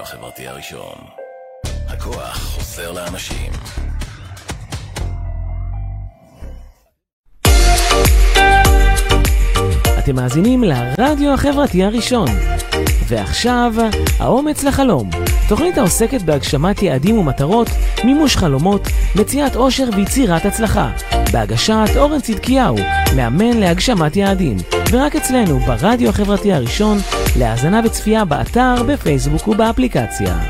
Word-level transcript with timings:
הרדיו 0.00 0.18
החברתי 0.18 0.48
הראשון. 0.48 0.96
הכוח 1.88 2.36
חוזר 2.36 2.92
לאנשים. 2.92 3.52
אתם 9.98 10.16
מאזינים 10.16 10.64
לרדיו 10.64 11.34
החברתי 11.34 11.84
הראשון. 11.84 12.28
ועכשיו, 13.08 13.72
האומץ 14.18 14.64
לחלום. 14.64 15.10
תוכנית 15.48 15.78
העוסקת 15.78 16.22
בהגשמת 16.22 16.82
יעדים 16.82 17.18
ומטרות, 17.18 17.68
מימוש 18.04 18.36
חלומות, 18.36 18.82
מציאת 19.16 19.56
אושר 19.56 19.88
ויצירת 19.96 20.44
הצלחה. 20.44 20.90
בהגשת 21.32 21.90
אורן 21.96 22.20
צדקיהו, 22.20 22.76
מאמן 23.16 23.56
להגשמת 23.56 24.16
יעדים. 24.16 24.56
ורק 24.92 25.16
אצלנו, 25.16 25.58
ברדיו 25.58 26.08
החברתי 26.08 26.52
הראשון, 26.52 26.98
להאזנה 27.38 27.80
וצפייה 27.84 28.24
באתר, 28.24 28.74
בפייסבוק 28.88 29.48
ובאפליקציה. 29.48 30.40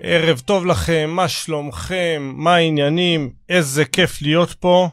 ערב 0.00 0.38
טוב 0.38 0.66
לכם, 0.66 1.10
מה 1.10 1.28
שלומכם, 1.28 2.32
מה 2.36 2.54
העניינים, 2.54 3.30
איזה 3.48 3.84
כיף 3.84 4.22
להיות 4.22 4.52
פה. 4.52 4.88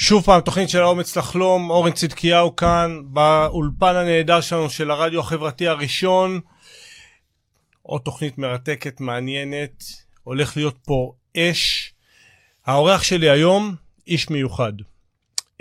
שוב 0.00 0.24
פעם, 0.24 0.40
תוכנית 0.40 0.68
של 0.68 0.82
האומץ 0.82 1.16
לחלום, 1.16 1.70
אורן 1.70 1.92
צדקיהו 1.92 2.56
כאן, 2.56 3.00
באולפן 3.04 3.96
הנהדר 3.96 4.40
שלנו 4.40 4.70
של 4.70 4.90
הרדיו 4.90 5.20
החברתי 5.20 5.68
הראשון. 5.68 6.40
עוד 7.82 8.00
תוכנית 8.00 8.38
מרתקת, 8.38 9.00
מעניינת, 9.00 9.84
הולך 10.22 10.56
להיות 10.56 10.76
פה 10.84 11.12
אש. 11.36 11.92
האורח 12.66 13.02
שלי 13.02 13.30
היום, 13.30 13.74
איש 14.06 14.30
מיוחד. 14.30 14.72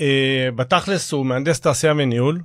Uh, 0.02 0.04
בתכלס 0.56 1.12
הוא 1.12 1.26
מהנדס 1.26 1.60
תעשייה 1.60 1.94
וניהול, 1.94 2.42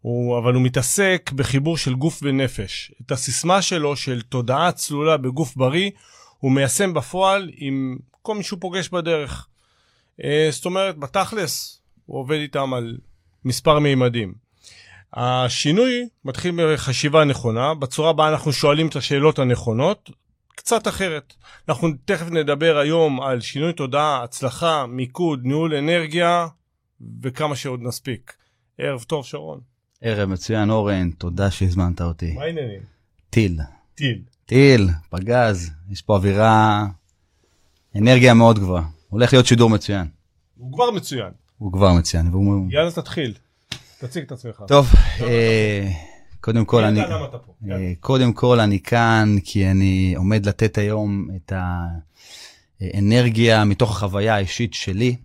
הוא, 0.00 0.38
אבל 0.38 0.54
הוא 0.54 0.62
מתעסק 0.62 1.30
בחיבור 1.34 1.76
של 1.76 1.94
גוף 1.94 2.20
ונפש. 2.22 2.92
את 3.02 3.12
הסיסמה 3.12 3.62
שלו 3.62 3.96
של 3.96 4.22
תודעה 4.22 4.72
צלולה 4.72 5.16
בגוף 5.16 5.56
בריא, 5.56 5.90
הוא 6.38 6.52
מיישם 6.52 6.94
בפועל 6.94 7.50
עם 7.56 7.98
כל 8.22 8.34
מי 8.34 8.42
שהוא 8.42 8.60
פוגש 8.60 8.88
בדרך. 8.88 9.48
אה, 10.24 10.48
זאת 10.50 10.64
אומרת, 10.64 10.98
בתכלס, 10.98 11.82
הוא 12.06 12.18
עובד 12.20 12.36
איתם 12.36 12.74
על 12.74 12.96
מספר 13.44 13.78
מימדים. 13.78 14.34
השינוי 15.12 16.08
מתחיל 16.24 16.54
בחשיבה 16.74 17.24
נכונה, 17.24 17.74
בצורה 17.74 18.12
בה 18.12 18.28
אנחנו 18.28 18.52
שואלים 18.52 18.88
את 18.88 18.96
השאלות 18.96 19.38
הנכונות, 19.38 20.10
קצת 20.56 20.88
אחרת. 20.88 21.34
אנחנו 21.68 21.88
תכף 22.04 22.30
נדבר 22.30 22.78
היום 22.78 23.20
על 23.20 23.40
שינוי 23.40 23.72
תודעה, 23.72 24.22
הצלחה, 24.22 24.86
מיקוד, 24.86 25.40
ניהול 25.44 25.74
אנרגיה, 25.74 26.46
וכמה 27.22 27.56
שעוד 27.56 27.80
נספיק. 27.82 28.34
ערב 28.78 29.02
טוב, 29.02 29.24
שרון. 29.24 29.60
ערב 30.00 30.28
מצוין, 30.28 30.70
אורן, 30.70 31.10
תודה 31.10 31.50
שהזמנת 31.50 32.00
אותי. 32.00 32.32
מה 32.32 32.42
העניינים? 32.42 32.80
טיל. 33.30 33.60
טיל. 33.94 34.22
טיל, 34.46 34.88
פגז, 35.10 35.70
יש 35.90 36.02
פה 36.02 36.16
אווירה, 36.16 36.86
אנרגיה 37.96 38.34
מאוד 38.34 38.58
גבוהה. 38.58 38.97
הולך 39.08 39.32
להיות 39.32 39.46
שידור 39.46 39.70
מצוין. 39.70 40.06
הוא 40.56 40.72
כבר 40.72 40.90
מצוין. 40.90 41.30
הוא 41.58 41.72
כבר 41.72 41.92
מצוין. 41.92 42.28
והוא... 42.30 42.66
יאללה, 42.70 42.90
תתחיל. 42.90 43.34
תציג 43.98 44.24
את 44.24 44.32
עצמך. 44.32 44.62
טוב, 44.68 44.86
אה, 45.20 45.88
קודם 46.40 46.64
כל 46.64 46.84
אני... 46.84 47.00
אה, 47.00 47.92
קודם 48.00 48.32
כל 48.32 48.60
אני 48.60 48.80
כאן 48.80 49.36
כי 49.44 49.70
אני 49.70 50.14
עומד 50.16 50.46
לתת 50.46 50.78
היום 50.78 51.28
את 51.36 51.52
האנרגיה 52.80 53.64
מתוך 53.64 53.90
החוויה 53.90 54.34
האישית 54.34 54.74
שלי. 54.74 55.16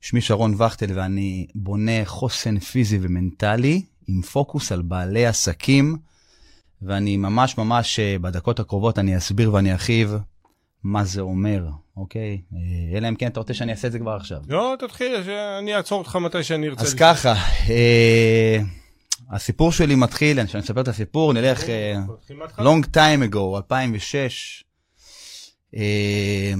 שמי 0.00 0.20
שרון 0.20 0.54
וכטל 0.62 0.98
ואני 0.98 1.46
בונה 1.54 2.04
חוסן 2.04 2.58
פיזי 2.58 2.98
ומנטלי 3.00 3.82
עם 4.06 4.22
פוקוס 4.22 4.72
על 4.72 4.82
בעלי 4.82 5.26
עסקים, 5.26 5.96
ואני 6.82 7.16
ממש 7.16 7.58
ממש 7.58 7.98
אה, 7.98 8.16
בדקות 8.18 8.60
הקרובות 8.60 8.98
אני 8.98 9.16
אסביר 9.16 9.54
ואני 9.54 9.72
ארחיב 9.72 10.14
מה 10.84 11.04
זה 11.04 11.20
אומר, 11.20 11.68
אוקיי? 11.96 12.40
אה, 12.54 12.96
אלא 12.98 13.08
אם 13.08 13.14
כן 13.14 13.26
אתה 13.26 13.40
רוצה 13.40 13.54
שאני 13.54 13.72
אעשה 13.72 13.88
את 13.88 13.92
זה 13.92 13.98
כבר 13.98 14.16
עכשיו. 14.16 14.40
לא, 14.48 14.74
תתחיל, 14.78 15.14
אני 15.58 15.76
אעצור 15.76 15.98
אותך 15.98 16.16
מתי 16.16 16.42
שאני 16.42 16.68
ארצה. 16.68 16.82
אז 16.82 16.94
לשמוע. 16.94 17.14
ככה, 17.14 17.34
אה, 17.70 18.58
הסיפור 19.30 19.72
שלי 19.72 19.94
מתחיל, 19.94 20.46
כשאני 20.46 20.62
אספר 20.62 20.80
את 20.80 20.88
הסיפור, 20.88 21.32
נלך 21.32 21.68
אה, 21.68 21.94
מההתחלה. 22.34 22.64
long 22.64 22.86
time 22.86 23.32
ago, 23.32 23.56
2006, 23.56 24.64
אה, 25.76 26.52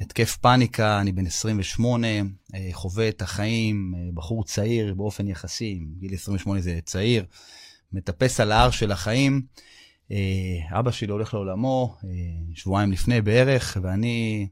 התקף 0.00 0.36
פאניקה, 0.36 1.00
אני 1.00 1.12
בן 1.12 1.26
28, 1.26 2.06
אה, 2.54 2.68
חווה 2.72 3.08
את 3.08 3.22
החיים, 3.22 3.94
אה, 3.96 4.00
בחור 4.14 4.44
צעיר 4.44 4.94
באופן 4.94 5.28
יחסי, 5.28 5.80
גיל 5.98 6.14
28 6.14 6.60
זה 6.60 6.78
צעיר, 6.84 7.24
מטפס 7.92 8.40
על 8.40 8.52
ההר 8.52 8.70
של 8.70 8.92
החיים. 8.92 9.42
אה, 10.12 10.78
אבא 10.78 10.90
שלי 10.90 11.12
הולך 11.12 11.34
לעולמו 11.34 11.96
אה, 12.04 12.08
שבועיים 12.54 12.92
לפני 12.92 13.20
בערך, 13.20 13.76
ואני 13.82 14.48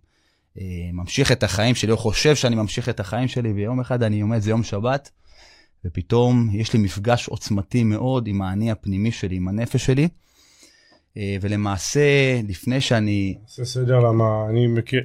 אה, 0.58 0.64
ממשיך 0.92 1.32
את 1.32 1.42
החיים 1.42 1.74
שלי, 1.74 1.92
או 1.92 1.96
חושב 1.96 2.34
שאני 2.34 2.56
ממשיך 2.56 2.88
את 2.88 3.00
החיים 3.00 3.28
שלי, 3.28 3.52
ויום 3.52 3.80
אחד 3.80 4.02
אני 4.02 4.20
עומד, 4.20 4.38
זה 4.38 4.50
יום 4.50 4.62
שבת, 4.62 5.10
ופתאום 5.84 6.48
יש 6.52 6.72
לי 6.72 6.78
מפגש 6.78 7.28
עוצמתי 7.28 7.84
מאוד 7.84 8.26
עם 8.26 8.42
האני 8.42 8.70
הפנימי 8.70 9.12
שלי, 9.12 9.36
עם 9.36 9.48
הנפש 9.48 9.86
שלי. 9.86 10.08
ולמעשה, 11.40 12.40
לפני 12.48 12.80
שאני... 12.80 13.38
נעשה 13.42 13.64
סדר 13.64 13.98
למה 13.98 14.24
אני 14.50 14.66
מכיר. 14.66 15.02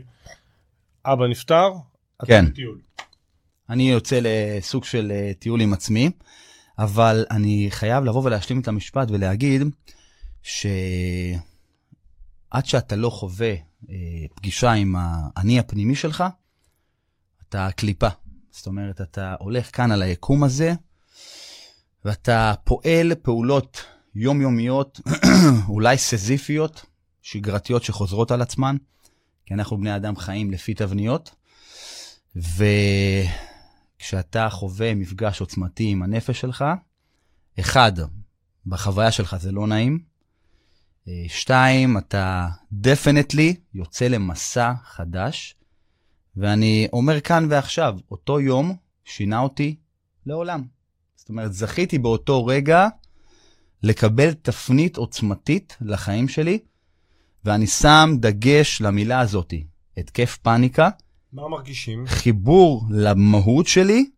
אבא 1.05 1.27
נפטר, 1.27 1.69
אתה 2.17 2.25
כן. 2.25 2.45
בטיול. 2.45 2.79
אני 3.69 3.91
יוצא 3.91 4.19
לסוג 4.21 4.83
של 4.83 5.11
טיול 5.39 5.61
עם 5.61 5.73
עצמי, 5.73 6.11
אבל 6.79 7.25
אני 7.31 7.67
חייב 7.69 8.03
לבוא 8.03 8.23
ולהשלים 8.23 8.59
את 8.59 8.67
המשפט 8.67 9.11
ולהגיד 9.11 9.61
שעד 10.43 11.45
שאתה 12.63 12.95
לא 12.95 13.09
חווה 13.09 13.53
אה, 13.89 13.95
פגישה 14.35 14.71
עם 14.71 14.95
האני 14.97 15.59
הפנימי 15.59 15.95
שלך, 15.95 16.23
אתה 17.49 17.69
קליפה. 17.75 18.07
זאת 18.51 18.67
אומרת, 18.67 19.01
אתה 19.01 19.35
הולך 19.39 19.75
כאן 19.75 19.91
על 19.91 20.01
היקום 20.01 20.43
הזה, 20.43 20.73
ואתה 22.05 22.53
פועל 22.63 23.15
פעולות 23.21 23.85
יומיומיות, 24.15 24.99
אולי 25.69 25.97
סזיפיות, 25.97 26.85
שגרתיות 27.21 27.83
שחוזרות 27.83 28.31
על 28.31 28.41
עצמן, 28.41 28.75
כי 29.45 29.53
אנחנו 29.53 29.77
בני 29.77 29.95
אדם 29.95 30.15
חיים 30.15 30.51
לפי 30.51 30.73
תבניות, 30.73 31.35
וכשאתה 33.97 34.49
חווה 34.49 34.95
מפגש 34.95 35.41
עוצמתי 35.41 35.89
עם 35.89 36.03
הנפש 36.03 36.41
שלך, 36.41 36.65
אחד, 37.59 37.91
בחוויה 38.65 39.11
שלך 39.11 39.35
זה 39.35 39.51
לא 39.51 39.67
נעים, 39.67 40.12
שתיים, 41.27 41.97
אתה 41.97 42.47
דפנטלי 42.71 43.55
יוצא 43.73 44.07
למסע 44.07 44.73
חדש, 44.83 45.55
ואני 46.35 46.87
אומר 46.93 47.19
כאן 47.19 47.47
ועכשיו, 47.49 47.97
אותו 48.11 48.39
יום 48.39 48.75
שינה 49.05 49.39
אותי 49.39 49.75
לעולם. 50.25 50.63
זאת 51.15 51.29
אומרת, 51.29 51.53
זכיתי 51.53 51.99
באותו 51.99 52.45
רגע 52.45 52.87
לקבל 53.83 54.33
תפנית 54.33 54.97
עוצמתית 54.97 55.77
לחיים 55.81 56.27
שלי, 56.27 56.59
ואני 57.45 57.67
שם 57.67 58.09
דגש 58.19 58.81
למילה 58.81 59.19
הזאתי, 59.19 59.67
התקף 59.97 60.37
פאניקה, 60.41 60.89
מה 61.33 61.47
מרגישים? 61.47 62.07
חיבור 62.07 62.85
למהות 62.89 63.67
שלי 63.67 64.09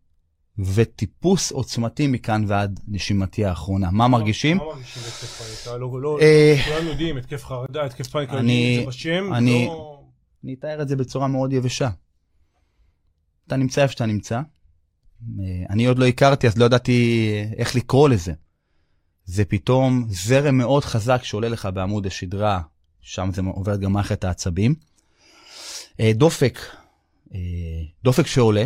וטיפוס 0.60 1.52
עוצמתי 1.52 2.08
מכאן 2.08 2.44
ועד 2.48 2.80
נשימתי 2.88 3.46
האחרונה. 3.46 3.92
מה 3.92 4.08
מרגישים? 4.08 4.58
מה 4.58 4.64
מרגישים 4.66 5.04
התקף 5.04 5.42
פאניקה? 5.66 5.78
לא, 5.78 6.02
לא, 6.02 6.20
אה, 6.22 6.56
כולנו 6.66 6.90
יודעים, 6.90 7.18
התקף 7.18 7.46
חרדה, 7.46 7.86
התקף 7.86 8.08
פאניקה, 8.08 8.40
אני- 8.40 8.54
יודעים 8.54 8.80
את 8.80 8.84
זה 8.84 8.90
בשם, 8.90 9.34
אני- 9.34 9.66
לא... 9.66 10.02
אני 10.44 10.54
אתאר 10.54 10.82
את 10.82 10.88
זה 10.88 10.96
בצורה 10.96 11.28
מאוד 11.28 11.54
יבשה. 11.54 11.90
אתה 13.48 13.56
נמצא 13.56 13.82
איפה 13.84 13.92
שאתה 13.92 14.06
נמצא. 14.06 14.36
אה, 14.36 14.44
אני 15.70 15.86
עוד 15.86 16.00
לא 16.00 16.06
הכרתי, 16.08 16.48
אז 16.48 16.58
לא 16.58 16.66
ידעתי 16.66 17.30
איך 17.58 17.76
לקרוא 17.76 18.10
לזה. 18.10 18.34
זה 19.26 19.46
פתאום 19.46 20.06
זרם 20.10 20.58
מאוד 20.58 20.84
חזק 20.86 21.24
שעולה 21.24 21.50
לך 21.50 21.70
בעמוד 21.74 22.06
השדרה, 22.06 22.62
שם 23.02 23.30
זה 23.34 23.42
עובר 23.42 23.76
גם 23.76 23.92
מערכת 23.94 24.24
העצבים. 24.24 24.76
אה, 26.00 26.12
דופק, 26.14 26.60
אה, 27.34 27.40
דופק 28.04 28.28
שעולה, 28.28 28.66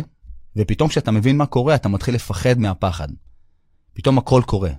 ופתאום 0.56 0.88
כשאתה 0.88 1.10
מבין 1.10 1.36
מה 1.36 1.46
קורה, 1.46 1.74
אתה 1.74 1.88
מתחיל 1.88 2.14
לפחד 2.14 2.58
מהפחד. 2.58 3.08
פתאום 3.94 4.18
הכל 4.18 4.42
קורה. 4.46 4.70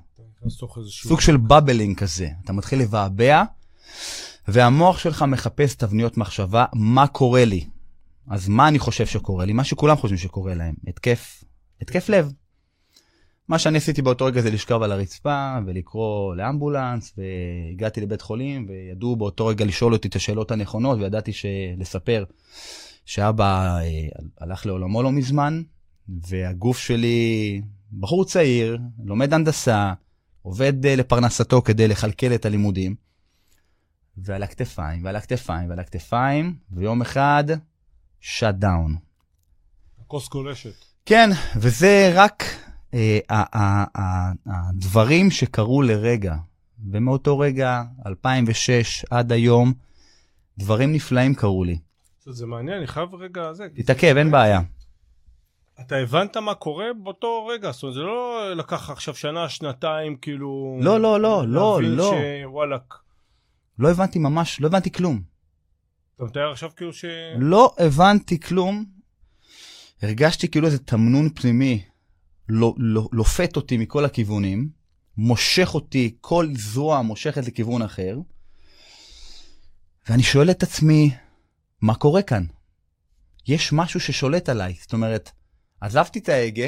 סוג 0.88 1.22
של 1.22 1.38
בבלינג 1.38 1.98
כזה. 1.98 2.30
אתה 2.44 2.54
מתחיל 2.54 2.80
לבעבע, 2.80 3.44
והמוח 4.48 4.98
שלך 5.00 5.26
מחפש 5.28 5.76
תבניות 5.76 6.18
מחשבה, 6.18 6.66
מה 6.74 7.08
קורה 7.08 7.46
לי. 7.46 7.66
אז 8.28 8.48
מה 8.48 8.68
אני 8.68 8.80
חושב 8.80 9.06
שקורה 9.06 9.46
לי? 9.46 9.54
מה 9.54 9.64
שכולם 9.64 9.98
חושבים 9.98 10.18
שקורה 10.18 10.54
להם, 10.54 10.74
התקף, 10.88 11.44
התקף 11.82 12.10
לב. 12.10 12.32
מה 13.48 13.60
שאני 13.60 13.78
עשיתי 13.78 14.02
באותו 14.02 14.26
רגע 14.26 14.42
זה 14.42 14.52
לשכב 14.52 14.82
על 14.82 14.92
הרצפה 14.92 15.58
ולקרוא 15.66 16.36
לאמבולנס, 16.36 17.14
והגעתי 17.18 18.02
לבית 18.02 18.22
חולים, 18.22 18.66
וידעו 18.70 19.16
באותו 19.16 19.46
רגע 19.46 19.66
לשאול 19.66 19.94
אותי 19.94 20.08
את 20.08 20.16
השאלות 20.16 20.52
הנכונות, 20.52 21.00
וידעתי 21.00 21.32
לספר 21.78 22.24
שאבא 23.12 23.78
אה, 23.80 24.08
הלך 24.40 24.66
לעולמו 24.66 25.04
לא 25.04 25.12
מזמן, 25.12 25.62
והגוף 26.10 26.78
שלי, 26.78 27.62
בחור 28.00 28.26
צעיר, 28.26 28.78
לומד 29.04 29.34
הנדסה, 29.34 29.94
עובד 30.42 30.86
אה, 30.86 30.96
לפרנסתו 30.96 31.62
כדי 31.62 31.88
לכלכל 31.88 32.34
את 32.36 32.46
הלימודים, 32.46 32.96
ועל 34.18 34.44
הכתפיים, 34.44 35.06
ועל 35.06 35.16
הכתפיים, 35.16 35.70
ועל 35.70 35.80
הכתפיים, 35.80 36.56
ויום 36.72 37.02
אחד, 37.02 37.44
שאט 38.20 38.56
דאון. 38.56 38.96
הכוס 40.02 40.30
גולשת. 40.30 40.86
כן, 41.06 41.30
וזה 41.56 42.12
רק 42.16 42.44
אה, 42.94 43.20
הדברים 44.46 45.32
שקרו 45.32 45.82
לרגע. 45.82 46.36
ומאותו 46.92 47.40
רגע, 47.40 47.84
2006 48.06 49.06
עד 49.10 49.32
היום, 49.32 49.74
דברים 50.58 50.92
נפלאים 50.92 51.36
קרו 51.36 51.64
לי. 51.64 51.78
זה 52.30 52.46
מעניין, 52.46 52.78
אני 52.78 52.88
חייב 52.88 53.16
רגע... 53.16 53.54
זה, 53.54 53.68
תתעכב, 53.76 54.18
אין 54.18 54.32
בעיה. 54.32 54.62
אתה 55.80 55.96
הבנת 55.96 56.38
מה 56.38 56.56
קורה 56.56 56.86
באותו 57.04 57.46
רגע? 57.46 57.72
זאת 57.72 57.84
אומרת, 57.84 57.96
זה 57.96 58.02
לא 58.02 58.54
לקח 58.56 58.90
עכשיו 58.90 59.16
שנה, 59.16 59.50
שנתיים, 59.50 60.18
כאילו... 60.18 60.80
לא, 60.82 61.00
לא, 61.00 61.20
לא, 61.22 61.48
לא, 61.48 61.80
לא. 61.84 62.14
שוואלאק. 62.44 62.94
לא 63.80 63.92
הבנתי 63.92 64.20
ממש, 64.20 64.62
לא 64.62 64.68
הבנתי 64.68 64.92
כלום. 64.92 65.22
אתה 66.16 66.24
מתאר 66.24 66.52
עכשיו 66.52 66.70
כאילו 66.76 66.94
ש... 66.94 67.06
לא 67.38 67.76
הבנתי 67.78 68.40
כלום. 68.40 68.86
הרגשתי 70.02 70.48
כאילו 70.48 70.68
איזה 70.68 70.80
תמנון 70.80 71.30
פנימי 71.30 71.84
לא, 72.50 72.74
לא, 72.78 73.10
לופת 73.12 73.56
אותי 73.56 73.78
מכל 73.78 74.06
הכיוונים, 74.06 74.70
מושך 75.18 75.72
אותי, 75.74 76.16
כל 76.22 76.48
זרוע 76.56 77.02
מושכת 77.02 77.48
לכיוון 77.48 77.82
אחר, 77.82 78.18
ואני 80.10 80.24
שואל 80.24 80.52
את 80.52 80.64
עצמי, 80.64 81.12
מה 81.82 81.96
קורה 81.96 82.22
כאן? 82.22 82.46
יש 83.48 83.74
משהו 83.74 84.00
ששולט 84.00 84.50
עליי. 84.50 84.76
זאת 84.82 84.94
אומרת, 84.94 85.32
עזבתי 85.82 86.20
את 86.20 86.30
ההגה, 86.30 86.68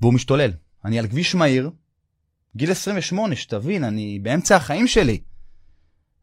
והוא 0.00 0.14
משתולל. 0.14 0.52
אני 0.84 0.98
על 0.98 1.08
כביש 1.08 1.34
מהיר, 1.34 1.70
גיל 2.56 2.70
28, 2.70 3.36
שתבין, 3.36 3.84
אני 3.84 4.18
באמצע 4.18 4.56
החיים 4.56 4.86
שלי. 4.86 5.22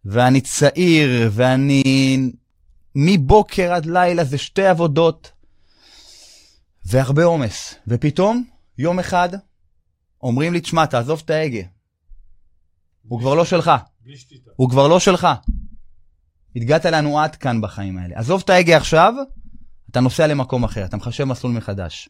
ואני 0.05 0.41
צעיר, 0.41 1.29
ואני 1.31 2.31
מבוקר 2.95 3.73
עד 3.73 3.85
לילה 3.85 4.23
זה 4.23 4.37
שתי 4.37 4.65
עבודות, 4.65 5.31
והרבה 6.85 7.23
עומס. 7.23 7.75
ופתאום, 7.87 8.43
יום 8.77 8.99
אחד, 8.99 9.29
אומרים 10.23 10.53
לי, 10.53 10.61
תשמע, 10.61 10.85
תעזוב 10.85 11.21
את 11.25 11.29
ההגה. 11.29 11.61
הוא 13.07 13.19
כבר 13.19 13.35
לא 13.35 13.45
שלך. 13.45 13.71
הוא 14.55 14.69
כבר 14.69 14.87
לא 14.87 14.99
שלך. 14.99 15.27
הגעת 16.61 16.85
לנו 16.85 17.19
עד 17.19 17.35
כאן 17.35 17.61
בחיים 17.61 17.97
האלה. 17.97 18.19
עזוב 18.19 18.41
את 18.45 18.49
ההגה 18.49 18.77
עכשיו, 18.77 19.13
אתה 19.91 19.99
נוסע 19.99 20.27
למקום 20.27 20.63
אחר, 20.63 20.85
אתה 20.85 20.97
מחשב 20.97 21.23
מסלול 21.23 21.53
מחדש. 21.53 22.09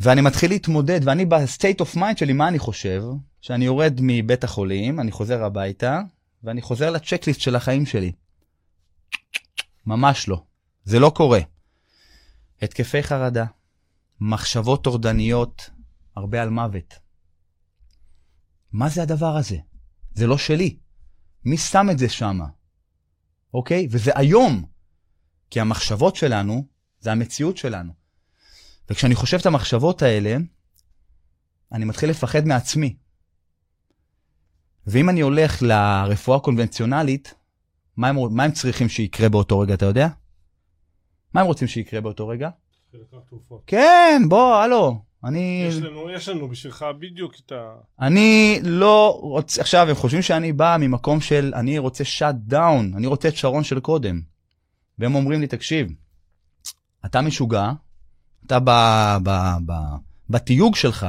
ואני 0.00 0.20
מתחיל 0.20 0.50
להתמודד, 0.50 1.00
ואני 1.04 1.24
ב 1.24 1.33
state 1.33 1.80
of 1.80 1.96
mind 1.96 2.18
שלי, 2.18 2.32
מה 2.32 2.48
אני 2.48 2.58
חושב? 2.58 3.02
שאני 3.40 3.64
יורד 3.64 3.98
מבית 4.02 4.44
החולים, 4.44 5.00
אני 5.00 5.12
חוזר 5.12 5.44
הביתה, 5.44 6.00
ואני 6.44 6.62
חוזר 6.62 6.90
ל 6.90 6.95
checklist 6.95 7.40
של 7.40 7.56
החיים 7.56 7.86
שלי. 7.86 8.12
ממש 9.86 10.28
לא. 10.28 10.42
זה 10.84 10.98
לא 10.98 11.12
קורה. 11.14 11.40
התקפי 12.62 13.02
חרדה, 13.02 13.44
מחשבות 14.20 14.84
טורדניות, 14.84 15.70
הרבה 16.16 16.42
על 16.42 16.50
מוות. 16.50 16.94
מה 18.72 18.88
זה 18.88 19.02
הדבר 19.02 19.36
הזה? 19.36 19.56
זה 20.14 20.26
לא 20.26 20.38
שלי. 20.38 20.76
מי 21.44 21.56
שם 21.56 21.86
את 21.90 21.98
זה 21.98 22.08
שמה? 22.08 22.46
אוקיי? 23.54 23.88
וזה 23.90 24.10
היום. 24.14 24.64
כי 25.50 25.60
המחשבות 25.60 26.16
שלנו, 26.16 26.64
זה 27.00 27.12
המציאות 27.12 27.56
שלנו. 27.56 27.92
וכשאני 28.90 29.14
חושב 29.14 29.36
את 29.40 29.46
המחשבות 29.46 30.02
האלה, 30.02 30.36
אני 31.72 31.84
מתחיל 31.84 32.10
לפחד 32.10 32.46
מעצמי. 32.46 32.96
ואם 34.86 35.08
אני 35.08 35.20
הולך 35.20 35.62
לרפואה 35.62 36.36
הקונבנציונלית, 36.36 37.34
מה 37.96 38.08
הם, 38.08 38.16
מה 38.30 38.44
הם 38.44 38.52
צריכים 38.52 38.88
שיקרה 38.88 39.28
באותו 39.28 39.58
רגע, 39.58 39.74
אתה 39.74 39.86
יודע? 39.86 40.08
מה 41.34 41.40
הם 41.40 41.46
רוצים 41.46 41.68
שיקרה 41.68 42.00
באותו 42.00 42.28
רגע? 42.28 42.50
כן, 43.66 44.22
בוא, 44.28 44.54
הלו. 44.54 45.07
אני... 45.24 45.64
יש 45.68 45.74
לנו, 45.74 46.10
יש 46.10 46.28
לנו 46.28 46.48
בשבילך 46.48 46.86
בדיוק 47.00 47.34
את 47.46 47.52
ה... 47.52 47.74
אני 48.00 48.60
לא 48.62 49.18
רוצה, 49.22 49.60
עכשיו 49.60 49.88
הם 49.88 49.94
חושבים 49.94 50.22
שאני 50.22 50.52
בא 50.52 50.76
ממקום 50.80 51.20
של 51.20 51.52
אני 51.54 51.78
רוצה 51.78 52.04
שאט 52.04 52.34
דאון, 52.34 52.92
אני 52.96 53.06
רוצה 53.06 53.28
את 53.28 53.36
שרון 53.36 53.64
של 53.64 53.80
קודם. 53.80 54.20
והם 54.98 55.14
אומרים 55.14 55.40
לי, 55.40 55.46
תקשיב, 55.46 55.92
אתה 57.06 57.20
משוגע, 57.20 57.70
אתה 58.46 58.58
ב, 58.60 58.70
ב, 59.22 59.30
ב, 59.66 59.72
בתיוג 60.30 60.76
שלך, 60.76 61.06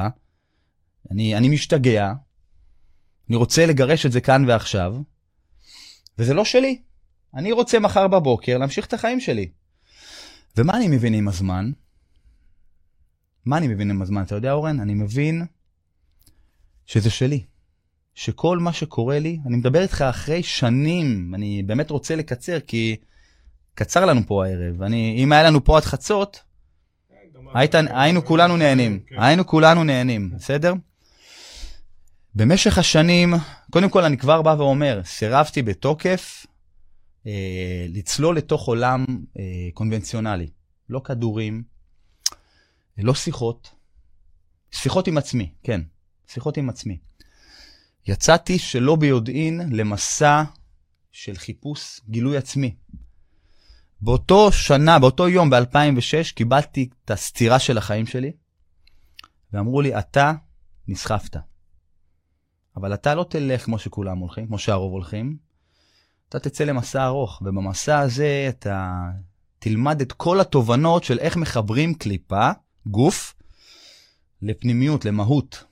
אני, 1.10 1.36
אני 1.36 1.48
משתגע, 1.48 2.12
אני 3.28 3.36
רוצה 3.36 3.66
לגרש 3.66 4.06
את 4.06 4.12
זה 4.12 4.20
כאן 4.20 4.44
ועכשיו, 4.48 4.94
וזה 6.18 6.34
לא 6.34 6.44
שלי. 6.44 6.82
אני 7.34 7.52
רוצה 7.52 7.78
מחר 7.78 8.08
בבוקר 8.08 8.58
להמשיך 8.58 8.86
את 8.86 8.92
החיים 8.92 9.20
שלי. 9.20 9.50
ומה 10.56 10.76
אני 10.76 10.88
מבין 10.88 11.14
עם 11.14 11.28
הזמן? 11.28 11.70
מה 13.46 13.56
אני 13.56 13.68
מבין 13.68 13.90
עם 13.90 14.02
הזמן? 14.02 14.22
אתה 14.22 14.34
יודע, 14.34 14.52
אורן? 14.52 14.80
אני 14.80 14.94
מבין 14.94 15.46
שזה 16.86 17.10
שלי. 17.10 17.44
שכל 18.14 18.58
מה 18.58 18.72
שקורה 18.72 19.18
לי, 19.18 19.38
אני 19.46 19.56
מדבר 19.56 19.82
איתך 19.82 20.02
אחרי 20.02 20.42
שנים, 20.42 21.34
אני 21.34 21.62
באמת 21.62 21.90
רוצה 21.90 22.16
לקצר, 22.16 22.60
כי 22.60 22.96
קצר 23.74 24.06
לנו 24.06 24.20
פה 24.26 24.46
הערב. 24.46 24.82
אני, 24.82 25.14
אם 25.18 25.32
היה 25.32 25.42
לנו 25.42 25.64
פה 25.64 25.76
עד 25.76 25.84
חצות, 25.84 26.40
היית, 27.54 27.74
היינו 27.74 28.24
כולנו 28.24 28.56
נהנים. 28.56 29.00
כן. 29.06 29.22
היינו 29.22 29.46
כולנו 29.46 29.84
נהנים, 29.84 30.30
בסדר? 30.36 30.74
במשך 32.34 32.78
השנים, 32.78 33.34
קודם 33.70 33.88
כל 33.88 34.04
אני 34.04 34.16
כבר 34.16 34.42
בא 34.42 34.54
ואומר, 34.58 35.00
סירבתי 35.04 35.62
בתוקף 35.62 36.46
אה, 37.26 37.86
לצלול 37.88 38.36
לתוך 38.36 38.68
עולם 38.68 39.04
אה, 39.38 39.68
קונבנציונלי. 39.74 40.48
לא 40.88 41.00
כדורים, 41.04 41.62
לא 43.02 43.14
שיחות, 43.14 43.74
שיחות 44.70 45.08
עם 45.08 45.18
עצמי, 45.18 45.52
כן, 45.62 45.80
שיחות 46.26 46.56
עם 46.56 46.68
עצמי. 46.68 46.98
יצאתי 48.06 48.58
שלא 48.58 48.96
ביודעין 48.96 49.60
למסע 49.72 50.42
של 51.12 51.36
חיפוש 51.36 52.00
גילוי 52.08 52.36
עצמי. 52.36 52.76
באותו 54.00 54.52
שנה, 54.52 54.98
באותו 54.98 55.28
יום, 55.28 55.50
ב-2006, 55.50 56.34
קיבלתי 56.34 56.88
את 57.04 57.10
הסתירה 57.10 57.58
של 57.58 57.78
החיים 57.78 58.06
שלי, 58.06 58.32
ואמרו 59.52 59.80
לי, 59.80 59.98
אתה 59.98 60.32
נסחפת. 60.88 61.36
אבל 62.76 62.94
אתה 62.94 63.14
לא 63.14 63.26
תלך 63.30 63.64
כמו 63.64 63.78
שכולם 63.78 64.18
הולכים, 64.18 64.46
כמו 64.46 64.58
שהרוב 64.58 64.92
הולכים, 64.92 65.36
אתה 66.28 66.38
תצא 66.38 66.64
למסע 66.64 67.06
ארוך, 67.06 67.42
ובמסע 67.44 67.98
הזה 67.98 68.46
אתה 68.48 69.08
תלמד 69.58 70.00
את 70.00 70.12
כל 70.12 70.40
התובנות 70.40 71.04
של 71.04 71.18
איך 71.18 71.36
מחברים 71.36 71.94
קליפה, 71.94 72.50
גוף, 72.86 73.34
לפנימיות, 74.42 75.04
למהות. 75.04 75.64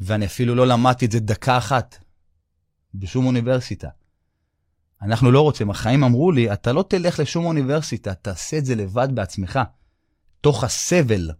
ואני 0.00 0.26
אפילו 0.26 0.54
לא 0.54 0.66
למדתי 0.66 1.06
את 1.06 1.12
זה 1.12 1.20
דקה 1.20 1.58
אחת 1.58 1.98
בשום 2.94 3.26
אוניברסיטה. 3.26 3.88
אנחנו 5.02 5.30
לא 5.30 5.40
רוצים, 5.40 5.70
החיים 5.70 6.04
אמרו 6.04 6.32
לי, 6.32 6.52
אתה 6.52 6.72
לא 6.72 6.84
תלך 6.88 7.20
לשום 7.20 7.44
אוניברסיטה, 7.44 8.14
תעשה 8.14 8.58
את 8.58 8.64
זה 8.64 8.74
לבד 8.74 9.08
בעצמך. 9.14 9.58
תוך 10.40 10.64
הסבל, 10.64 11.30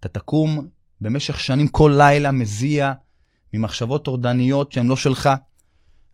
אתה 0.00 0.08
תקום 0.08 0.68
במשך 1.00 1.40
שנים 1.40 1.68
כל 1.68 1.94
לילה 1.96 2.32
מזיע 2.32 2.92
ממחשבות 3.54 4.04
טורדניות 4.04 4.72
שהן 4.72 4.86
לא 4.86 4.96
שלך, 4.96 5.30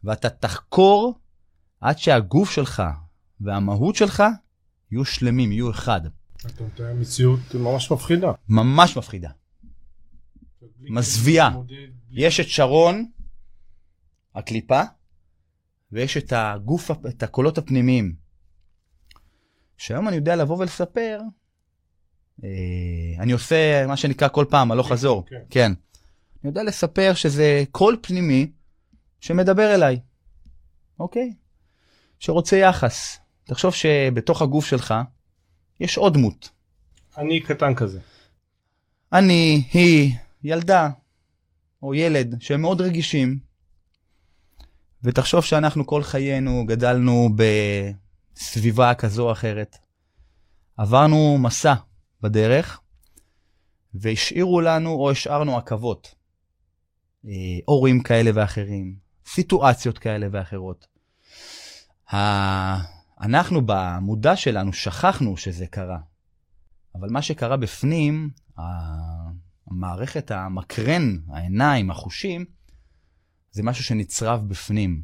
ואתה 0.04 0.30
תחקור 0.30 1.18
עד 1.80 1.98
שהגוף 1.98 2.50
שלך 2.50 2.82
והמהות 3.40 3.94
שלך 3.94 4.22
יהיו 4.90 5.04
שלמים, 5.04 5.52
יהיו 5.52 5.70
אחד. 5.70 6.00
אתה 6.46 6.64
מתאר 6.64 6.94
מציאות 6.94 7.54
ממש 7.54 7.92
מפחידה. 7.92 8.32
ממש 8.48 8.96
מפחידה. 8.96 9.30
מזוויעה. 10.80 11.56
יש 12.10 12.40
את 12.40 12.48
שרון, 12.48 13.10
הקליפה, 14.34 14.82
ויש 15.92 16.16
את 16.16 16.32
הגוף, 16.36 16.90
את 16.90 17.22
הקולות 17.22 17.58
הפנימיים. 17.58 18.14
שהיום 19.76 20.08
אני 20.08 20.16
יודע 20.16 20.36
לבוא 20.36 20.58
ולספר, 20.58 21.20
אה, 22.44 22.48
אני 23.18 23.32
עושה 23.32 23.86
מה 23.86 23.96
שנקרא 23.96 24.28
כל 24.28 24.44
פעם, 24.50 24.72
הלוך 24.72 24.92
חזור. 24.92 25.24
כן. 25.26 25.42
כן. 25.50 25.72
אני 26.42 26.50
יודע 26.50 26.62
לספר 26.62 27.14
שזה 27.14 27.64
קול 27.70 27.96
פנימי 28.02 28.52
שמדבר 29.20 29.74
אליי, 29.74 30.00
אוקיי? 30.98 31.34
שרוצה 32.18 32.56
יחס. 32.56 33.18
תחשוב 33.44 33.74
שבתוך 33.74 34.42
הגוף 34.42 34.66
שלך 34.66 34.94
יש 35.82 35.98
עוד 35.98 36.14
דמות. 36.14 36.50
אני 37.16 37.40
קטן 37.40 37.74
כזה. 37.74 38.00
אני, 39.12 39.64
היא, 39.72 40.14
ילדה 40.44 40.90
או 41.82 41.94
ילד 41.94 42.36
שהם 42.40 42.60
מאוד 42.60 42.80
רגישים, 42.80 43.38
ותחשוב 45.02 45.44
שאנחנו 45.44 45.86
כל 45.86 46.02
חיינו 46.02 46.66
גדלנו 46.66 47.28
בסביבה 47.36 48.94
כזו 48.94 49.26
או 49.26 49.32
אחרת. 49.32 49.76
עברנו 50.76 51.38
מסע 51.38 51.74
בדרך, 52.20 52.80
והשאירו 53.94 54.60
לנו 54.60 54.90
או 54.90 55.10
השארנו 55.10 55.56
עכבות. 55.56 56.14
אה, 57.26 57.32
הורים 57.64 58.02
כאלה 58.02 58.30
ואחרים, 58.34 58.96
סיטואציות 59.26 59.98
כאלה 59.98 60.26
ואחרות. 60.32 60.86
אנחנו 63.22 63.60
במודע 63.66 64.36
שלנו 64.36 64.72
שכחנו 64.72 65.36
שזה 65.36 65.66
קרה, 65.66 65.98
אבל 66.94 67.08
מה 67.10 67.22
שקרה 67.22 67.56
בפנים, 67.56 68.30
המערכת 69.66 70.30
המקרן, 70.30 71.16
העיניים, 71.28 71.90
החושים, 71.90 72.44
זה 73.50 73.62
משהו 73.62 73.84
שנצרב 73.84 74.48
בפנים. 74.48 75.02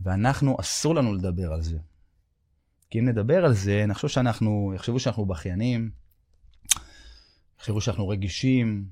ואנחנו, 0.00 0.56
אסור 0.60 0.94
לנו 0.94 1.14
לדבר 1.14 1.52
על 1.52 1.62
זה. 1.62 1.78
כי 2.90 2.98
אם 2.98 3.08
נדבר 3.08 3.44
על 3.44 3.54
זה, 3.54 3.84
נחשוב 3.88 4.10
שאנחנו, 4.10 4.72
יחשבו 4.76 5.00
שאנחנו 5.00 5.26
בכיינים, 5.26 5.90
יחשבו 7.58 7.80
שאנחנו 7.80 8.08
רגישים, 8.08 8.84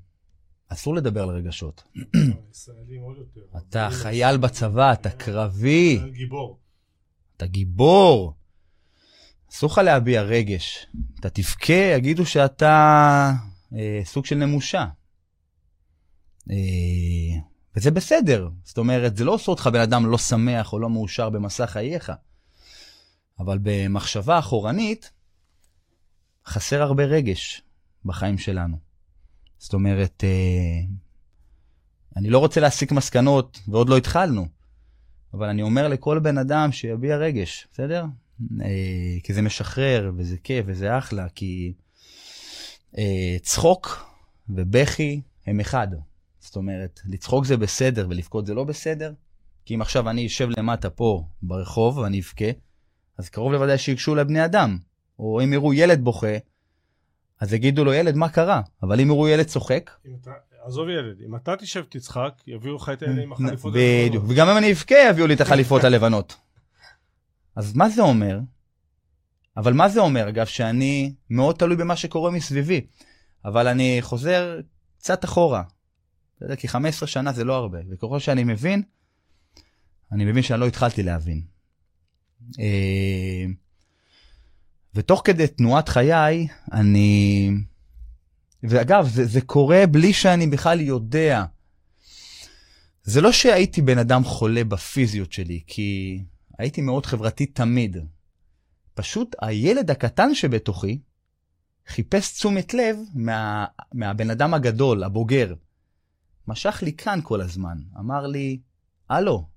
אסור 0.67 0.95
לדבר 0.95 1.23
על 1.23 1.29
רגשות. 1.29 1.83
אתה 3.57 3.87
חייל 3.91 4.37
בצבא, 4.37 4.93
אתה 4.93 5.09
קרבי. 5.09 5.99
גיבור. 6.11 6.60
אתה 7.41 7.49
גיבור. 7.49 8.33
אסור 9.51 9.71
לך 9.71 9.77
להביע 9.77 10.21
רגש. 10.21 10.85
אתה 11.19 11.29
תבכה, 11.29 11.73
יגידו 11.73 12.25
שאתה 12.25 13.33
אה, 13.75 14.01
סוג 14.05 14.25
של 14.25 14.35
נמושה. 14.35 14.85
אה, 16.51 16.55
וזה 17.75 17.91
בסדר. 17.91 18.49
זאת 18.63 18.77
אומרת, 18.77 19.17
זה 19.17 19.25
לא 19.25 19.33
עושה 19.33 19.51
אותך 19.51 19.69
בן 19.73 19.79
אדם 19.79 20.05
לא 20.05 20.17
שמח 20.17 20.73
או 20.73 20.79
לא 20.79 20.89
מאושר 20.89 21.29
במסע 21.29 21.67
חייך. 21.67 22.11
אבל 23.39 23.59
במחשבה 23.61 24.39
אחורנית, 24.39 25.11
חסר 26.45 26.81
הרבה 26.81 27.03
רגש 27.03 27.61
בחיים 28.05 28.37
שלנו. 28.37 28.77
זאת 29.57 29.73
אומרת, 29.73 30.23
אה, 30.23 30.81
אני 32.15 32.29
לא 32.29 32.39
רוצה 32.39 32.61
להסיק 32.61 32.91
מסקנות, 32.91 33.59
ועוד 33.67 33.89
לא 33.89 33.97
התחלנו, 33.97 34.47
אבל 35.33 35.49
אני 35.49 35.61
אומר 35.61 35.87
לכל 35.87 36.19
בן 36.19 36.37
אדם 36.37 36.71
שיביע 36.71 37.17
רגש, 37.17 37.67
בסדר? 37.73 38.05
אה, 38.61 39.17
כי 39.23 39.33
זה 39.33 39.41
משחרר, 39.41 40.11
וזה 40.17 40.37
כיף, 40.43 40.65
וזה 40.67 40.97
אחלה, 40.97 41.29
כי 41.29 41.73
אה, 42.97 43.37
צחוק 43.41 44.05
ובכי 44.49 45.21
הם 45.47 45.59
אחד. 45.59 45.87
זאת 46.39 46.55
אומרת, 46.55 46.99
לצחוק 47.05 47.45
זה 47.45 47.57
בסדר 47.57 48.07
ולבכות 48.09 48.45
זה 48.45 48.53
לא 48.53 48.63
בסדר, 48.63 49.13
כי 49.65 49.75
אם 49.75 49.81
עכשיו 49.81 50.09
אני 50.09 50.25
אשב 50.27 50.47
למטה 50.57 50.89
פה 50.89 51.23
ברחוב 51.41 51.97
ואני 51.97 52.19
אבכה, 52.19 52.45
אז 53.17 53.29
קרוב 53.29 53.51
לוודאי 53.51 53.77
שיגשו 53.77 54.15
לבני 54.15 54.45
אדם. 54.45 54.77
או 55.19 55.41
אם 55.43 55.53
יראו 55.53 55.73
ילד 55.73 56.03
בוכה, 56.03 56.37
אז 57.39 57.53
יגידו 57.53 57.85
לו, 57.85 57.93
ילד, 57.93 58.15
מה 58.15 58.29
קרה? 58.29 58.61
אבל 58.83 59.01
אם 59.01 59.07
יראו 59.07 59.27
ילד 59.27 59.45
צוחק... 59.45 59.91
אתה, 60.21 60.31
עזוב 60.63 60.89
ילד, 60.89 61.21
אם 61.27 61.35
אתה 61.35 61.55
תשב 61.55 61.83
תצחק, 61.89 62.33
יביאו 62.47 62.75
לך 62.75 62.89
את 62.93 63.03
אלה 63.03 63.21
עם 63.21 63.33
החליפות 63.33 63.75
הלבנות. 63.75 64.09
בדיוק, 64.09 64.25
וגם 64.27 64.49
אם 64.49 64.57
אני 64.57 64.71
אבכה, 64.71 64.95
יביאו 65.09 65.27
לי 65.27 65.33
את 65.33 65.41
החליפות 65.41 65.83
הלבנות. 65.87 66.35
אז 67.55 67.75
מה 67.75 67.89
זה 67.89 68.01
אומר? 68.01 68.39
אבל 69.57 69.73
מה 69.73 69.89
זה 69.89 69.99
אומר, 69.99 70.29
אגב, 70.29 70.45
שאני 70.45 71.13
מאוד 71.29 71.55
תלוי 71.55 71.75
במה 71.75 71.95
שקורה 71.95 72.31
מסביבי. 72.31 72.81
אבל 73.45 73.67
אני 73.67 73.97
חוזר 74.01 74.59
קצת 74.97 75.25
אחורה. 75.25 75.63
אתה 76.37 76.45
יודע, 76.45 76.55
כי 76.55 76.67
15 76.67 77.07
שנה 77.07 77.33
זה 77.33 77.43
לא 77.43 77.55
הרבה, 77.55 77.79
וככל 77.89 78.19
שאני 78.19 78.43
מבין, 78.43 78.83
אני 80.11 80.25
מבין 80.25 80.43
שאני 80.43 80.59
לא 80.59 80.67
התחלתי 80.67 81.03
להבין. 81.03 81.41
אה, 82.59 83.45
ותוך 84.95 85.21
כדי 85.25 85.47
תנועת 85.47 85.89
חיי, 85.89 86.47
אני... 86.71 87.49
ואגב, 88.63 89.07
זה, 89.07 89.25
זה 89.25 89.41
קורה 89.41 89.87
בלי 89.87 90.13
שאני 90.13 90.47
בכלל 90.47 90.81
יודע. 90.81 91.45
זה 93.03 93.21
לא 93.21 93.31
שהייתי 93.31 93.81
בן 93.81 93.97
אדם 93.97 94.23
חולה 94.23 94.63
בפיזיות 94.63 95.31
שלי, 95.31 95.63
כי 95.67 96.21
הייתי 96.59 96.81
מאוד 96.81 97.05
חברתי 97.05 97.45
תמיד. 97.45 97.97
פשוט 98.93 99.35
הילד 99.41 99.91
הקטן 99.91 100.35
שבתוכי 100.35 100.99
חיפש 101.87 102.33
תשומת 102.33 102.73
לב 102.73 102.97
מה, 103.13 103.65
מהבן 103.93 104.29
אדם 104.29 104.53
הגדול, 104.53 105.03
הבוגר. 105.03 105.53
משך 106.47 106.79
לי 106.83 106.93
כאן 106.93 107.19
כל 107.23 107.41
הזמן, 107.41 107.77
אמר 107.99 108.27
לי, 108.27 108.59
הלו, 109.09 109.47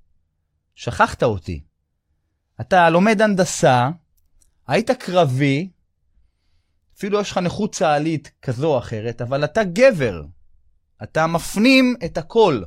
שכחת 0.75 1.23
אותי. 1.23 1.65
אתה 2.61 2.91
לומד 2.91 3.23
הנדסה, 3.23 3.91
היית 4.67 4.91
קרבי, 4.91 5.69
אפילו 6.97 7.21
יש 7.21 7.31
לך 7.31 7.39
נכות 7.39 7.75
צה"לית 7.75 8.31
כזו 8.43 8.73
או 8.75 8.79
אחרת, 8.79 9.23
אבל 9.23 9.45
אתה 9.45 9.65
גבר. 9.65 10.23
אתה 11.03 11.27
מפנים 11.27 11.97
את 12.05 12.19
הכל, 12.19 12.63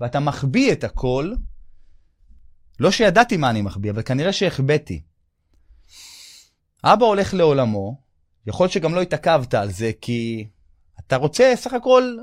ואתה 0.00 0.20
מחביא 0.20 0.72
את 0.72 0.84
הכל. 0.84 1.32
לא 2.80 2.90
שידעתי 2.90 3.36
מה 3.36 3.50
אני 3.50 3.62
מחביא, 3.62 3.90
אבל 3.90 4.02
כנראה 4.02 4.32
שהחבאתי. 4.32 5.02
אבא 6.84 7.06
הולך 7.06 7.34
לעולמו, 7.34 8.00
יכול 8.46 8.64
להיות 8.64 8.72
שגם 8.72 8.94
לא 8.94 9.02
התעכבת 9.02 9.54
על 9.54 9.70
זה, 9.70 9.90
כי 10.00 10.48
אתה 11.00 11.16
רוצה 11.16 11.52
סך 11.56 11.72
הכל 11.72 12.16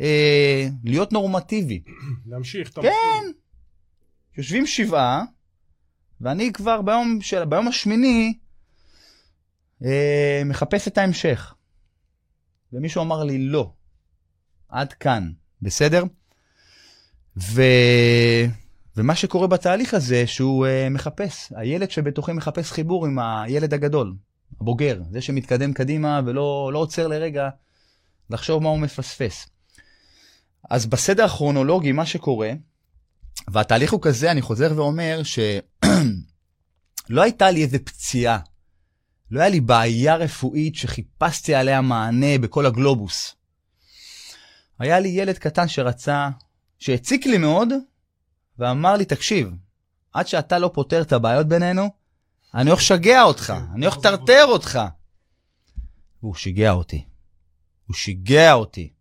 אה, 0.00 0.68
להיות 0.84 1.12
נורמטיבי. 1.12 1.82
להמשיך 2.26 2.70
את 2.70 2.78
כן. 2.78 3.24
יושבים 4.36 4.66
שבעה, 4.66 5.24
ואני 6.20 6.52
כבר 6.52 6.82
ביום, 6.82 7.18
של, 7.20 7.44
ביום 7.44 7.68
השמיני 7.68 8.38
מחפש 10.44 10.88
את 10.88 10.98
ההמשך. 10.98 11.54
ומישהו 12.72 13.02
אמר 13.02 13.24
לי, 13.24 13.38
לא, 13.38 13.72
עד 14.68 14.92
כאן, 14.92 15.30
בסדר? 15.62 16.04
ו... 17.36 17.62
ומה 18.96 19.14
שקורה 19.14 19.46
בתהליך 19.46 19.94
הזה, 19.94 20.26
שהוא 20.26 20.66
uh, 20.66 20.90
מחפש, 20.90 21.52
הילד 21.56 21.90
שבתוכי 21.90 22.32
מחפש 22.32 22.72
חיבור 22.72 23.06
עם 23.06 23.18
הילד 23.18 23.74
הגדול, 23.74 24.14
הבוגר, 24.60 25.02
זה 25.10 25.20
שמתקדם 25.20 25.72
קדימה 25.72 26.20
ולא 26.26 26.70
לא 26.72 26.78
עוצר 26.78 27.06
לרגע 27.06 27.48
לחשוב 28.30 28.62
מה 28.62 28.68
הוא 28.68 28.78
מפספס. 28.78 29.46
אז 30.70 30.86
בסדר 30.86 31.24
הכרונולוגי, 31.24 31.92
מה 31.92 32.06
שקורה, 32.06 32.52
והתהליך 33.48 33.92
הוא 33.92 34.02
כזה, 34.02 34.30
אני 34.30 34.42
חוזר 34.42 34.72
ואומר, 34.76 35.20
שלא 35.24 37.22
הייתה 37.22 37.50
לי 37.50 37.62
איזה 37.62 37.78
פציעה, 37.78 38.38
לא 39.34 39.40
היה 39.40 39.48
לי 39.48 39.60
בעיה 39.60 40.16
רפואית 40.16 40.74
שחיפשתי 40.74 41.54
עליה 41.54 41.80
מענה 41.80 42.38
בכל 42.40 42.66
הגלובוס. 42.66 43.36
היה 44.78 45.00
לי 45.00 45.08
ילד 45.08 45.38
קטן 45.38 45.68
שרצה, 45.68 46.28
שהציק 46.78 47.26
לי 47.26 47.38
מאוד, 47.38 47.68
ואמר 48.58 48.96
לי, 48.96 49.04
תקשיב, 49.04 49.50
עד 50.12 50.26
שאתה 50.26 50.58
לא 50.58 50.70
פותר 50.74 51.02
את 51.02 51.12
הבעיות 51.12 51.48
בינינו, 51.48 51.90
אני 52.54 52.70
הולך 52.70 52.82
לשגע 52.82 53.22
אותך, 53.22 53.54
אני 53.74 53.86
הולך 53.86 53.98
לטרטר 53.98 54.44
אותך. 54.46 54.80
והוא 56.22 56.34
שיגע 56.34 56.70
אותי. 56.70 57.04
הוא 57.86 57.94
שיגע 57.94 58.52
אותי. 58.52 58.92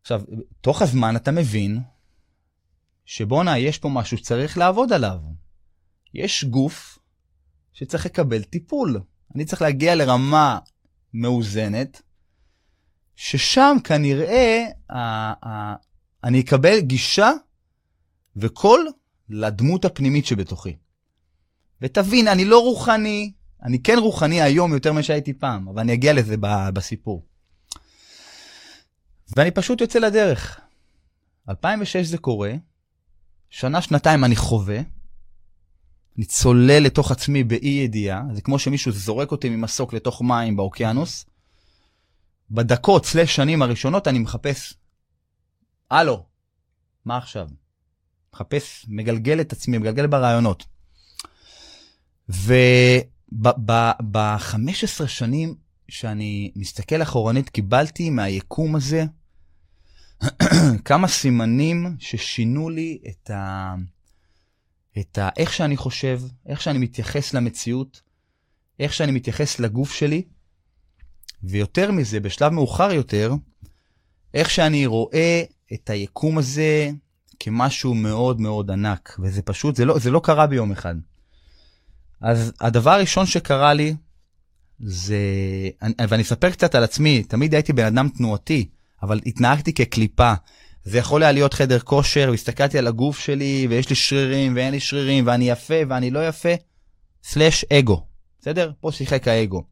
עכשיו, 0.00 0.22
תוך 0.60 0.82
הזמן 0.82 1.16
אתה 1.16 1.30
מבין 1.30 1.80
שבואנה, 3.04 3.58
יש 3.58 3.78
פה 3.78 3.88
משהו 3.88 4.18
שצריך 4.18 4.58
לעבוד 4.58 4.92
עליו. 4.92 5.18
יש 6.14 6.44
גוף 6.44 6.98
שצריך 7.72 8.06
לקבל 8.06 8.42
טיפול. 8.42 9.00
אני 9.34 9.44
צריך 9.44 9.62
להגיע 9.62 9.94
לרמה 9.94 10.58
מאוזנת, 11.14 12.02
ששם 13.16 13.76
כנראה 13.84 14.66
ה- 14.90 15.48
ה- 15.48 15.74
אני 16.24 16.40
אקבל 16.40 16.80
גישה 16.80 17.30
וקול 18.36 18.88
לדמות 19.28 19.84
הפנימית 19.84 20.26
שבתוכי. 20.26 20.76
ותבין, 21.82 22.28
אני 22.28 22.44
לא 22.44 22.58
רוחני, 22.58 23.32
אני 23.62 23.82
כן 23.82 23.98
רוחני 23.98 24.42
היום 24.42 24.74
יותר 24.74 24.92
ממה 24.92 25.02
שהייתי 25.02 25.32
פעם, 25.32 25.68
אבל 25.68 25.80
אני 25.80 25.92
אגיע 25.92 26.12
לזה 26.12 26.34
בסיפור. 26.74 27.26
ואני 29.36 29.50
פשוט 29.50 29.80
יוצא 29.80 29.98
לדרך. 29.98 30.60
2006 31.48 32.06
זה 32.06 32.18
קורה, 32.18 32.52
שנה, 33.50 33.82
שנתיים 33.82 34.24
אני 34.24 34.36
חווה, 34.36 34.80
אני 36.20 36.26
צולל 36.26 36.82
לתוך 36.82 37.10
עצמי 37.10 37.44
באי 37.44 37.68
ידיעה, 37.68 38.22
זה 38.32 38.40
כמו 38.40 38.58
שמישהו 38.58 38.92
זורק 38.92 39.32
אותי 39.32 39.48
ממסוק 39.48 39.94
לתוך 39.94 40.22
מים 40.22 40.56
באוקיינוס. 40.56 41.26
בדקות, 42.50 43.06
סלש 43.06 43.36
שנים 43.36 43.62
הראשונות, 43.62 44.08
אני 44.08 44.18
מחפש, 44.18 44.74
הלו, 45.90 46.24
מה 47.04 47.16
עכשיו? 47.16 47.48
מחפש, 48.34 48.86
מגלגל 48.88 49.40
את 49.40 49.52
עצמי, 49.52 49.78
מגלגל 49.78 50.06
ברעיונות. 50.06 50.64
וב-15 52.28 55.06
שנים 55.06 55.54
שאני 55.88 56.52
מסתכל 56.56 57.02
אחורנית, 57.02 57.48
קיבלתי 57.48 58.10
מהיקום 58.10 58.76
הזה 58.76 59.04
כמה 60.84 61.08
סימנים 61.08 61.96
ששינו 61.98 62.70
לי 62.70 62.98
את 63.08 63.30
ה... 63.30 63.74
את 65.00 65.18
ה... 65.18 65.28
איך 65.36 65.52
שאני 65.52 65.76
חושב, 65.76 66.20
איך 66.46 66.60
שאני 66.60 66.78
מתייחס 66.78 67.34
למציאות, 67.34 68.00
איך 68.80 68.92
שאני 68.92 69.12
מתייחס 69.12 69.60
לגוף 69.60 69.92
שלי, 69.92 70.22
ויותר 71.42 71.92
מזה, 71.92 72.20
בשלב 72.20 72.52
מאוחר 72.52 72.92
יותר, 72.92 73.34
איך 74.34 74.50
שאני 74.50 74.86
רואה 74.86 75.42
את 75.72 75.90
היקום 75.90 76.38
הזה 76.38 76.90
כמשהו 77.40 77.94
מאוד 77.94 78.40
מאוד 78.40 78.70
ענק, 78.70 79.16
וזה 79.22 79.42
פשוט, 79.42 79.76
זה 79.76 79.84
לא, 79.84 79.98
זה 79.98 80.10
לא 80.10 80.20
קרה 80.24 80.46
ביום 80.46 80.72
אחד. 80.72 80.94
אז 82.20 82.52
הדבר 82.60 82.90
הראשון 82.90 83.26
שקרה 83.26 83.74
לי, 83.74 83.94
זה, 84.80 85.18
ואני 86.08 86.22
אספר 86.22 86.50
קצת 86.50 86.74
על 86.74 86.84
עצמי, 86.84 87.22
תמיד 87.22 87.54
הייתי 87.54 87.72
בן 87.72 87.86
אדם 87.86 88.08
תנועתי, 88.08 88.68
אבל 89.02 89.20
התנהגתי 89.26 89.72
כקליפה. 89.72 90.34
זה 90.84 90.98
יכול 90.98 91.22
היה 91.22 91.32
להיות 91.32 91.54
חדר 91.54 91.78
כושר, 91.78 92.28
והסתכלתי 92.30 92.78
על 92.78 92.86
הגוף 92.86 93.18
שלי, 93.18 93.66
ויש 93.70 93.90
לי 93.90 93.96
שרירים, 93.96 94.56
ואין 94.56 94.72
לי 94.72 94.80
שרירים, 94.80 95.26
ואני 95.26 95.50
יפה, 95.50 95.74
ואני 95.88 96.10
לא 96.10 96.28
יפה, 96.28 96.48
סלאש 97.24 97.64
אגו, 97.64 98.06
בסדר? 98.40 98.72
פה 98.80 98.92
שיחק 98.92 99.28
האגו. 99.28 99.64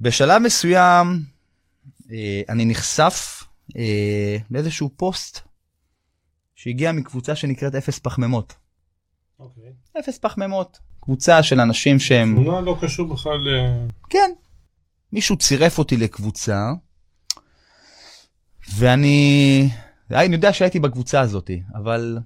בשלב 0.00 0.42
מסוים, 0.42 1.22
אה, 2.12 2.42
אני 2.48 2.64
נחשף 2.64 3.44
אה, 3.76 4.36
לאיזשהו 4.50 4.90
פוסט 4.96 5.40
שהגיע 6.54 6.92
מקבוצה 6.92 7.36
שנקראת 7.36 7.74
אפס 7.74 7.98
פחמימות. 7.98 8.54
אוקיי. 9.38 9.72
אפס 9.98 10.18
פחמימות. 10.18 10.78
קבוצה 11.00 11.42
של 11.42 11.60
אנשים 11.60 11.98
שהם... 11.98 12.34
תמונה 12.42 12.60
לא 12.60 12.76
קשור 12.80 13.14
בכלל 13.14 13.38
ל... 13.38 13.48
כן. 14.10 14.30
מישהו 15.12 15.36
צירף 15.36 15.78
אותי 15.78 15.96
לקבוצה, 15.96 16.72
ואני... 18.76 19.68
אני 20.10 20.34
יודע 20.34 20.52
שהייתי 20.52 20.80
בקבוצה 20.80 21.20
הזאת, 21.20 21.50
אבל 21.74 22.18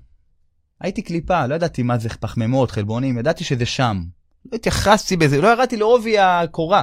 הייתי 0.81 1.03
קליפה, 1.03 1.47
לא 1.47 1.55
ידעתי 1.55 1.83
מה 1.83 1.99
זה 1.99 2.09
פחמימות, 2.09 2.71
חלבונים, 2.71 3.19
ידעתי 3.19 3.45
שזה 3.45 3.67
שם. 3.67 4.05
לא 4.53 4.57
התייחסתי 4.57 5.17
בזה, 5.17 5.41
לא 5.41 5.49
ירדתי 5.49 5.77
לעובי 5.77 6.19
הקורה. 6.19 6.83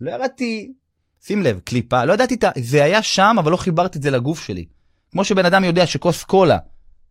לא 0.00 0.10
ירדתי, 0.10 0.72
שים 1.22 1.42
לב, 1.42 1.60
קליפה, 1.64 2.04
לא 2.04 2.12
ידעתי, 2.12 2.36
זה 2.56 2.84
היה 2.84 3.02
שם, 3.02 3.36
אבל 3.38 3.52
לא 3.52 3.56
חיברתי 3.56 3.98
את 3.98 4.02
זה 4.02 4.10
לגוף 4.10 4.44
שלי. 4.44 4.66
כמו 5.10 5.24
שבן 5.24 5.46
אדם 5.46 5.64
יודע 5.64 5.86
שכוס 5.86 6.24
קולה 6.24 6.58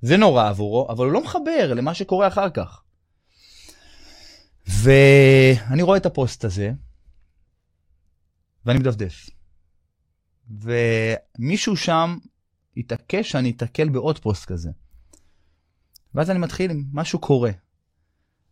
זה 0.01 0.17
נורא 0.17 0.49
עבורו, 0.49 0.87
אבל 0.89 1.05
הוא 1.05 1.13
לא 1.13 1.23
מחבר 1.23 1.73
למה 1.73 1.93
שקורה 1.93 2.27
אחר 2.27 2.49
כך. 2.49 2.81
ואני 4.67 5.81
רואה 5.81 5.97
את 5.97 6.05
הפוסט 6.05 6.45
הזה, 6.45 6.71
ואני 8.65 8.79
מדפדף. 8.79 9.29
ומישהו 10.49 11.77
שם 11.77 12.17
התעקש 12.77 13.31
שאני 13.31 13.49
אתקל 13.51 13.89
בעוד 13.89 14.19
פוסט 14.19 14.45
כזה. 14.45 14.69
ואז 16.15 16.29
אני 16.29 16.39
מתחיל 16.39 16.71
עם 16.71 16.83
משהו 16.93 17.19
קורה. 17.19 17.51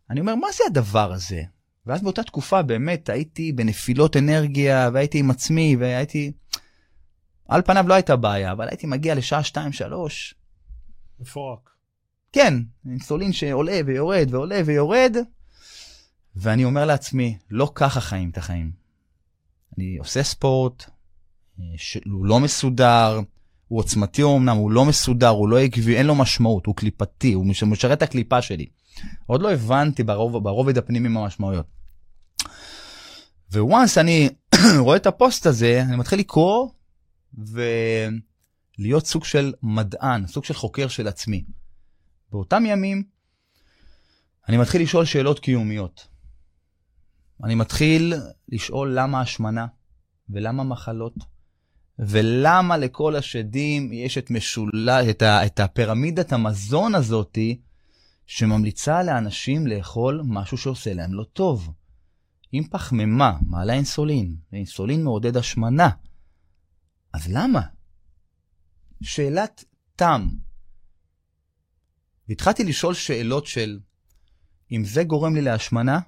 אני 0.10 0.20
אומר, 0.20 0.36
מה 0.36 0.48
זה 0.58 0.64
הדבר 0.68 1.14
הזה? 1.14 1.44
ואז 1.86 2.04
באותה 2.04 2.24
תקופה 2.24 2.62
באמת 2.62 3.10
הייתי 3.10 3.52
בנפילות 3.52 4.18
אנרגיה, 4.18 4.90
והייתי 4.94 5.20
עם 5.20 5.32
עצמי, 5.32 5.76
והייתי... 5.80 6.32
על 7.48 7.62
פניו 7.62 7.88
לא 7.88 7.94
הייתה 7.94 8.16
בעיה, 8.16 8.52
אבל 8.52 8.68
הייתי 8.70 8.88
מגיע 8.88 9.16
לשעה 9.16 9.42
2-3. 9.42 9.56
מפורק. 11.20 11.70
כן, 12.32 12.54
אינסולין 12.90 13.34
שעולה 13.34 13.80
ויורד 13.86 14.28
ועולה 14.32 14.62
ויורד, 14.66 15.16
ואני 16.36 16.66
אומר 16.66 16.86
לעצמי, 16.86 17.38
לא 17.50 17.72
ככה 17.76 18.02
חיים 18.02 18.30
את 18.30 18.38
החיים. 18.38 18.72
אני 19.78 19.98
עושה 19.98 20.24
ספורט, 20.24 20.86
הוא 22.06 22.26
לא 22.26 22.40
מסודר, 22.40 23.20
הוא 23.68 23.80
עוצמתי 23.80 24.24
אמנם, 24.24 24.58
הוא 24.58 24.72
לא 24.72 24.86
מסודר, 24.86 25.28
הוא 25.28 25.50
לא 25.50 25.60
עקבי, 25.60 25.96
אין 25.96 26.06
לו 26.06 26.16
משמעות, 26.16 26.66
הוא 26.66 26.76
קליפתי, 26.76 27.34
הוא 27.34 27.46
משרת 27.46 27.98
את 27.98 28.02
הקליפה 28.02 28.42
שלי. 28.42 28.66
עוד 29.26 29.42
לא 29.42 29.52
הבנתי 29.52 30.04
ברוב, 30.04 30.44
ברובד 30.44 30.78
הפנימי 30.78 31.10
מה 31.10 31.24
המשמעויות. 31.24 31.66
וואנס 33.54 33.98
אני 33.98 34.30
רואה 34.80 34.96
את 34.96 35.08
הפוסט 35.08 35.46
הזה, 35.46 35.82
אני 35.82 35.96
מתחיל 35.96 36.20
לקרוא 36.20 36.70
ולהיות 37.38 39.06
סוג 39.06 39.26
של 39.26 39.54
מדען, 39.64 40.28
סוג 40.28 40.44
של 40.44 40.54
חוקר 40.54 40.88
של 40.88 41.08
עצמי. 41.08 41.44
באותם 42.32 42.66
ימים 42.66 43.04
אני 44.48 44.58
מתחיל 44.58 44.82
לשאול 44.82 45.06
שאלות 45.06 45.40
קיומיות. 45.40 46.08
אני 47.44 47.56
מתחיל 47.56 48.14
לשאול 48.50 49.00
למה 49.00 49.22
השמנה 49.22 49.68
ולמה 50.30 50.64
מחלות 50.64 51.14
ולמה 52.00 52.78
לכל 52.78 53.16
השדים 53.16 53.94
יש 53.94 54.18
את, 54.18 54.32
משולה, 54.32 55.10
את, 55.10 55.22
ה, 55.22 55.46
את 55.46 55.60
הפירמידת 55.60 56.34
המזון 56.34 56.96
הזאתי 56.96 57.62
שממליצה 58.26 59.04
לאנשים 59.04 59.68
לאכול 59.68 60.22
משהו 60.26 60.58
שעושה 60.58 60.94
להם 60.94 61.14
לא 61.14 61.24
טוב. 61.24 61.74
אם 62.54 62.64
פחמימה 62.72 63.38
מעלה 63.48 63.74
אינסולין, 63.74 64.36
ואינסולין 64.52 65.04
מעודד 65.04 65.38
השמנה, 65.38 65.90
אז 67.14 67.28
למה? 67.28 67.62
שאלת 69.02 69.64
תם. 69.96 70.30
והתחלתי 72.30 72.64
לשאול 72.64 72.94
שאלות 72.94 73.46
של, 73.46 73.80
אם 74.72 74.84
זה 74.86 75.04
גורם 75.04 75.36
לי 75.36 75.42
להשמנה, 75.42 76.00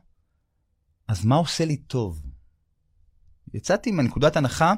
אז 1.07 1.25
מה 1.25 1.35
עושה 1.35 1.65
לי 1.65 1.77
טוב? 1.77 2.21
יצאתי 3.53 3.91
מנקודת 3.91 4.37
הנחה 4.37 4.73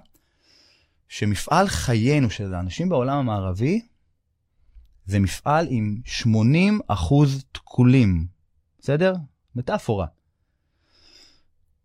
שמפעל 1.07 1.67
חיינו 1.67 2.29
של 2.29 2.53
האנשים 2.53 2.89
בעולם 2.89 3.17
המערבי 3.17 3.81
זה 5.05 5.19
מפעל 5.19 5.67
עם 5.69 5.97
80 6.05 6.79
אחוז 6.87 7.43
תקולים, 7.51 8.27
בסדר? 8.79 9.13
מטאפורה. 9.55 10.05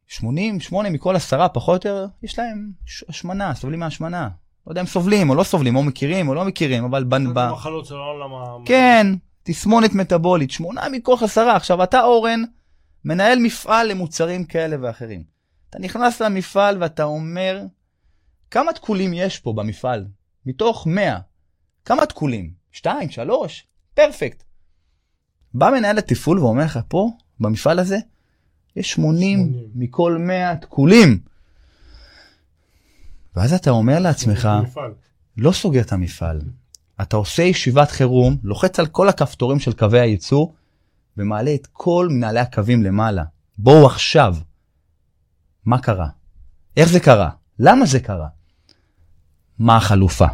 80, 0.07 0.61
8 0.61 0.91
מכל 0.91 1.17
עשרה, 1.17 1.49
פחות 1.49 1.87
או 1.87 1.91
יותר, 1.91 2.07
יש 2.23 2.39
להם 2.39 2.71
השמנה, 3.09 3.55
סובלים 3.55 3.81
מהשמנה. 3.81 4.29
לא 4.67 4.73
יודע 4.73 4.81
אם 4.81 4.87
סובלים 4.87 5.31
או 5.31 5.35
לא 5.35 5.43
סובלים, 5.45 5.77
או 5.77 5.83
מכירים 5.83 6.29
או 6.29 6.35
לא 6.35 6.45
מכירים, 6.45 6.85
אבל... 6.85 7.05
זה 7.11 7.53
מחלות 7.53 7.87
של 7.87 7.95
העולם... 7.95 8.31
כן, 8.65 9.07
תסמונת 9.43 9.95
מטאבולית, 9.95 10.51
8 10.51 10.89
מכל 10.93 11.17
עשרה. 11.23 11.57
עכשיו, 11.57 11.83
אתה, 11.83 12.03
אורן, 12.03 12.43
מנהל 13.05 13.39
מפעל 13.39 13.89
למוצרים 13.89 14.45
כאלה 14.45 14.77
ואחרים. 14.81 15.23
אתה 15.71 15.79
נכנס 15.79 16.23
למפעל 16.23 16.83
ואתה 16.83 17.05
אומר, 17.05 17.63
כמה 18.53 18.73
תקולים 18.73 19.15
יש 19.15 19.39
פה 19.39 19.53
במפעל? 19.53 20.07
מתוך 20.47 20.87
100. 20.87 21.19
כמה 21.85 22.07
תקולים? 22.07 22.53
2, 22.73 23.11
3? 23.11 23.67
פרפקט. 23.95 24.43
בא 25.55 25.71
מנהל 25.71 25.99
התפעול 25.99 26.39
ואומר 26.39 26.65
לך, 26.65 26.79
פה, 26.89 27.11
במפעל 27.41 27.79
הזה, 27.79 27.99
יש 28.77 28.93
80, 28.93 29.39
80. 29.39 29.71
מכל 29.75 30.17
100 30.21 30.57
תקולים. 30.57 31.19
ואז 33.37 33.53
אתה 33.53 33.71
אומר 33.71 33.99
לעצמך, 33.99 34.49
לא 35.37 35.53
סוגר 35.53 35.81
את 35.81 35.93
המפעל. 35.93 36.41
אתה 37.03 37.17
עושה 37.17 37.43
ישיבת 37.43 37.91
חירום, 37.91 38.37
לוחץ 38.43 38.79
על 38.79 38.87
כל 38.87 39.09
הכפתורים 39.09 39.59
של 39.61 39.73
קווי 39.73 40.01
הייצור, 40.01 40.55
ומעלה 41.17 41.55
את 41.55 41.67
כל 41.73 42.09
מנהלי 42.11 42.41
הקווים 42.41 42.83
למעלה. 42.83 43.25
בואו 43.59 43.87
עכשיו. 43.87 44.37
מה 45.65 45.79
קרה? 45.83 46.09
איך 46.77 46.89
זה 46.89 47.01
קרה? 47.01 47.31
למה 47.59 47.87
זה 47.87 48.01
קרה? 48.01 48.29
מה 49.59 49.77
החלופה? 49.77 50.27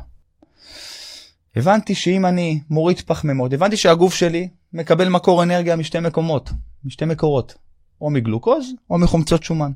הבנתי 1.56 1.94
שאם 1.94 2.26
אני 2.26 2.60
מוריד 2.70 3.00
פחמימות, 3.00 3.52
הבנתי 3.52 3.76
שהגוף 3.76 4.14
שלי 4.14 4.48
מקבל 4.72 5.08
מקור 5.08 5.42
אנרגיה 5.42 5.76
משתי 5.76 6.00
מקומות, 6.00 6.50
משתי 6.84 7.04
מקורות, 7.04 7.54
או 8.00 8.10
מגלוקוז 8.10 8.66
או 8.90 8.98
מחומצות 8.98 9.42
שומן. 9.42 9.72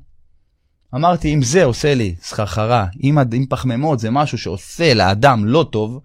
אמרתי, 0.95 1.35
אם 1.35 1.43
זה 1.43 1.65
עושה 1.65 1.95
לי 1.95 2.15
סחרחרה, 2.23 2.87
אם, 3.03 3.19
אם 3.19 3.47
פחמימות 3.49 3.99
זה 3.99 4.11
משהו 4.11 4.39
שעושה 4.39 4.95
לאדם 4.95 5.45
לא 5.45 5.69
טוב, 5.73 6.01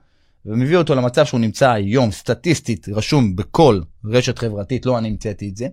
ומביא 0.45 0.78
אותו 0.78 0.95
למצב 0.95 1.26
שהוא 1.26 1.39
נמצא 1.39 1.71
היום, 1.71 2.12
סטטיסטית, 2.12 2.89
רשום 2.89 3.36
בכל 3.36 3.82
רשת 4.06 4.39
חברתית, 4.39 4.86
לא 4.86 4.97
אני 4.97 5.08
המצאתי 5.08 5.50
את 5.50 5.58
זה, 5.58 5.67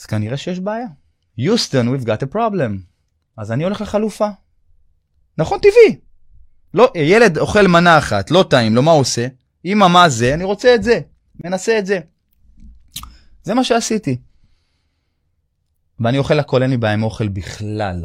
אז 0.00 0.06
כנראה 0.06 0.36
שיש 0.36 0.60
בעיה. 0.60 0.86
Houston, 1.38 1.86
we've 1.86 2.04
got 2.04 2.22
a 2.30 2.34
problem. 2.34 2.72
אז 3.36 3.52
אני 3.52 3.64
הולך 3.64 3.80
לחלופה. 3.80 4.28
נכון, 5.38 5.58
טבעי. 5.58 6.00
לא, 6.74 6.92
ילד 6.94 7.38
אוכל 7.38 7.66
מנה 7.66 7.98
אחת, 7.98 8.30
לא 8.30 8.44
טעים 8.50 8.74
לו, 8.74 8.82
מה 8.82 8.90
הוא 8.90 9.00
עושה? 9.00 9.26
אמא, 9.64 9.88
מה 9.88 10.08
זה? 10.08 10.34
אני 10.34 10.44
רוצה 10.44 10.74
את 10.74 10.82
זה. 10.82 11.00
מנסה 11.44 11.78
את 11.78 11.86
זה. 11.86 12.00
זה 13.42 13.54
מה 13.54 13.64
שעשיתי. 13.64 14.16
ואני 16.00 16.18
אוכל 16.18 16.38
הכל, 16.38 16.62
אין 16.62 16.70
לי 16.70 16.76
בעיה 16.76 16.94
עם 16.94 17.02
אוכל 17.02 17.28
בכלל. 17.28 18.04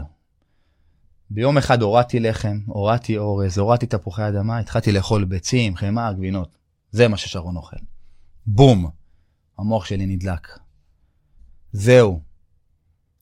ביום 1.29 1.57
אחד 1.57 1.81
הורדתי 1.81 2.19
לחם, 2.19 2.59
הורדתי 2.67 3.17
אורז, 3.17 3.57
הורדתי 3.57 3.85
תפוחי 3.85 4.27
אדמה, 4.27 4.59
התחלתי 4.59 4.91
לאכול 4.91 5.25
ביצים, 5.25 5.75
חמאה, 5.75 6.13
גבינות. 6.13 6.57
זה 6.91 7.07
מה 7.07 7.17
ששרון 7.17 7.55
אוכל. 7.55 7.77
בום! 8.45 8.89
המוח 9.59 9.85
שלי 9.85 10.05
נדלק. 10.05 10.59
זהו. 11.71 12.21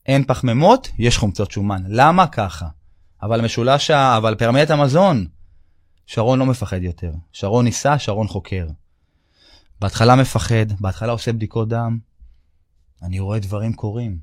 אין 0.05 0.23
פחמימות, 0.23 0.89
יש 0.97 1.17
חומצות 1.17 1.51
שומן. 1.51 1.83
למה? 1.87 2.27
ככה. 2.27 2.67
אבל 3.23 3.41
משולש, 3.41 3.91
ה- 3.91 4.17
אבל 4.17 4.35
פירמידת 4.35 4.69
המזון, 4.69 5.27
שרון 6.05 6.39
לא 6.39 6.45
מפחד 6.45 6.83
יותר. 6.83 7.11
שרון 7.31 7.65
ניסה, 7.65 7.99
שרון 7.99 8.27
חוקר. 8.27 8.67
בהתחלה 9.79 10.15
מפחד, 10.15 10.65
בהתחלה 10.79 11.11
עושה 11.11 11.33
בדיקות 11.33 11.69
דם. 11.69 11.99
אני 13.01 13.19
רואה 13.19 13.39
דברים 13.39 13.73
קורים. 13.73 14.19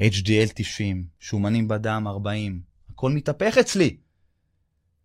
HDL 0.00 0.52
90, 0.54 1.06
שומנים 1.20 1.68
בדם 1.68 2.04
40, 2.08 2.60
הכל 2.90 3.10
מתהפך 3.12 3.58
אצלי. 3.58 3.96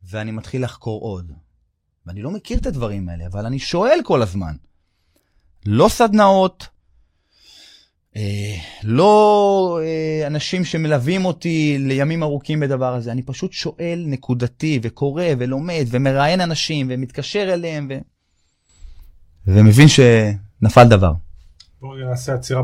ואני 0.03 0.31
מתחיל 0.31 0.63
לחקור 0.63 1.01
עוד. 1.01 1.31
ואני 2.05 2.21
לא 2.21 2.31
מכיר 2.31 2.57
את 2.57 2.65
הדברים 2.65 3.09
האלה, 3.09 3.27
אבל 3.27 3.45
אני 3.45 3.59
שואל 3.59 3.99
כל 4.03 4.21
הזמן. 4.21 4.55
לא 5.65 5.89
סדנאות, 5.89 6.67
לא 8.83 9.79
אה, 9.83 10.27
אנשים 10.27 10.65
שמלווים 10.65 11.25
אותי 11.25 11.77
לימים 11.79 12.23
ארוכים 12.23 12.59
בדבר 12.59 12.93
הזה, 12.93 13.11
אני 13.11 13.21
פשוט 13.21 13.53
שואל 13.53 14.03
נקודתי 14.07 14.79
וקורא 14.83 15.23
ולומד 15.39 15.85
ומראיין 15.89 16.41
אנשים 16.41 16.87
ומתקשר 16.89 17.53
אליהם 17.53 17.87
ו... 17.89 17.97
ומבין 19.47 19.87
שנפל 19.87 20.87
דבר. 20.89 21.11
בואו 21.81 21.97
נעשה 21.97 22.33
עצירה 22.33 22.61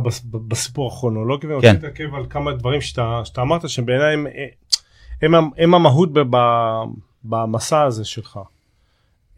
בסיפור 0.48 0.94
הכרונולוגי, 0.94 1.48
ואני 1.48 1.62
כן. 1.62 1.68
רוצה 1.68 1.88
להתעכב 1.88 2.16
על 2.16 2.26
כמה 2.30 2.54
דברים 2.54 2.82
שאתה, 2.82 3.22
שאתה 3.24 3.42
אמרת 3.42 3.70
שבעיניי 3.70 4.14
הם, 4.14 4.28
הם, 5.22 5.36
הם, 5.36 5.50
הם 5.58 5.74
המהות 5.74 6.14
ב, 6.14 6.20
ב, 6.20 6.38
במסע 7.24 7.84
הזה 7.84 8.06
שלך. 8.06 8.40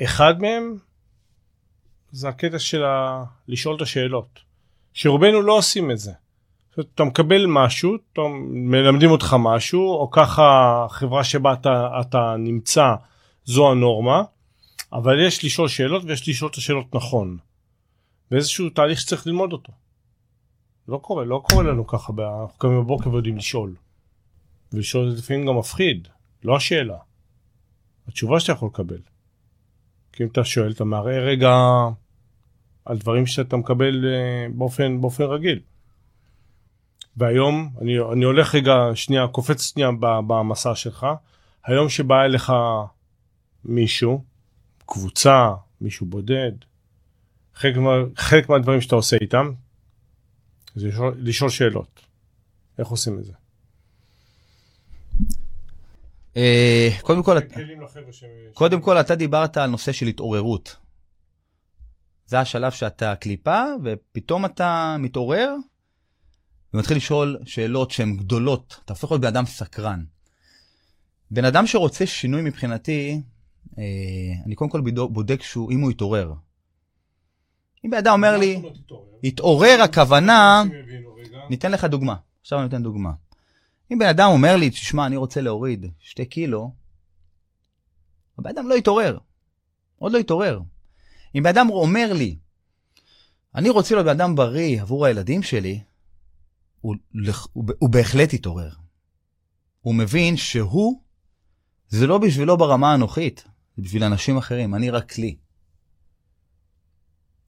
אחד 0.03 0.41
מהם 0.41 0.77
זה 2.11 2.29
הקטע 2.29 2.59
של 2.59 2.83
ה, 2.83 3.23
לשאול 3.47 3.75
את 3.75 3.81
השאלות, 3.81 4.39
שרובנו 4.97 5.41
לא 5.41 5.57
עושים 5.57 5.91
את 5.91 5.99
זה. 5.99 6.11
אתה 6.79 7.03
מקבל 7.03 7.45
משהו, 7.47 7.95
אתה 8.13 8.21
מלמדים 8.49 9.11
אותך 9.11 9.35
משהו, 9.39 9.93
או 9.93 10.11
ככה 10.11 10.43
החברה 10.85 11.23
שבה 11.23 11.53
אתה, 11.53 11.87
אתה 12.01 12.35
נמצא 12.39 12.95
זו 13.45 13.71
הנורמה, 13.71 14.23
אבל 14.93 15.25
יש 15.27 15.45
לשאול 15.45 15.67
שאלות 15.67 16.03
ויש 16.05 16.29
לשאול 16.29 16.51
את 16.51 16.55
השאלות 16.55 16.95
נכון. 16.95 17.37
באיזשהו 18.31 18.69
תהליך 18.69 18.99
שצריך 18.99 19.27
ללמוד 19.27 19.53
אותו. 19.53 19.73
לא 20.87 20.97
קורה, 20.97 21.25
לא 21.25 21.43
קורה 21.49 21.63
לנו 21.63 21.87
ככה, 21.87 22.13
אנחנו 22.17 22.57
קמים 22.57 22.81
בבוקר 22.81 23.09
ויודעים 23.09 23.37
לשאול. 23.37 23.75
ולשאול 24.73 25.09
זה 25.09 25.17
לפעמים 25.17 25.45
גם 25.45 25.57
מפחיד, 25.57 26.07
לא 26.43 26.55
השאלה. 26.55 26.97
התשובה 28.07 28.39
שאתה 28.39 28.51
יכול 28.51 28.69
לקבל. 28.73 29.01
כי 30.13 30.23
אם 30.23 30.27
אתה 30.27 30.43
שואל, 30.43 30.71
אתה 30.71 30.83
מערער 30.83 31.23
רגע 31.23 31.51
על 32.87 32.97
דברים 32.97 33.25
שאתה 33.25 33.57
מקבל 33.57 34.05
אה, 34.05 34.47
באופן, 34.53 35.01
באופן 35.01 35.23
רגיל. 35.23 35.59
והיום, 37.17 37.69
אני, 37.81 37.99
אני 38.13 38.25
הולך 38.25 38.55
רגע, 38.55 38.75
שנייה, 38.95 39.27
קופץ 39.27 39.61
שנייה 39.71 39.89
במסע 39.99 40.75
שלך, 40.75 41.07
היום 41.65 41.89
שבא 41.89 42.23
אליך 42.23 42.53
מישהו, 43.65 44.23
קבוצה, 44.85 45.49
מישהו 45.81 46.05
בודד, 46.05 46.51
חלק, 47.55 47.77
מה, 47.77 47.91
חלק 48.15 48.49
מהדברים 48.49 48.81
שאתה 48.81 48.95
עושה 48.95 49.17
איתם 49.21 49.51
זה 50.75 50.87
לשאול, 50.87 51.15
לשאול 51.17 51.49
שאלות. 51.49 52.01
איך 52.79 52.87
עושים 52.87 53.19
את 53.19 53.25
זה? 53.25 53.33
אה, 56.37 56.89
קודם 57.01 57.23
כל. 57.23 57.37
קודם 58.53 58.81
כל, 58.81 58.97
אתה 58.97 59.15
דיברת 59.15 59.57
על 59.57 59.69
נושא 59.69 59.91
של 59.91 60.07
התעוררות. 60.07 60.75
זה 62.27 62.39
השלב 62.39 62.71
שאתה 62.71 63.15
קליפה, 63.15 63.63
ופתאום 63.83 64.45
אתה 64.45 64.95
מתעורר, 64.99 65.55
ומתחיל 66.73 66.97
לשאול 66.97 67.37
שאלות 67.45 67.91
שהן 67.91 68.17
גדולות. 68.17 68.79
אתה 68.85 68.93
הופך 68.93 69.11
להיות 69.11 69.21
בן 69.21 69.27
אדם 69.27 69.45
סקרן. 69.45 70.03
בן 71.31 71.45
אדם 71.45 71.67
שרוצה 71.67 72.05
שינוי 72.05 72.41
מבחינתי, 72.41 73.21
אה, 73.77 73.83
אני 74.45 74.55
קודם 74.55 74.71
כל 74.71 74.81
בודק 75.09 75.41
שהוא, 75.41 75.71
אם 75.71 75.81
הוא 75.81 75.91
התעורר. 75.91 76.33
אם 77.85 77.89
בן 77.89 77.97
אדם 77.97 78.13
אומר 78.13 78.37
לי, 78.37 78.61
התעורר 79.23 79.81
הכוונה, 79.83 80.63
ניתן 81.49 81.71
לך 81.71 81.83
דוגמה. 81.83 82.15
עכשיו 82.41 82.59
אני 82.59 82.65
נותן 82.65 82.83
דוגמה. 82.83 83.11
אם 83.91 83.99
בן 83.99 84.07
אדם 84.07 84.29
אומר 84.29 84.55
לי, 84.55 84.69
תשמע, 84.69 85.05
אני 85.05 85.17
רוצה 85.17 85.41
להוריד 85.41 85.85
שתי 85.99 86.25
קילו, 86.25 86.71
הבן 88.39 88.49
אדם 88.49 88.69
לא 88.69 88.75
התעורר. 88.75 89.17
עוד 89.99 90.11
לא 90.11 90.17
התעורר. 90.17 90.59
אם 91.37 91.43
בן 91.43 91.49
אדם 91.49 91.69
אומר 91.69 92.13
לי, 92.13 92.37
אני 93.55 93.69
רוצה 93.69 93.95
להיות 93.95 94.05
בן 94.05 94.11
אדם 94.11 94.35
בריא 94.35 94.81
עבור 94.81 95.05
הילדים 95.05 95.43
שלי, 95.43 95.79
הוא, 96.81 96.95
הוא, 97.53 97.65
הוא 97.79 97.89
בהחלט 97.89 98.33
התעורר. 98.33 98.69
הוא 99.81 99.95
מבין 99.95 100.37
שהוא, 100.37 101.01
זה 101.87 102.07
לא 102.07 102.17
בשבילו 102.17 102.57
ברמה 102.57 102.93
הנוחית, 102.93 103.43
זה 103.77 103.83
בשביל 103.83 104.03
אנשים 104.03 104.37
אחרים, 104.37 104.75
אני 104.75 104.89
רק 104.89 105.11
כלי. 105.11 105.35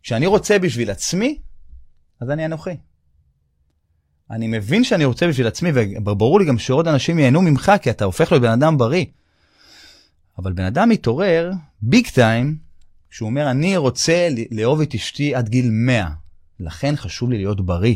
כשאני 0.04 0.25
רוצה 0.25 0.60
בשביל 0.60 0.91
עצמי, 0.91 1.41
אז 2.19 2.30
אני 2.30 2.45
אנוכי. 2.45 2.78
אני 4.32 4.47
מבין 4.47 4.84
שאני 4.84 5.06
רוצה 5.06 5.28
בשביל 5.28 5.47
עצמי, 5.47 5.69
וברור 6.06 6.39
לי 6.39 6.45
גם 6.45 6.58
שעוד 6.58 6.88
אנשים 6.88 7.19
ייהנו 7.19 7.41
ממך, 7.41 7.71
כי 7.82 7.89
אתה 7.89 8.06
הופך 8.06 8.32
להיות 8.32 8.41
בן 8.41 8.52
אדם 8.52 8.78
בריא. 8.78 9.06
אבל 10.38 10.54
בן 10.54 10.65
אדם 10.65 10.89
מתעורר, 10.89 11.52
ביג 11.82 12.08
טיים, 12.08 12.68
כשהוא 13.10 13.30
אומר, 13.30 13.52
אני 13.52 13.78
רוצה 13.78 14.30
לאהוב 14.52 14.82
את 14.82 14.95
אשתי 14.95 15.36
עד 15.36 15.50
גיל 15.50 15.69
100. 15.72 16.10
לכן 16.60 16.95
חשוב 16.95 17.30
לי 17.30 17.38
להיות 17.38 17.65
בריא. 17.65 17.95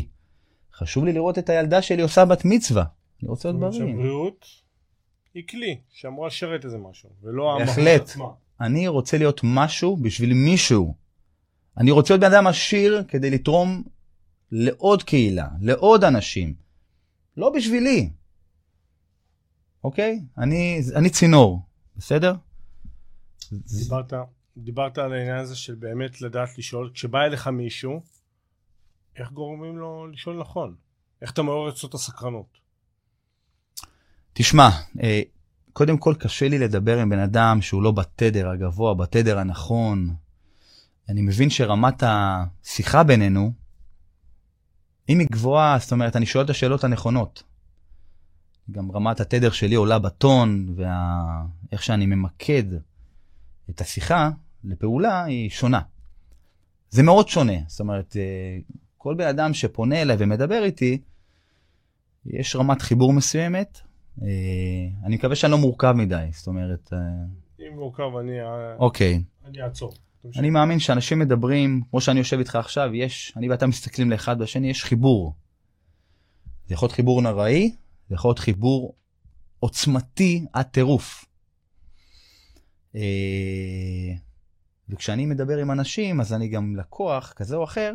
חשוב 0.74 1.04
לי 1.04 1.12
לראות 1.12 1.38
את 1.38 1.48
הילדה 1.48 1.82
שלי 1.82 2.02
עושה 2.02 2.24
בת 2.24 2.44
מצווה. 2.44 2.84
אני 3.22 3.28
רוצה 3.28 3.48
להיות 3.48 3.60
בריא. 3.60 3.72
שהבריאות 3.72 4.46
היא 5.34 5.42
כלי 5.48 5.80
שאמורה 5.92 6.26
לשרת 6.28 6.64
איזה 6.64 6.78
משהו, 6.78 7.10
ולא 7.22 7.52
המהות 7.52 7.68
בהחלט. 7.68 8.00
עצמה. 8.00 8.24
אני 8.60 8.88
רוצה 8.88 9.18
להיות 9.18 9.40
משהו 9.44 9.96
בשביל 9.96 10.34
מישהו. 10.34 10.94
אני 11.78 11.90
רוצה 11.90 12.14
להיות 12.14 12.20
בן 12.20 12.32
אדם 12.32 12.46
עשיר 12.46 13.04
כדי 13.08 13.30
לתרום 13.30 13.82
לעוד 14.52 15.02
קהילה, 15.02 15.48
לעוד 15.60 16.04
אנשים. 16.04 16.54
לא 17.36 17.50
בשבילי. 17.50 18.10
אוקיי? 19.84 20.20
אני, 20.38 20.80
אני 20.94 21.10
צינור, 21.10 21.62
בסדר? 21.96 22.34
דיברת, 23.52 24.12
דיברת 24.56 24.98
על 24.98 25.12
העניין 25.12 25.36
הזה 25.36 25.56
של 25.56 25.74
באמת 25.74 26.20
לדעת 26.20 26.58
לשאול, 26.58 26.90
כשבא 26.94 27.22
אליך 27.22 27.48
מישהו, 27.48 28.00
איך 29.16 29.32
גורמים 29.32 29.78
לו 29.78 30.06
לשאול 30.06 30.40
נכון? 30.40 30.74
איך 31.22 31.32
אתה 31.32 31.42
מעורר 31.42 31.70
אצלו 31.70 31.90
הסקרנות? 31.94 32.58
תשמע, 34.32 34.68
אה, 35.02 35.22
קודם 35.72 35.98
כל 35.98 36.14
קשה 36.18 36.48
לי 36.48 36.58
לדבר 36.58 36.98
עם 36.98 37.10
בן 37.10 37.18
אדם 37.18 37.62
שהוא 37.62 37.82
לא 37.82 37.90
בתדר 37.90 38.48
הגבוה, 38.48 38.94
בתדר 38.94 39.38
הנכון. 39.38 40.14
אני 41.08 41.22
מבין 41.22 41.50
שרמת 41.50 42.02
השיחה 42.06 43.02
בינינו, 43.02 43.52
אם 45.08 45.18
היא 45.18 45.28
גבוהה, 45.30 45.78
זאת 45.78 45.92
אומרת, 45.92 46.16
אני 46.16 46.26
שואל 46.26 46.44
את 46.44 46.50
השאלות 46.50 46.84
הנכונות. 46.84 47.42
גם 48.70 48.92
רמת 48.92 49.20
התדר 49.20 49.50
שלי 49.50 49.74
עולה 49.74 49.98
בטון, 49.98 50.74
ואיך 50.76 51.80
וה... 51.80 51.82
שאני 51.82 52.06
ממקד 52.06 52.64
את 53.70 53.80
השיחה 53.80 54.30
לפעולה 54.64 55.24
היא 55.24 55.50
שונה. 55.50 55.80
זה 56.90 57.02
מאוד 57.02 57.28
שונה. 57.28 57.52
זאת 57.66 57.80
אומרת, 57.80 58.16
אה, 58.16 58.58
כל 58.98 59.14
בן 59.14 59.26
אדם 59.26 59.54
שפונה 59.54 60.02
אליי 60.02 60.16
ומדבר 60.18 60.64
איתי, 60.64 60.98
יש 62.26 62.56
רמת 62.56 62.82
חיבור 62.82 63.12
מסוימת. 63.12 63.80
אה, 64.22 64.26
אני 65.04 65.16
מקווה 65.16 65.36
שאני 65.36 65.52
לא 65.52 65.58
מורכב 65.58 65.92
מדי, 65.92 66.26
זאת 66.32 66.46
אומרת, 66.46 66.92
אה, 66.92 66.98
אם 67.60 67.74
מורכב 67.74 68.16
אני, 68.20 68.32
אוקיי. 68.78 69.22
אני 69.44 69.62
אעצור. 69.62 69.92
אני 70.36 70.50
מאמין 70.50 70.78
שאנשים 70.78 71.18
מדברים, 71.18 71.82
כמו 71.90 72.00
שאני 72.00 72.18
יושב 72.18 72.38
איתך 72.38 72.56
עכשיו, 72.56 72.94
יש, 72.94 73.32
אני 73.36 73.48
ואתה 73.48 73.66
מסתכלים 73.66 74.10
לאחד 74.10 74.38
בשני, 74.38 74.70
יש 74.70 74.84
חיבור. 74.84 75.34
זה 76.66 76.74
יכול 76.74 76.86
להיות 76.86 76.94
חיבור 76.94 77.22
נוראי, 77.22 77.74
זה 78.08 78.14
יכול 78.14 78.28
להיות 78.28 78.38
חיבור 78.38 78.94
עוצמתי 79.60 80.46
עד 80.52 80.66
טירוף. 80.66 81.24
וכשאני 84.88 85.26
מדבר 85.26 85.58
עם 85.58 85.70
אנשים, 85.70 86.20
אז 86.20 86.32
אני 86.32 86.48
גם 86.48 86.76
לקוח 86.76 87.32
כזה 87.36 87.56
או 87.56 87.64
אחר, 87.64 87.92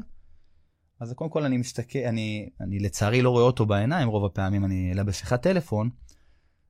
אז 1.00 1.14
קודם 1.14 1.30
כל 1.30 1.46
אני 1.46 1.58
מסתכל, 1.58 2.00
אני, 2.00 2.50
אני 2.62 2.80
לצערי 2.80 3.22
לא 3.22 3.30
רואה 3.30 3.44
אותו 3.44 3.66
בעיניים, 3.66 4.08
רוב 4.08 4.26
הפעמים 4.26 4.66
אני 4.66 4.92
אלא 4.92 5.04
בשיחת 5.04 5.42
טלפון, 5.42 5.90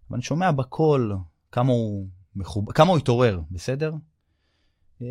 אבל 0.09 0.15
אני 0.15 0.21
שומע 0.23 0.51
בקול 0.51 1.17
כמה 1.51 1.71
הוא, 1.71 2.07
מחוב... 2.35 2.71
כמה 2.71 2.89
הוא 2.89 2.97
התעורר, 2.97 3.41
בסדר? 3.51 3.93
אה, 5.01 5.07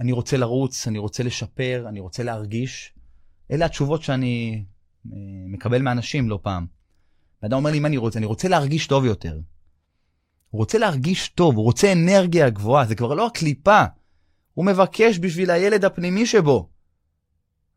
אני 0.00 0.12
רוצה 0.12 0.36
לרוץ, 0.36 0.88
אני 0.88 0.98
רוצה 0.98 1.22
לשפר, 1.22 1.84
אני 1.88 2.00
רוצה 2.00 2.22
להרגיש. 2.22 2.94
אלה 3.50 3.64
התשובות 3.64 4.02
שאני 4.02 4.64
אה, 5.06 5.18
מקבל 5.46 5.82
מאנשים 5.82 6.30
לא 6.30 6.38
פעם. 6.42 6.66
ואדם 7.42 7.56
אומר 7.56 7.70
לי, 7.70 7.80
מה 7.80 7.88
אני 7.88 7.96
רוצה? 7.96 8.18
אני 8.18 8.26
רוצה 8.26 8.48
להרגיש 8.48 8.86
טוב 8.86 9.04
יותר. 9.04 9.40
הוא 10.50 10.58
רוצה 10.58 10.78
להרגיש 10.78 11.28
טוב, 11.28 11.56
הוא 11.56 11.64
רוצה 11.64 11.92
אנרגיה 11.92 12.50
גבוהה, 12.50 12.86
זה 12.86 12.94
כבר 12.94 13.14
לא 13.14 13.26
הקליפה. 13.26 13.84
הוא 14.54 14.66
מבקש 14.66 15.18
בשביל 15.18 15.50
הילד 15.50 15.84
הפנימי 15.84 16.26
שבו. 16.26 16.68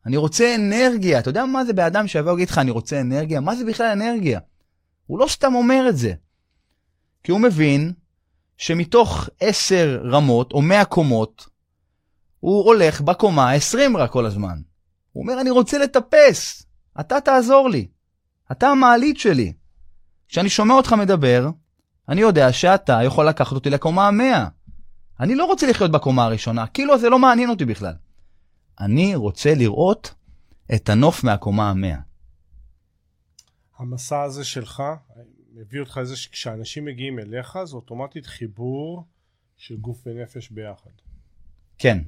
אני 0.06 0.18
רוצה 0.18 0.56
אנרגיה. 0.56 1.20
אתה 1.20 1.30
יודע 1.30 1.46
מה 1.46 1.66
זה 1.66 1.74
באדם 1.74 2.08
שיבוא 2.08 2.32
ויגיד 2.32 2.50
לך, 2.50 2.58
אני 2.58 2.72
רוצה 2.72 3.02
אנרגיה? 3.02 3.40
מה 3.40 3.56
זה 3.56 3.66
בכלל 3.66 3.86
אנרגיה? 3.86 4.40
הוא 5.06 5.20
לא 5.20 5.28
סתם 5.28 5.56
אומר 5.56 5.86
את 5.90 5.98
זה. 5.98 6.14
כי 7.24 7.32
הוא 7.32 7.42
מבין 7.42 7.94
שמתוך 8.58 9.30
עשר 9.40 10.02
רמות 10.04 10.52
או 10.52 10.62
מאה 10.62 10.86
קומות, 10.86 11.48
הוא 12.40 12.66
הולך 12.66 13.02
בקומה 13.02 13.52
ה-20 13.52 13.98
רק 13.98 14.12
כל 14.12 14.26
הזמן. 14.26 14.62
הוא 15.12 15.24
אומר, 15.24 15.42
אני 15.42 15.50
רוצה 15.50 15.78
לטפס, 15.78 16.66
אתה 17.00 17.22
תעזור 17.22 17.70
לי. 17.70 17.88
אתה 18.52 18.68
המעלית 18.68 19.18
שלי. 19.18 19.54
כשאני 20.28 20.50
שומע 20.50 20.74
אותך 20.74 20.94
מדבר, 20.94 21.50
אני 22.10 22.22
יודע 22.22 22.54
שאתה 22.54 23.00
יכול 23.04 23.28
לקחת 23.28 23.52
אותי 23.52 23.70
לקומה 23.70 24.08
המאה. 24.08 24.48
אני 25.20 25.36
לא 25.36 25.46
רוצה 25.46 25.68
לחיות 25.68 25.92
בקומה 25.92 26.26
הראשונה, 26.26 26.68
כאילו 26.68 27.00
זה 27.00 27.10
לא 27.10 27.20
מעניין 27.20 27.50
אותי 27.50 27.66
בכלל. 27.66 27.94
אני 28.80 29.16
רוצה 29.16 29.56
לראות 29.56 30.14
את 30.76 30.90
הנוף 30.90 31.24
מהקומה 31.24 31.70
המאה. 31.70 32.00
המסע 33.78 34.22
הזה 34.22 34.46
שלך 34.46 34.84
מביא 35.54 35.80
אותך 35.80 35.98
לזה 35.98 36.16
שכשאנשים 36.16 36.86
מגיעים 36.86 37.20
אליך 37.20 37.58
זה 37.64 37.76
אוטומטית 37.76 38.26
חיבור 38.26 39.06
של 39.58 39.78
גוף 39.78 40.04
ונפש 40.06 40.50
ביחד. 40.50 40.92
כן. 41.78 42.00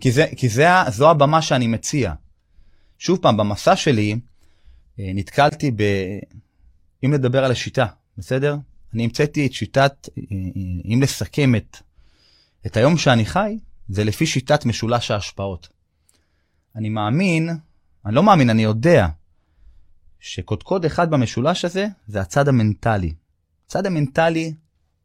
כי, 0.00 0.12
זה, 0.12 0.26
כי 0.36 0.48
זה, 0.48 0.66
זו 0.88 1.10
הבמה 1.10 1.42
שאני 1.42 1.66
מציע. 1.66 2.14
שוב 2.98 3.18
פעם, 3.22 3.36
במסע 3.36 3.76
שלי 3.76 4.20
אה, 4.98 5.10
נתקלתי 5.14 5.70
ב... 5.70 5.82
אם 7.04 7.12
לדבר 7.12 7.44
על 7.44 7.50
השיטה, 7.50 7.86
בסדר? 8.18 8.56
אני 8.94 9.04
המצאתי 9.04 9.46
את 9.46 9.52
שיטת, 9.52 10.08
אה, 10.18 10.22
אה, 10.32 10.92
אם 10.94 11.02
לסכם 11.02 11.54
את, 11.54 11.76
את 12.66 12.76
היום 12.76 12.96
שאני 12.96 13.26
חי, 13.26 13.58
זה 13.88 14.04
לפי 14.04 14.26
שיטת 14.26 14.66
משולש 14.66 15.10
ההשפעות. 15.10 15.68
אני 16.76 16.88
מאמין, 16.88 17.50
אני 18.06 18.14
לא 18.14 18.22
מאמין, 18.22 18.50
אני 18.50 18.62
יודע, 18.62 19.06
שקודקוד 20.20 20.84
אחד 20.84 21.10
במשולש 21.10 21.64
הזה 21.64 21.86
זה 22.06 22.20
הצד 22.20 22.48
המנטלי. 22.48 23.14
הצד 23.66 23.86
המנטלי 23.86 24.54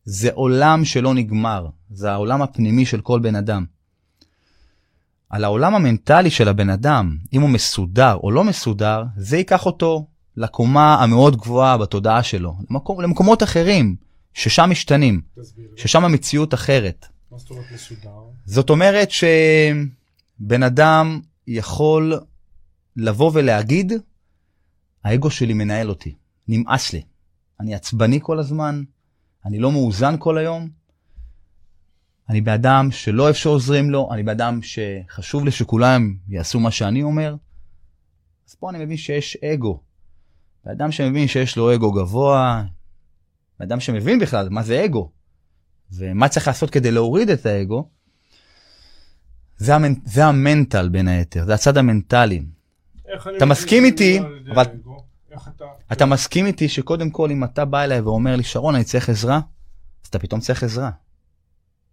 זה 0.03 0.29
עולם 0.33 0.85
שלא 0.85 1.13
נגמר, 1.13 1.67
זה 1.89 2.11
העולם 2.11 2.41
הפנימי 2.41 2.85
של 2.85 3.01
כל 3.01 3.19
בן 3.19 3.35
אדם. 3.35 3.65
על 5.29 5.43
העולם 5.43 5.75
המנטלי 5.75 6.29
של 6.31 6.47
הבן 6.47 6.69
אדם, 6.69 7.17
אם 7.33 7.41
הוא 7.41 7.49
מסודר 7.49 8.17
או 8.23 8.31
לא 8.31 8.43
מסודר, 8.43 9.03
זה 9.17 9.37
ייקח 9.37 9.65
אותו 9.65 10.07
לקומה 10.37 11.03
המאוד 11.03 11.37
גבוהה 11.37 11.77
בתודעה 11.77 12.23
שלו, 12.23 12.55
למקום, 12.69 13.01
למקומות 13.01 13.43
אחרים, 13.43 13.95
ששם 14.33 14.69
משתנים. 14.69 15.21
ששם 15.75 16.05
המציאות 16.05 16.53
אחרת. 16.53 17.07
מסודר? 17.73 18.19
זאת 18.45 18.69
אומרת 18.69 19.09
שבן 19.11 20.63
אדם 20.63 21.21
יכול 21.47 22.19
לבוא 22.95 23.31
ולהגיד, 23.33 23.93
האגו 25.03 25.29
שלי 25.29 25.53
מנהל 25.53 25.89
אותי, 25.89 26.15
נמאס 26.47 26.93
לי. 26.93 27.01
אני 27.59 27.75
עצבני 27.75 28.19
כל 28.21 28.39
הזמן, 28.39 28.83
אני 29.45 29.59
לא 29.59 29.71
מאוזן 29.71 30.15
כל 30.19 30.37
היום. 30.37 30.69
אני 32.29 32.41
באדם 32.41 32.91
שלא 32.91 33.23
אוהב 33.23 33.35
שעוזרים 33.35 33.89
לו, 33.89 34.09
אני 34.11 34.23
באדם 34.23 34.59
שחשוב 34.61 35.45
לי 35.45 35.51
שכולם 35.51 36.15
יעשו 36.29 36.59
מה 36.59 36.71
שאני 36.71 37.03
אומר. 37.03 37.35
אז 38.49 38.55
פה 38.55 38.69
אני 38.69 38.85
מבין 38.85 38.97
שיש 38.97 39.37
אגו. 39.37 39.81
באדם 40.65 40.91
שמבין 40.91 41.27
שיש 41.27 41.57
לו 41.57 41.75
אגו 41.75 41.91
גבוה, 41.91 42.63
באדם 43.59 43.79
שמבין 43.79 44.19
בכלל 44.19 44.49
מה 44.49 44.63
זה 44.63 44.85
אגו, 44.85 45.11
ומה 45.91 46.27
צריך 46.29 46.47
לעשות 46.47 46.69
כדי 46.69 46.91
להוריד 46.91 47.29
את 47.29 47.45
האגו, 47.45 47.89
זה, 49.57 49.75
המנ... 49.75 49.93
זה 50.05 50.25
המנטל 50.25 50.89
בין 50.89 51.07
היתר, 51.07 51.45
זה 51.45 51.53
הצד 51.53 51.77
המנטלי. 51.77 52.43
אתה 53.37 53.45
מסכים 53.45 53.85
איתי, 53.85 54.19
אבל- 54.53 54.63
אתה... 55.47 55.65
אתה 55.91 56.05
מסכים 56.05 56.45
איתי 56.45 56.69
שקודם 56.69 57.09
כל 57.09 57.31
אם 57.31 57.43
אתה 57.43 57.65
בא 57.65 57.83
אליי 57.83 58.01
ואומר 58.01 58.35
לי 58.35 58.43
שרון 58.43 58.75
אני 58.75 58.83
צריך 58.83 59.09
עזרה, 59.09 59.35
אז 60.03 60.07
אתה 60.09 60.19
פתאום 60.19 60.39
צריך 60.39 60.63
עזרה. 60.63 60.91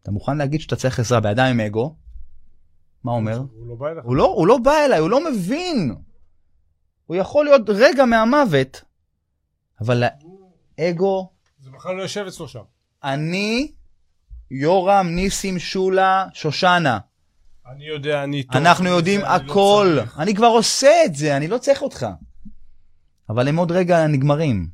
אתה 0.02 0.10
מוכן 0.10 0.36
להגיד 0.38 0.60
שאתה 0.60 0.76
צריך 0.76 1.00
עזרה 1.00 1.20
באדם 1.20 1.46
עם 1.46 1.60
אגו? 1.60 1.96
מה 3.04 3.12
אומר? 3.12 3.36
הוא 3.38 3.66
לא 3.68 3.74
בא 3.74 3.88
אליך. 3.88 4.04
הוא 4.04 4.16
לא, 4.16 4.24
הוא 4.24 4.46
לא 4.46 4.58
בא 4.58 4.72
אליי, 4.86 4.98
הוא 4.98 5.10
לא 5.10 5.30
מבין. 5.32 5.94
הוא 7.06 7.16
יכול 7.16 7.44
להיות 7.44 7.62
רגע 7.68 8.04
מהמוות, 8.04 8.82
אבל 9.80 10.04
האגו, 10.78 11.30
זה 11.60 11.70
בכלל 11.70 11.96
לא 11.96 12.02
יושב 12.02 12.24
אצלו 12.28 12.48
שם. 12.48 12.62
אני, 13.04 13.72
יורם, 14.52 15.06
ניסים, 15.08 15.58
שולה, 15.58 16.26
שושנה. 16.34 16.98
אני 17.72 17.84
יודע, 17.84 18.24
אני 18.24 18.42
טוב. 18.42 18.56
אנחנו 18.56 18.88
יודעים 18.88 19.20
זה, 19.20 19.36
אני 19.36 19.46
לא 19.46 19.52
הכל. 19.52 19.96
צריך. 20.00 20.18
אני 20.18 20.34
כבר 20.34 20.46
עושה 20.46 20.90
את 21.04 21.14
זה, 21.14 21.36
אני 21.36 21.48
לא 21.48 21.58
צריך 21.58 21.82
אותך. 21.82 22.06
אבל 23.28 23.48
הם 23.48 23.56
עוד 23.56 23.72
רגע 23.72 24.06
נגמרים. 24.06 24.68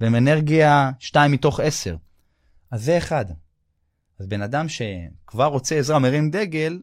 והם 0.00 0.14
אנרגיה 0.14 0.90
2 0.98 1.32
מתוך 1.32 1.60
10. 1.60 1.96
אז 2.70 2.84
זה 2.84 2.98
אחד. 2.98 3.24
אז 4.20 4.26
בן 4.26 4.42
אדם 4.42 4.66
שכבר 4.68 5.46
רוצה 5.46 5.74
עזרה, 5.78 5.98
מרים 5.98 6.30
דגל, 6.30 6.80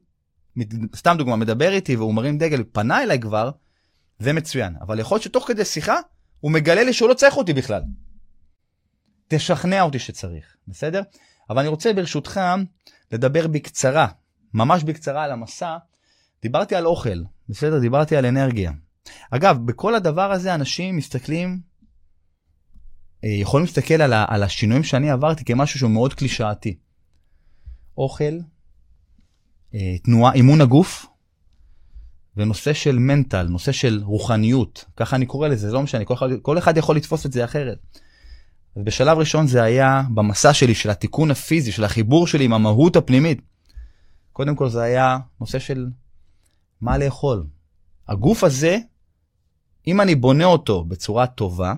סתם 0.95 1.15
דוגמה, 1.17 1.35
מדבר 1.35 1.71
איתי 1.71 1.95
והוא 1.95 2.13
מרים 2.13 2.37
דגל, 2.37 2.63
פנה 2.71 3.03
אליי 3.03 3.19
כבר, 3.19 3.51
זה 4.19 4.33
מצוין. 4.33 4.75
אבל 4.81 4.99
יכול 4.99 5.15
להיות 5.15 5.23
שתוך 5.23 5.47
כדי 5.47 5.65
שיחה, 5.65 5.95
הוא 6.39 6.51
מגלה 6.51 6.83
לי 6.83 6.93
שהוא 6.93 7.09
לא 7.09 7.13
צריך 7.13 7.37
אותי 7.37 7.53
בכלל. 7.53 7.81
תשכנע 9.27 9.81
אותי 9.81 9.99
שצריך, 9.99 10.55
בסדר? 10.67 11.01
אבל 11.49 11.59
אני 11.59 11.67
רוצה 11.67 11.93
ברשותך 11.93 12.41
לדבר 13.11 13.47
בקצרה, 13.47 14.07
ממש 14.53 14.83
בקצרה 14.83 15.23
על 15.23 15.31
המסע. 15.31 15.77
דיברתי 16.41 16.75
על 16.75 16.85
אוכל, 16.85 17.23
בסדר? 17.49 17.79
דיברתי 17.79 18.15
על 18.15 18.25
אנרגיה. 18.25 18.71
אגב, 19.31 19.57
בכל 19.65 19.95
הדבר 19.95 20.31
הזה 20.31 20.55
אנשים 20.55 20.97
מסתכלים, 20.97 21.61
אה, 23.23 23.29
יכולים 23.29 23.65
להסתכל 23.65 24.01
על, 24.01 24.13
ה, 24.13 24.25
על 24.27 24.43
השינויים 24.43 24.83
שאני 24.83 25.09
עברתי 25.09 25.45
כמשהו 25.45 25.79
שהוא 25.79 25.91
מאוד 25.91 26.13
קלישאתי. 26.13 26.77
אוכל, 27.97 28.39
אה, 29.73 29.97
תנועה, 30.03 30.33
אימון 30.33 30.61
הגוף, 30.61 31.05
ונושא 32.37 32.73
של 32.73 32.99
מנטל, 32.99 33.47
נושא 33.47 33.71
של 33.71 34.01
רוחניות, 34.03 34.85
ככה 34.97 35.15
אני 35.15 35.25
קורא 35.25 35.47
לזה, 35.47 35.67
זה 35.67 35.73
לא 35.73 35.81
משנה, 35.81 36.05
כל 36.05 36.13
אחד, 36.13 36.27
כל 36.41 36.57
אחד 36.57 36.77
יכול 36.77 36.95
לתפוס 36.95 37.25
את 37.25 37.31
זה 37.31 37.45
אחרת. 37.45 37.77
בשלב 38.83 39.17
ראשון 39.17 39.47
זה 39.47 39.63
היה 39.63 40.03
במסע 40.13 40.53
שלי, 40.53 40.75
של 40.75 40.89
התיקון 40.89 41.31
הפיזי, 41.31 41.71
של 41.71 41.83
החיבור 41.83 42.27
שלי 42.27 42.45
עם 42.45 42.53
המהות 42.53 42.95
הפנימית. 42.95 43.41
קודם 44.33 44.55
כל 44.55 44.69
זה 44.69 44.81
היה 44.81 45.17
נושא 45.39 45.59
של 45.59 45.87
מה 46.81 46.97
לאכול. 46.97 47.45
הגוף 48.07 48.43
הזה, 48.43 48.77
אם 49.87 50.01
אני 50.01 50.15
בונה 50.15 50.45
אותו 50.45 50.83
בצורה 50.83 51.27
טובה, 51.27 51.73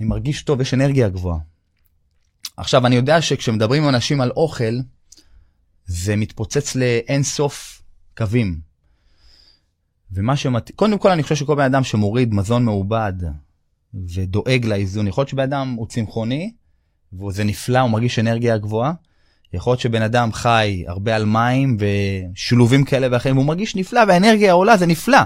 אני 0.00 0.08
מרגיש 0.08 0.42
טוב, 0.42 0.60
יש 0.60 0.74
אנרגיה 0.74 1.08
גבוהה. 1.08 1.38
עכשיו, 2.56 2.86
אני 2.86 2.94
יודע 2.94 3.22
שכשמדברים 3.22 3.82
עם 3.82 3.88
אנשים 3.88 4.20
על 4.20 4.30
אוכל, 4.30 4.74
זה 5.86 6.16
מתפוצץ 6.16 6.74
לאין 6.74 7.22
סוף 7.22 7.82
קווים. 8.16 8.60
ומה 10.12 10.36
שמת... 10.36 10.70
קודם 10.76 10.98
כל, 10.98 11.10
אני 11.10 11.22
חושב 11.22 11.34
שכל 11.34 11.54
בן 11.54 11.64
אדם 11.64 11.84
שמוריד 11.84 12.34
מזון 12.34 12.64
מעובד 12.64 13.12
ודואג 14.14 14.66
לאיזון, 14.66 15.08
יכול 15.08 15.22
להיות 15.22 15.28
שבן 15.28 15.42
אדם 15.42 15.74
הוא 15.78 15.86
צמחוני, 15.86 16.52
וזה 17.12 17.44
נפלא, 17.44 17.78
הוא 17.78 17.90
מרגיש 17.90 18.18
אנרגיה 18.18 18.58
גבוהה. 18.58 18.92
יכול 19.52 19.70
להיות 19.70 19.80
שבן 19.80 20.02
אדם 20.02 20.32
חי 20.32 20.84
הרבה 20.88 21.16
על 21.16 21.24
מים 21.24 21.76
ושילובים 21.78 22.84
כאלה 22.84 23.08
ואחרים, 23.10 23.36
והוא 23.36 23.46
מרגיש 23.46 23.76
נפלא 23.76 24.00
והאנרגיה 24.08 24.52
עולה, 24.52 24.76
זה 24.76 24.86
נפלא. 24.86 25.18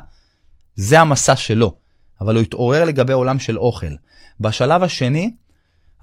זה 0.74 1.00
המסע 1.00 1.36
שלו. 1.36 1.74
אבל 2.20 2.34
הוא 2.34 2.42
התעורר 2.42 2.84
לגבי 2.84 3.12
עולם 3.12 3.38
של 3.38 3.58
אוכל. 3.58 3.94
בשלב 4.40 4.82
השני, 4.82 5.34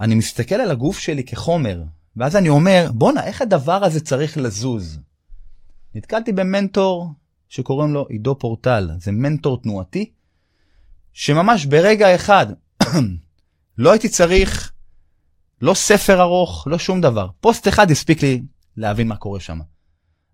אני 0.02 0.16
מסתכל 0.16 0.56
על 0.56 0.72
הגוף 0.72 1.00
שלי 1.00 1.24
כחומר, 1.24 1.84
ואז 2.18 2.36
אני 2.36 2.50
אומר, 2.50 2.90
בואנה, 2.94 3.24
איך 3.24 3.42
הדבר 3.42 3.84
הזה 3.84 4.00
צריך 4.00 4.38
לזוז? 4.38 5.00
נתקלתי 5.96 6.32
במנטור 6.32 7.10
שקוראים 7.50 7.94
לו 7.94 8.06
עידו 8.10 8.40
פורטל, 8.40 8.90
זה 9.00 9.12
מנטור 9.12 9.62
תנועתי, 9.62 10.12
שממש 11.16 11.66
ברגע 11.66 12.16
אחד, 12.16 12.46
לא 13.78 13.92
הייתי 13.92 14.10
צריך 14.10 14.72
לא 15.62 15.74
ספר 15.74 16.22
ארוך, 16.22 16.68
לא 16.68 16.78
שום 16.78 17.02
דבר. 17.02 17.28
פוסט 17.40 17.68
אחד 17.68 17.92
הספיק 17.92 18.22
לי 18.22 18.42
להבין 18.78 19.08
מה 19.08 19.16
קורה 19.16 19.40
שם. 19.40 19.60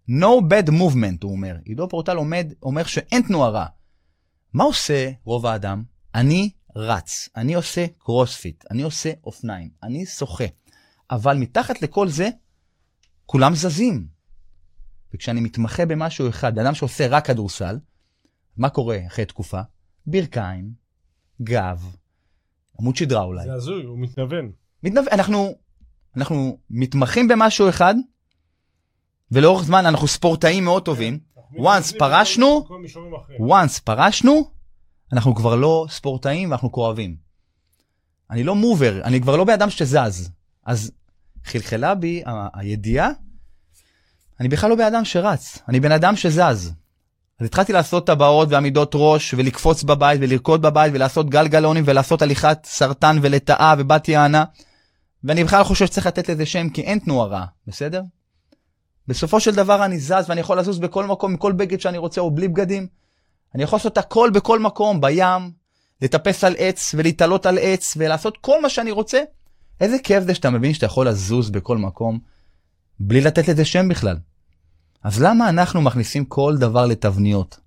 No 0.10 0.42
bad 0.50 0.70
movement, 0.70 1.18
הוא 1.24 1.32
אומר. 1.32 1.56
עידו 1.66 1.90
פורטל 1.90 2.18
עומד, 2.18 2.54
אומר 2.64 2.84
שאין 2.84 3.22
תנועה 3.22 3.50
רעה. 3.50 3.66
מה 4.54 4.64
עושה 4.64 5.12
רוב 5.24 5.46
האדם? 5.46 5.84
אני 6.16 6.50
רץ, 6.76 7.30
אני 7.36 7.54
עושה 7.54 7.86
קרוספיט, 7.98 8.64
אני 8.72 8.82
עושה 8.82 9.12
אופניים, 9.24 9.70
אני 9.84 10.06
שוחה. 10.06 10.46
אבל 11.12 11.38
מתחת 11.38 11.82
לכל 11.82 12.08
זה, 12.08 12.30
כולם 13.26 13.56
זזים. 13.56 14.08
וכשאני 15.14 15.42
מתמחה 15.42 15.86
במשהו 15.86 16.30
אחד, 16.30 16.60
אדם 16.60 16.76
שעושה 16.76 17.08
רק 17.08 17.26
כדורסל, 17.26 17.80
מה 18.58 18.70
קורה 18.70 18.98
אחרי 19.08 19.26
תקופה? 19.26 19.62
ברכיים, 20.06 20.72
גב, 21.42 21.96
עמוד 22.80 22.96
שדרה 22.96 23.24
אולי. 23.24 23.46
זה 23.46 23.54
הזוי, 23.54 23.84
הוא 23.84 24.00
מתנוון. 24.00 24.52
מתנו... 24.84 25.02
אנחנו, 25.12 25.56
אנחנו 26.18 26.58
מתמחים 26.70 27.28
במשהו 27.28 27.70
אחד, 27.70 27.96
ולאורך 29.32 29.64
זמן 29.64 29.86
אנחנו 29.86 30.08
ספורטאים 30.08 30.64
מאוד 30.64 30.86
טובים, 30.86 31.20
once 31.54 31.98
פרשנו, 32.00 32.66
once 33.40 33.82
פרשנו, 33.84 34.52
אנחנו 35.14 35.36
כבר 35.36 35.56
לא 35.56 35.86
ספורטאים 35.90 36.50
ואנחנו 36.50 36.72
כואבים. 36.72 37.16
אני 38.30 38.44
לא 38.44 38.56
מובר, 38.56 39.02
אני 39.04 39.22
כבר 39.22 39.38
לא 39.38 39.44
בן 39.44 39.54
אדם 39.54 39.70
שזז. 39.70 40.32
אז 40.66 40.92
חלחלה 41.44 41.96
בי 41.96 42.24
הידיעה, 42.54 43.10
אני 44.40 44.50
בכלל 44.50 44.70
לא 44.70 44.76
בן 44.76 44.84
אדם 44.86 45.06
שרץ, 45.06 45.60
אני 45.68 45.80
בן 45.80 45.92
אדם 45.92 46.16
שזז. 46.16 46.74
אז 47.42 47.46
התחלתי 47.46 47.74
לעשות 47.74 48.08
טבעות 48.08 48.48
ועמידות 48.52 48.92
ראש, 48.96 49.34
ולקפוץ 49.34 49.84
בבית, 49.84 50.20
ולרקוד 50.24 50.62
בבית, 50.62 50.94
ולעשות 50.96 51.30
גלגלונים, 51.30 51.84
ולעשות 51.88 52.22
הליכת 52.22 52.58
סרטן 52.66 53.18
ולטאה 53.22 53.76
ובת 53.78 54.08
יענה, 54.08 54.44
ואני 55.24 55.44
בכלל 55.44 55.60
לא 55.60 55.64
חושב 55.64 55.86
שצריך 55.86 56.08
לתת 56.08 56.30
לזה 56.30 56.46
שם, 56.46 56.70
כי 56.70 56.82
אין 56.82 57.00
תנועה 57.00 57.28
רעה, 57.28 57.46
בסדר? 57.68 58.02
בסופו 59.08 59.40
של 59.40 59.56
דבר 59.56 59.86
אני 59.86 60.00
זז, 60.00 60.26
ואני 60.28 60.42
יכול 60.42 60.60
לזוז 60.60 60.80
בכל 60.80 61.06
מקום, 61.06 61.32
עם 61.32 61.38
כל 61.38 61.52
בגד 61.52 61.80
שאני 61.80 61.98
רוצה, 61.98 62.22
או 62.22 62.32
בלי 62.32 62.48
בגדים. 62.48 62.88
אני 63.56 63.64
יכול 63.64 63.78
לעשות 63.78 63.98
הכל 63.98 64.30
בכל 64.34 64.60
מקום, 64.60 65.02
בים, 65.02 65.52
לטפס 66.02 66.44
על 66.44 66.56
עץ, 66.58 66.96
ולהתעלות 66.98 67.46
על 67.46 67.58
עץ, 67.62 67.94
ולעשות 67.98 68.38
כל 68.38 68.62
מה 68.62 68.70
שאני 68.70 68.92
רוצה. 68.92 69.22
איזה 69.82 69.98
כיף 70.04 70.24
זה 70.24 70.36
שאתה 70.36 70.50
מבין 70.50 70.74
שאתה 70.74 70.86
יכול 70.86 71.08
לזוז 71.08 71.50
בכל 71.50 71.78
מקום, 71.78 72.20
בלי 73.00 73.22
לתת 73.22 73.48
לזה 73.48 73.66
שם 73.66 73.90
בכלל. 73.90 74.18
אז 75.04 75.22
למה 75.22 75.50
אנחנו 75.50 75.82
מכניסים 75.82 76.26
כל 76.26 76.56
דבר 76.60 76.86
לתבניות? 76.86 77.60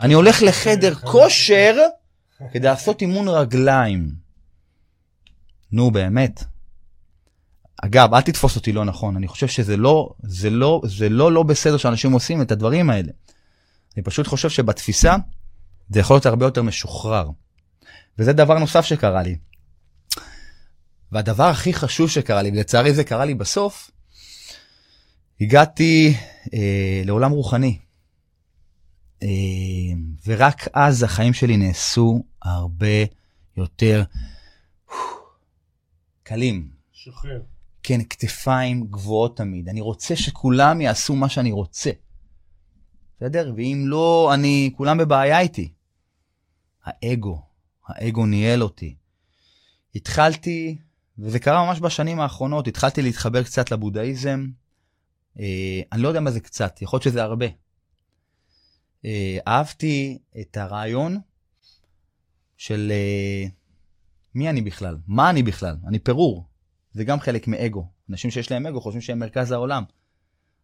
אני 0.00 0.14
הולך 0.14 0.42
לחדר 0.42 0.94
כושר 0.94 1.76
כדי 2.52 2.66
לעשות 2.66 3.00
אימון 3.00 3.28
רגליים. 3.28 4.12
נו, 5.72 5.90
באמת. 5.90 6.44
אגב, 7.84 8.14
אל 8.14 8.20
תתפוס 8.20 8.56
אותי 8.56 8.72
לא 8.72 8.84
נכון, 8.84 9.16
אני 9.16 9.28
חושב 9.28 9.46
שזה 9.46 9.76
לא, 9.76 10.14
זה 10.22 10.50
לא, 10.50 10.80
זה 10.84 11.08
לא 11.08 11.32
לא 11.32 11.42
בסדר 11.42 11.76
שאנשים 11.76 12.12
עושים 12.12 12.42
את 12.42 12.52
הדברים 12.52 12.90
האלה. 12.90 13.12
אני 13.96 14.02
פשוט 14.02 14.26
חושב 14.26 14.50
שבתפיסה 14.50 15.16
זה 15.88 16.00
יכול 16.00 16.14
להיות 16.14 16.26
הרבה 16.26 16.46
יותר 16.46 16.62
משוחרר. 16.62 17.30
וזה 18.18 18.32
דבר 18.32 18.58
נוסף 18.58 18.84
שקרה 18.84 19.22
לי. 19.22 19.38
והדבר 21.12 21.44
הכי 21.44 21.74
חשוב 21.74 22.10
שקרה 22.10 22.42
לי, 22.42 22.50
ולצערי 22.50 22.94
זה 22.94 23.04
קרה 23.04 23.24
לי 23.24 23.34
בסוף, 23.34 23.90
הגעתי 25.40 26.14
אה, 26.54 27.02
לעולם 27.04 27.30
רוחני. 27.30 27.78
אה, 29.22 29.28
ורק 30.26 30.68
אז 30.72 31.02
החיים 31.02 31.32
שלי 31.32 31.56
נעשו 31.56 32.22
הרבה 32.42 33.04
יותר 33.56 34.02
קלים. 36.22 36.70
שחרר. 36.92 37.42
כן, 37.82 38.00
כתפיים 38.10 38.86
גבוהות 38.86 39.36
תמיד. 39.36 39.68
אני 39.68 39.80
רוצה 39.80 40.16
שכולם 40.16 40.80
יעשו 40.80 41.16
מה 41.16 41.28
שאני 41.28 41.52
רוצה. 41.52 41.90
בסדר? 43.16 43.52
ואם 43.56 43.84
לא, 43.86 44.30
אני, 44.34 44.70
כולם 44.76 44.98
בבעיה 44.98 45.40
איתי. 45.40 45.72
האגו, 46.84 47.42
האגו 47.86 48.26
ניהל 48.26 48.62
אותי. 48.62 48.96
התחלתי, 49.94 50.78
וזה 51.18 51.38
קרה 51.38 51.66
ממש 51.66 51.80
בשנים 51.80 52.20
האחרונות, 52.20 52.68
התחלתי 52.68 53.02
להתחבר 53.02 53.42
קצת 53.42 53.70
לבודהיזם. 53.70 54.46
אה, 55.40 55.80
אני 55.92 56.02
לא 56.02 56.08
יודע 56.08 56.20
מה 56.20 56.30
זה 56.30 56.40
קצת, 56.40 56.82
יכול 56.82 56.96
להיות 56.96 57.02
שזה 57.02 57.22
הרבה. 57.22 57.46
אה, 59.04 59.38
אהבתי 59.46 60.18
את 60.40 60.56
הרעיון 60.56 61.20
של 62.56 62.92
אה, 62.92 63.48
מי 64.34 64.50
אני 64.50 64.62
בכלל, 64.62 64.96
מה 65.06 65.30
אני 65.30 65.42
בכלל, 65.42 65.76
אני 65.86 65.98
פירור. 65.98 66.44
זה 66.92 67.04
גם 67.04 67.20
חלק 67.20 67.48
מאגו. 67.48 67.88
אנשים 68.10 68.30
שיש 68.30 68.50
להם 68.50 68.66
אגו 68.66 68.80
חושבים 68.80 69.00
שהם 69.00 69.18
מרכז 69.18 69.52
העולם. 69.52 69.84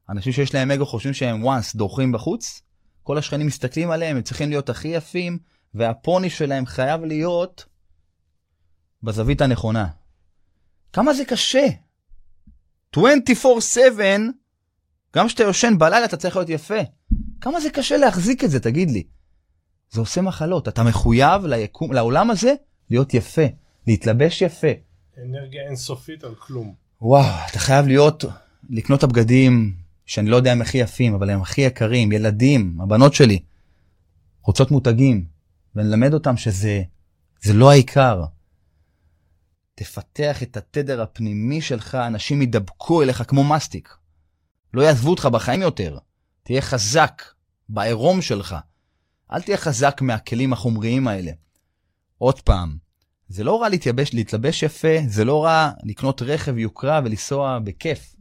אנשים 0.08 0.32
שיש 0.32 0.54
להם 0.54 0.70
אגו 0.70 0.87
חושבים 0.87 1.14
שהם 1.14 1.44
once 1.44 1.76
דורכים 1.76 2.12
בחוץ, 2.12 2.62
כל 3.02 3.18
השכנים 3.18 3.46
מסתכלים 3.46 3.90
עליהם, 3.90 4.16
הם 4.16 4.22
צריכים 4.22 4.50
להיות 4.50 4.70
הכי 4.70 4.88
יפים, 4.88 5.38
והפוני 5.74 6.30
שלהם 6.30 6.66
חייב 6.66 7.04
להיות 7.04 7.64
בזווית 9.02 9.40
הנכונה. 9.40 9.88
כמה 10.92 11.14
זה 11.14 11.24
קשה. 11.24 11.66
24/7, 12.96 13.00
גם 15.16 15.27
כשאתה 15.27 15.42
יושן 15.42 15.79
בלילה 15.79 16.05
אתה 16.05 16.16
צריך 16.16 16.37
להיות 16.37 16.48
יפה. 16.48 16.81
כמה 17.40 17.61
זה 17.61 17.70
קשה 17.70 17.96
להחזיק 17.96 18.44
את 18.44 18.51
זה, 18.51 18.61
תגיד 18.61 18.90
לי. 18.90 19.03
זה 19.90 20.01
עושה 20.01 20.22
מחלות. 20.22 20.68
אתה 20.68 20.83
מחויב 20.83 21.46
ליקום, 21.46 21.92
לעולם 21.92 22.31
הזה 22.31 22.55
להיות 22.90 23.14
יפה, 23.14 23.42
להתלבש 23.87 24.42
יפה. 24.42 24.66
אנרגיה 25.18 25.62
אינסופית 25.68 26.25
על 26.25 26.35
כלום. 26.35 26.75
וואו, 27.03 27.25
אתה 27.51 27.59
חייב 27.59 27.87
להיות, 27.87 28.25
לקנות 28.70 28.98
את 28.98 29.05
הבגדים 29.05 29.75
שאני 30.07 30.31
לא 30.31 30.37
יודע 30.37 30.53
אם 30.53 30.62
הכי 30.62 30.79
יפים, 30.79 31.14
אבל 31.14 31.31
הם 31.31 31.40
הכי 31.40 31.61
יקרים, 31.61 32.12
ילדים, 32.12 32.79
הבנות 32.81 33.14
שלי, 33.14 33.38
רוצות 34.42 34.70
מותגים, 34.70 35.25
ונלמד 35.77 36.14
אותם 36.14 36.37
שזה 36.37 36.83
זה 37.42 37.53
לא 37.53 37.70
העיקר. 37.70 38.25
תפתח 39.75 40.42
את 40.42 40.57
התדר 40.57 41.03
הפנימי 41.03 41.61
שלך, 41.61 41.94
אנשים 41.94 42.42
ידבקו 42.42 43.03
אליך 43.03 43.22
כמו 43.29 43.44
מסטיק. 43.44 43.94
לא 44.74 44.82
יעזבו 44.82 45.11
אותך 45.11 45.26
בחיים 45.26 45.62
יותר. 45.62 45.98
תהיה 46.42 46.62
חזק 46.62 47.22
בעירום 47.68 48.22
שלך. 48.22 48.56
אל 49.32 49.42
תהיה 49.42 49.56
חזק 49.56 49.98
מהכלים 50.02 50.52
החומריים 50.52 51.08
האלה. 51.08 51.32
עוד 52.18 52.40
פעם, 52.40 52.76
זה 53.28 53.44
לא 53.44 53.62
רע 53.62 53.68
להתייבש, 53.68 54.14
להתלבש 54.14 54.62
יפה, 54.62 54.96
זה 55.06 55.24
לא 55.24 55.44
רע 55.44 55.70
לקנות 55.85 56.22
רכב 56.22 56.58
יוקרה 56.58 57.00
ולנסוע 57.04 57.58
בכיף. 57.58 58.16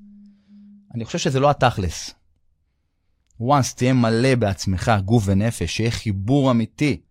אני 0.95 1.05
חושב 1.05 1.17
שזה 1.17 1.39
לא 1.39 1.49
התכלס. 1.49 2.13
once 3.41 3.75
תהיה 3.75 3.93
מלא 3.93 4.35
בעצמך, 4.35 4.91
גוף 5.05 5.23
ונפש, 5.25 5.77
שיהיה 5.77 5.91
חיבור 5.91 6.51
אמיתי. 6.51 7.01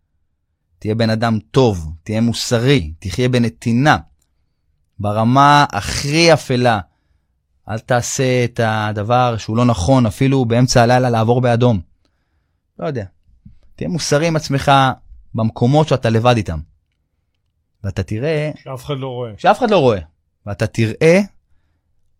תהיה 0.78 0.94
בן 0.94 1.10
אדם 1.10 1.38
טוב, 1.50 1.92
תהיה 2.02 2.20
מוסרי, 2.20 2.92
תחיה 2.98 3.28
בנתינה. 3.28 3.96
ברמה 4.98 5.64
הכי 5.72 6.32
אפלה. 6.32 6.80
אל 7.70 7.78
תעשה 7.78 8.44
את 8.44 8.60
הדבר 8.62 9.36
שהוא 9.36 9.56
לא 9.56 9.64
נכון, 9.64 10.06
אפילו 10.06 10.44
באמצע 10.44 10.82
הלילה 10.82 11.10
לעבור 11.10 11.40
באדום. 11.40 11.80
לא 12.78 12.86
יודע. 12.86 13.04
תהיה 13.76 13.88
מוסרי 13.88 14.26
עם 14.26 14.36
עצמך 14.36 14.72
במקומות 15.34 15.88
שאתה 15.88 16.10
לבד 16.10 16.36
איתם. 16.36 16.58
ואתה 17.84 18.02
תראה 18.02 18.50
שאף 18.62 18.84
אחד 18.84 18.94
לא 18.98 19.08
רואה. 19.08 19.30
שאף 19.36 19.58
אחד 19.58 19.70
לא 19.70 19.78
רואה. 19.78 19.98
ואתה 20.46 20.66
תראה, 20.66 21.20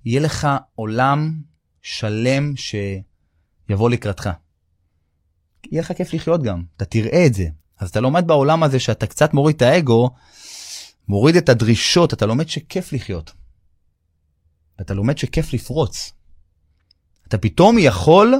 יהיה 0.05 0.21
לך 0.21 0.49
עולם 0.75 1.33
שלם 1.83 2.55
שיבוא 2.57 3.91
לקראתך. 3.91 4.31
יהיה 5.73 5.83
לך 5.83 5.93
כיף 5.93 6.15
לחיות 6.15 6.43
גם, 6.43 6.63
אתה 6.77 6.85
תראה 6.85 7.27
את 7.27 7.35
זה. 7.35 7.47
אז 7.79 7.91
אתה 7.91 8.01
לומד 8.01 8.27
בעולם 8.27 8.63
הזה 8.63 8.81
שאתה 8.81 9.07
קצת 9.07 9.35
מוריד 9.35 9.57
את 9.57 9.63
האגו, 9.63 10.11
מוריד 11.09 11.37
את 11.37 11.49
הדרישות, 11.49 12.13
אתה 12.13 12.27
לומד 12.27 12.49
שכיף 12.49 12.93
לחיות. 12.93 13.33
אתה 14.81 14.95
לומד 14.95 15.19
שכיף 15.19 15.53
לפרוץ. 15.53 16.13
אתה 17.29 17.39
פתאום 17.39 17.77
יכול 17.79 18.35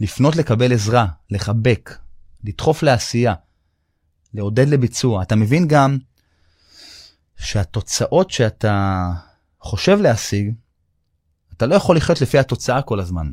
לפנות 0.00 0.36
לקבל 0.36 0.72
עזרה, 0.72 1.06
לחבק, 1.30 1.98
לדחוף 2.44 2.82
לעשייה, 2.82 3.34
לעודד 4.34 4.68
לביצוע. 4.68 5.22
אתה 5.22 5.36
מבין 5.36 5.68
גם 5.68 5.98
שהתוצאות 7.36 8.30
שאתה 8.30 9.04
חושב 9.60 9.98
להשיג, 10.00 10.54
אתה 11.52 11.66
לא 11.66 11.74
יכול 11.74 11.96
לחיות 11.96 12.20
לפי 12.20 12.38
התוצאה 12.38 12.82
כל 12.82 13.00
הזמן. 13.00 13.32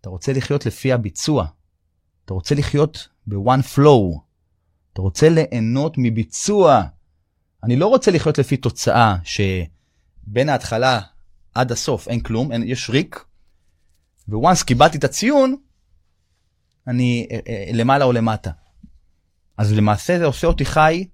אתה 0.00 0.08
רוצה 0.08 0.32
לחיות 0.32 0.66
לפי 0.66 0.92
הביצוע. 0.92 1.46
אתה 2.24 2.34
רוצה 2.34 2.54
לחיות 2.54 3.08
ב-one 3.26 3.76
flow. 3.76 4.20
אתה 4.92 5.02
רוצה 5.02 5.28
ליהנות 5.28 5.94
מביצוע. 5.98 6.82
אני 7.64 7.76
לא 7.76 7.86
רוצה 7.86 8.10
לחיות 8.10 8.38
לפי 8.38 8.56
תוצאה 8.56 9.16
שבין 10.28 10.48
ההתחלה 10.48 11.00
עד 11.54 11.72
הסוף 11.72 12.08
אין 12.08 12.20
כלום, 12.20 12.52
אין, 12.52 12.62
יש 12.62 12.90
ריק, 12.90 13.24
וואנס 14.28 14.62
קיבלתי 14.62 14.98
את 14.98 15.04
הציון, 15.04 15.56
אני 16.86 17.26
אה, 17.30 17.38
אה, 17.48 17.70
למעלה 17.72 18.04
או 18.04 18.12
למטה. 18.12 18.50
אז 19.56 19.72
למעשה 19.72 20.18
זה 20.18 20.24
עושה 20.24 20.46
אותי 20.46 20.64
חי 20.64 21.08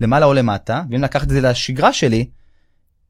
למעלה 0.00 0.26
או 0.26 0.34
למטה, 0.34 0.82
ואם 0.90 1.02
לקחת 1.02 1.22
את 1.22 1.28
זה 1.28 1.40
לשגרה 1.40 1.92
שלי, 1.92 2.30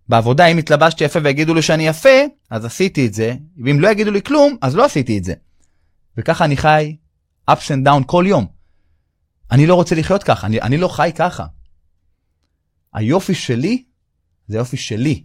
בעבודה 0.08 0.46
אם 0.46 0.58
התלבשתי 0.58 1.04
יפה 1.04 1.18
ויגידו 1.24 1.54
לי 1.54 1.62
שאני 1.62 1.86
יפה, 1.88 2.18
אז 2.50 2.64
עשיתי 2.64 3.06
את 3.06 3.14
זה, 3.14 3.34
ואם 3.64 3.80
לא 3.80 3.88
יגידו 3.88 4.10
לי 4.10 4.22
כלום, 4.22 4.56
אז 4.62 4.76
לא 4.76 4.84
עשיתי 4.84 5.18
את 5.18 5.24
זה. 5.24 5.34
וככה 6.16 6.44
אני 6.44 6.56
חי 6.56 6.96
ups 7.50 7.54
and 7.54 7.88
down 7.88 8.04
כל 8.06 8.24
יום. 8.26 8.46
אני 9.50 9.66
לא 9.66 9.74
רוצה 9.74 9.94
לחיות 9.94 10.22
ככה, 10.22 10.46
אני, 10.46 10.60
אני 10.60 10.76
לא 10.76 10.88
חי 10.88 11.10
ככה. 11.14 11.46
היופי 12.94 13.34
שלי 13.34 13.84
זה 14.48 14.56
יופי 14.56 14.76
שלי, 14.76 15.24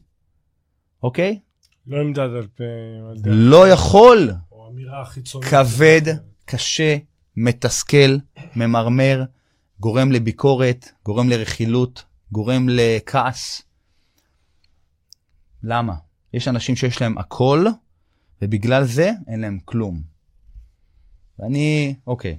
אוקיי? 1.06 1.40
לא 1.88 2.04
נמדד 2.04 2.20
על 2.20 2.48
פי... 2.56 2.64
לא 3.26 3.70
יכול 3.70 4.32
או 4.52 4.68
אמירה 4.68 5.06
חיצונית. 5.06 5.50
כבד, 5.50 6.02
קשה, 6.46 6.98
מתסכל, 7.38 8.18
ממרמר, 8.56 9.24
גורם 9.80 10.12
לביקורת, 10.12 10.90
גורם 11.06 11.30
לרכילות, 11.30 12.04
גורם 12.32 12.70
לכעס. 12.70 13.62
למה? 15.64 15.94
יש 16.34 16.48
אנשים 16.48 16.76
שיש 16.76 17.02
להם 17.02 17.18
הכל, 17.18 17.66
ובגלל 18.42 18.84
זה 18.84 19.12
אין 19.28 19.42
להם 19.42 19.60
כלום. 19.66 20.02
ואני, 21.40 21.96
אוקיי, 22.08 22.38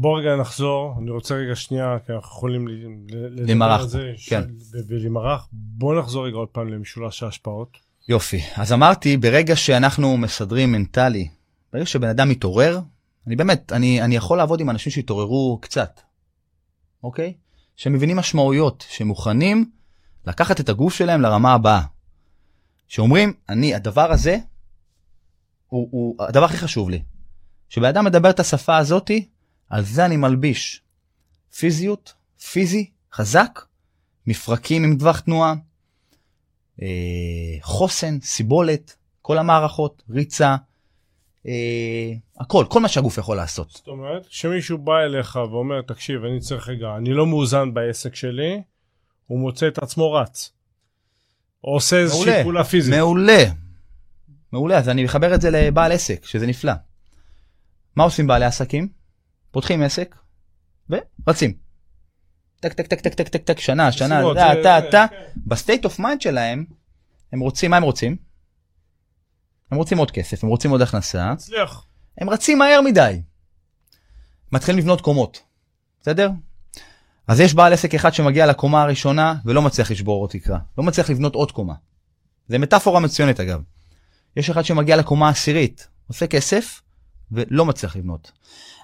בוא 0.00 0.20
רגע 0.20 0.36
נחזור, 0.36 0.94
אני 0.98 1.10
רוצה 1.10 1.34
רגע 1.34 1.56
שנייה, 1.56 1.96
כי 2.06 2.12
אנחנו 2.12 2.28
יכולים 2.28 2.68
לדבר 3.08 3.64
על 3.64 3.88
זה, 3.88 4.12
כן. 4.26 4.42
ו- 4.72 4.78
ולמרח. 4.88 5.48
בוא 5.52 5.98
נחזור 5.98 6.26
רגע 6.26 6.36
עוד 6.36 6.48
פעם 6.48 6.68
למשולש 6.68 7.22
ההשפעות. 7.22 7.78
יופי. 8.08 8.40
אז 8.56 8.72
אמרתי, 8.72 9.16
ברגע 9.16 9.56
שאנחנו 9.56 10.16
מסדרים 10.16 10.72
מנטלי, 10.72 11.28
ברגע 11.72 11.86
שבן 11.86 12.08
אדם 12.08 12.28
מתעורר, 12.28 12.80
אני 13.26 13.36
באמת, 13.36 13.72
אני, 13.72 14.02
אני 14.02 14.16
יכול 14.16 14.38
לעבוד 14.38 14.60
עם 14.60 14.70
אנשים 14.70 14.92
שהתעוררו 14.92 15.58
קצת, 15.62 16.00
אוקיי? 17.04 17.34
שמבינים 17.76 18.16
משמעויות, 18.16 18.84
שמוכנים 18.88 19.70
לקחת 20.26 20.60
את 20.60 20.68
הגוף 20.68 20.94
שלהם 20.94 21.20
לרמה 21.20 21.52
הבאה. 21.52 21.82
שאומרים, 22.88 23.32
אני, 23.48 23.74
הדבר 23.74 24.12
הזה, 24.12 24.38
הוא, 25.68 25.88
הוא 25.90 26.16
הדבר 26.18 26.44
הכי 26.44 26.56
חשוב 26.56 26.90
לי. 26.90 27.02
כשבן 27.68 27.88
אדם 27.88 28.04
מדבר 28.04 28.30
את 28.30 28.40
השפה 28.40 28.76
הזאתי, 28.76 29.28
על 29.70 29.84
זה 29.84 30.04
אני 30.04 30.16
מלביש. 30.16 30.82
פיזיות, 31.58 32.14
פיזי, 32.50 32.90
חזק, 33.12 33.60
מפרקים 34.26 34.84
עם 34.84 34.98
טווח 34.98 35.20
תנועה, 35.20 35.54
אה, 36.82 36.88
חוסן, 37.62 38.20
סיבולת, 38.20 38.96
כל 39.22 39.38
המערכות, 39.38 40.02
ריצה, 40.10 40.56
אה, 41.46 42.12
הכל, 42.40 42.64
כל 42.68 42.80
מה 42.80 42.88
שהגוף 42.88 43.18
יכול 43.18 43.36
לעשות. 43.36 43.70
זאת 43.70 43.88
אומרת, 43.88 44.26
כשמישהו 44.26 44.78
בא 44.78 44.98
אליך 44.98 45.36
ואומר, 45.36 45.82
תקשיב, 45.82 46.24
אני 46.24 46.40
צריך 46.40 46.68
רגע, 46.68 46.86
אני 46.96 47.10
לא 47.10 47.26
מאוזן 47.26 47.74
בעסק 47.74 48.14
שלי, 48.14 48.62
הוא 49.26 49.38
מוצא 49.40 49.68
את 49.68 49.78
עצמו 49.78 50.12
רץ. 50.12 50.52
או 51.64 51.72
עושה 51.72 51.96
איזושהי. 51.96 52.42
פעולה 52.42 52.64
פיזית. 52.64 52.94
מעולה. 52.94 53.44
מעולה, 54.52 54.78
אז 54.78 54.88
אני 54.88 55.04
מחבר 55.04 55.34
את 55.34 55.40
זה 55.40 55.50
לבעל 55.50 55.92
עסק, 55.92 56.24
שזה 56.24 56.46
נפלא. 56.46 56.72
מה 57.96 58.04
עושים 58.04 58.26
בעלי 58.26 58.44
עסקים? 58.44 58.97
פותחים 59.58 59.82
עסק 59.82 60.14
ורצים. 60.90 61.52
טק 62.60 62.72
טק 62.72 62.86
טק 62.86 63.00
טק 63.00 63.14
טק 63.14 63.28
טק 63.28 63.42
טק 63.44 63.60
שנה 63.60 63.92
שנה 63.92 64.20
זה- 64.34 64.90
טה. 64.90 65.06
כן. 65.10 65.16
ב 65.46 65.52
state 65.52 65.84
of 65.84 65.98
mind 65.98 66.20
שלהם 66.20 66.64
הם 67.32 67.40
רוצים 67.40 67.70
מה 67.70 67.76
הם 67.76 67.82
רוצים? 67.82 68.16
הם 69.70 69.78
רוצים 69.78 69.98
עוד 69.98 70.10
כסף 70.10 70.44
הם 70.44 70.50
רוצים 70.50 70.70
עוד 70.70 70.82
הכנסה 70.82 71.30
הצליח. 71.30 71.86
הם 72.18 72.30
רצים 72.30 72.58
מהר 72.58 72.80
מדי. 72.84 73.22
מתחילים 74.52 74.78
לבנות 74.78 75.00
קומות, 75.00 75.42
בסדר? 76.00 76.30
אז 77.28 77.40
יש 77.40 77.54
בעל 77.54 77.72
עסק 77.72 77.94
אחד 77.94 78.14
שמגיע 78.14 78.46
לקומה 78.46 78.82
הראשונה 78.82 79.34
ולא 79.44 79.62
מצליח 79.62 79.90
לשבור 79.90 80.20
עוד 80.20 80.30
תקרה, 80.30 80.58
לא 80.78 80.84
מצליח 80.84 81.10
לבנות 81.10 81.34
עוד 81.34 81.52
קומה. 81.52 81.74
זה 82.48 82.58
מטאפורה 82.58 83.00
מצוינת 83.00 83.40
אגב. 83.40 83.60
יש 84.36 84.50
אחד 84.50 84.62
שמגיע 84.62 84.96
לקומה 84.96 85.28
העשירית, 85.28 85.88
עושה 86.08 86.26
כסף 86.26 86.80
ולא 87.32 87.64
מצליח 87.64 87.96
לבנות. 87.96 88.32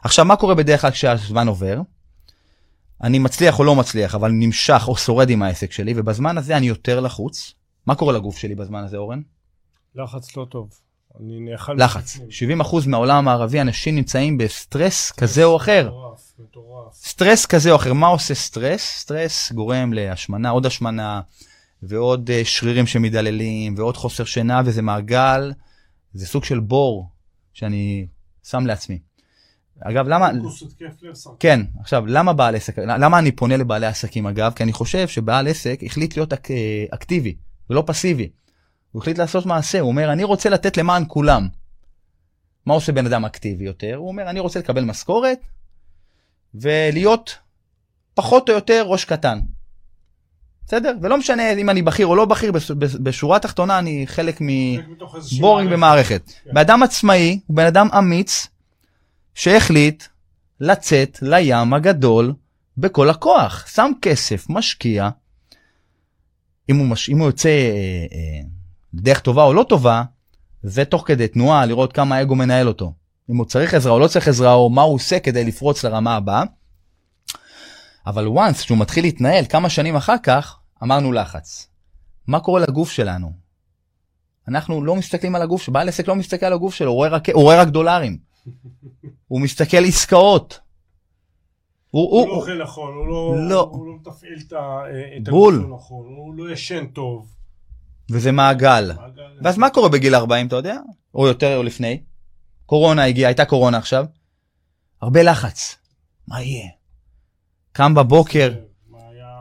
עכשיו 0.04 0.24
מה 0.24 0.36
קורה 0.36 0.54
בדרך 0.54 0.80
כלל 0.80 0.90
כשהזמן 0.90 1.48
עובר? 1.48 1.80
אני 3.02 3.18
מצליח 3.18 3.58
או 3.58 3.64
לא 3.64 3.74
מצליח, 3.74 4.14
אבל 4.14 4.30
נמשך 4.30 4.84
או 4.88 4.96
שורד 4.96 5.30
עם 5.30 5.42
העסק 5.42 5.72
שלי, 5.72 5.94
ובזמן 5.96 6.38
הזה 6.38 6.56
אני 6.56 6.66
יותר 6.66 7.00
לחוץ. 7.00 7.54
מה 7.86 7.94
קורה 7.94 8.12
לגוף 8.12 8.38
שלי 8.38 8.54
בזמן 8.54 8.84
הזה, 8.84 8.96
אורן? 8.96 9.20
לחץ 9.94 10.36
לא 10.36 10.46
טוב. 10.50 10.70
אני 11.20 11.40
נאכל... 11.40 11.74
לחץ. 11.78 12.16
מבפנים. 12.16 12.60
70% 12.60 12.88
מהעולם 12.88 13.16
המערבי 13.16 13.60
אנשים 13.60 13.94
נמצאים 13.94 14.38
בסטרס 14.38 15.12
כזה 15.12 15.44
או 15.44 15.56
אחר. 15.56 15.88
מטורף, 15.88 16.32
מטורף. 16.38 16.94
סטרס 16.94 17.46
כזה 17.46 17.70
או 17.70 17.76
אחר. 17.76 17.92
מה 17.92 18.06
עושה 18.06 18.34
סטרס? 18.34 18.82
סטרס 18.82 19.52
גורם 19.52 19.92
להשמנה, 19.92 20.50
עוד 20.50 20.66
השמנה, 20.66 21.20
ועוד 21.82 22.30
אה, 22.30 22.42
שרירים 22.44 22.86
שמדללים, 22.86 23.74
ועוד 23.76 23.96
חוסר 23.96 24.24
שינה, 24.24 24.62
וזה 24.64 24.82
מעגל, 24.82 25.52
זה 26.12 26.26
סוג 26.26 26.44
של 26.44 26.60
בור 26.60 27.08
שאני 27.52 28.06
שם 28.44 28.66
לעצמי. 28.66 28.98
אגב, 29.80 30.08
למה... 30.08 30.30
כן, 31.40 31.60
עכשיו, 31.80 32.06
למה 32.06 32.32
בעל 32.32 32.56
עסק, 32.56 32.78
למה 32.78 33.18
אני 33.18 33.32
פונה 33.32 33.56
לבעלי 33.56 33.86
עסקים 33.86 34.26
אגב? 34.26 34.52
כי 34.56 34.62
אני 34.62 34.72
חושב 34.72 35.08
שבעל 35.08 35.48
עסק 35.48 35.80
החליט 35.86 36.16
להיות 36.16 36.32
אק, 36.32 36.50
אה, 36.50 36.84
אקטיבי 36.90 37.36
ולא 37.70 37.84
פסיבי. 37.86 38.30
הוא 38.92 39.02
החליט 39.02 39.18
לעשות 39.18 39.46
מעשה, 39.46 39.80
הוא 39.80 39.88
אומר, 39.88 40.12
אני 40.12 40.24
רוצה 40.24 40.50
לתת 40.50 40.76
למען 40.76 41.04
כולם. 41.08 41.48
מה 42.66 42.74
עושה 42.74 42.92
בן 42.92 43.06
אדם 43.06 43.24
אקטיבי 43.24 43.64
יותר? 43.64 43.94
הוא 43.96 44.08
אומר, 44.08 44.30
אני 44.30 44.40
רוצה 44.40 44.58
לקבל 44.58 44.84
משכורת 44.84 45.38
ולהיות 46.54 47.38
פחות 48.14 48.48
או 48.48 48.54
יותר 48.54 48.84
ראש 48.86 49.04
קטן. 49.04 49.38
בסדר? 50.66 50.92
ולא 51.02 51.18
משנה 51.18 51.52
אם 51.52 51.70
אני 51.70 51.82
בכיר 51.82 52.06
או 52.06 52.16
לא 52.16 52.24
בכיר, 52.24 52.52
בש- 52.52 52.70
בש- 52.70 52.94
בשורה 52.96 53.36
התחתונה 53.36 53.78
אני 53.78 54.06
חלק 54.06 54.40
מ... 54.40 54.46
חלק 54.76 54.88
מתוך 54.88 55.16
איזושהי 55.16 55.40
בורינג 55.40 55.68
מערכת. 55.70 55.78
במערכת. 55.78 56.32
כן. 56.44 56.50
בן 56.54 56.60
אדם 56.60 56.82
עצמאי 56.82 57.38
הוא 57.46 57.56
בן 57.56 57.66
אדם 57.66 57.88
אמיץ 57.98 58.46
שהחליט 59.34 60.04
לצאת 60.60 61.18
לים 61.22 61.74
הגדול 61.74 62.32
בכל 62.78 63.10
הכוח. 63.10 63.66
שם 63.74 63.90
כסף, 64.02 64.46
משקיע. 64.50 65.08
אם 66.70 66.76
הוא, 66.76 66.86
מש... 66.86 67.08
אם 67.10 67.18
הוא 67.18 67.26
יוצא 67.26 67.48
אה, 67.48 67.54
אה, 68.12 68.46
דרך 68.94 69.20
טובה 69.20 69.44
או 69.44 69.54
לא 69.54 69.62
טובה, 69.68 70.02
זה 70.62 70.84
תוך 70.84 71.02
כדי 71.06 71.28
תנועה, 71.28 71.66
לראות 71.66 71.92
כמה 71.92 72.16
האגו 72.16 72.34
מנהל 72.34 72.68
אותו. 72.68 72.92
אם 73.30 73.36
הוא 73.36 73.46
צריך 73.46 73.74
עזרה 73.74 73.92
או 73.92 73.98
לא 73.98 74.06
צריך 74.06 74.28
עזרה, 74.28 74.52
או 74.54 74.70
מה 74.70 74.82
הוא 74.82 74.94
עושה 74.94 75.18
כדי 75.18 75.44
לפרוץ 75.44 75.84
לרמה 75.84 76.16
הבאה. 76.16 76.42
אבל 78.06 78.26
once 78.26 78.58
שהוא 78.62 78.78
מתחיל 78.78 79.04
להתנהל 79.04 79.44
כמה 79.48 79.70
שנים 79.70 79.96
אחר 79.96 80.18
כך, 80.22 80.58
אמרנו 80.82 81.12
לחץ. 81.12 81.68
מה 82.26 82.40
קורה 82.40 82.60
לגוף 82.60 82.90
שלנו? 82.90 83.32
אנחנו 84.48 84.84
לא 84.84 84.96
מסתכלים 84.96 85.34
על 85.34 85.42
הגוף, 85.42 85.68
בעל 85.68 85.88
עסק 85.88 86.08
לא 86.08 86.14
מסתכל 86.16 86.46
על 86.46 86.52
הגוף 86.52 86.74
שלו, 86.74 86.90
הוא 86.90 86.96
רואה 86.96 87.08
רק, 87.08 87.28
הוא 87.28 87.42
רואה 87.42 87.60
רק 87.60 87.68
דולרים. 87.68 88.18
הוא 89.28 89.40
מסתכל 89.40 89.84
עסקאות. 89.84 90.60
הוא, 91.90 92.10
הוא 92.10 92.20
הוא, 92.20 92.28
לא 92.28 92.32
הוא, 92.32 92.40
אוכל 92.40 92.62
נכון, 92.62 92.94
הוא 92.94 93.06
לא, 93.06 93.48
לא. 93.48 93.60
הוא 93.72 93.86
לא 93.86 93.92
מתפעל 93.96 94.38
את 94.46 94.52
את. 95.22 95.28
הגוף 95.28 95.54
שלו 95.54 95.74
נכון, 95.76 96.06
הוא 96.16 96.34
לא 96.34 96.50
ישן 96.52 96.86
טוב. 96.86 97.34
וזה 98.10 98.32
מעגל. 98.32 98.92
מעגל- 98.96 99.38
ואז 99.44 99.58
מה 99.58 99.70
קורה 99.70 99.88
בגיל 99.88 100.14
40, 100.14 100.46
אתה 100.46 100.56
יודע? 100.56 100.76
או 101.14 101.26
יותר 101.26 101.56
או 101.56 101.62
לפני? 101.62 102.02
קורונה 102.66 103.04
הגיעה, 103.04 103.28
הייתה 103.28 103.44
קורונה 103.44 103.76
עכשיו. 103.78 104.06
הרבה 105.02 105.22
לחץ. 105.22 105.76
מה 106.28 106.42
יהיה? 106.42 106.68
קם 107.76 107.94
בבוקר, 107.94 108.54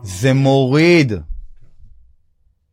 זה 0.03 0.33
מוריד. 0.33 1.13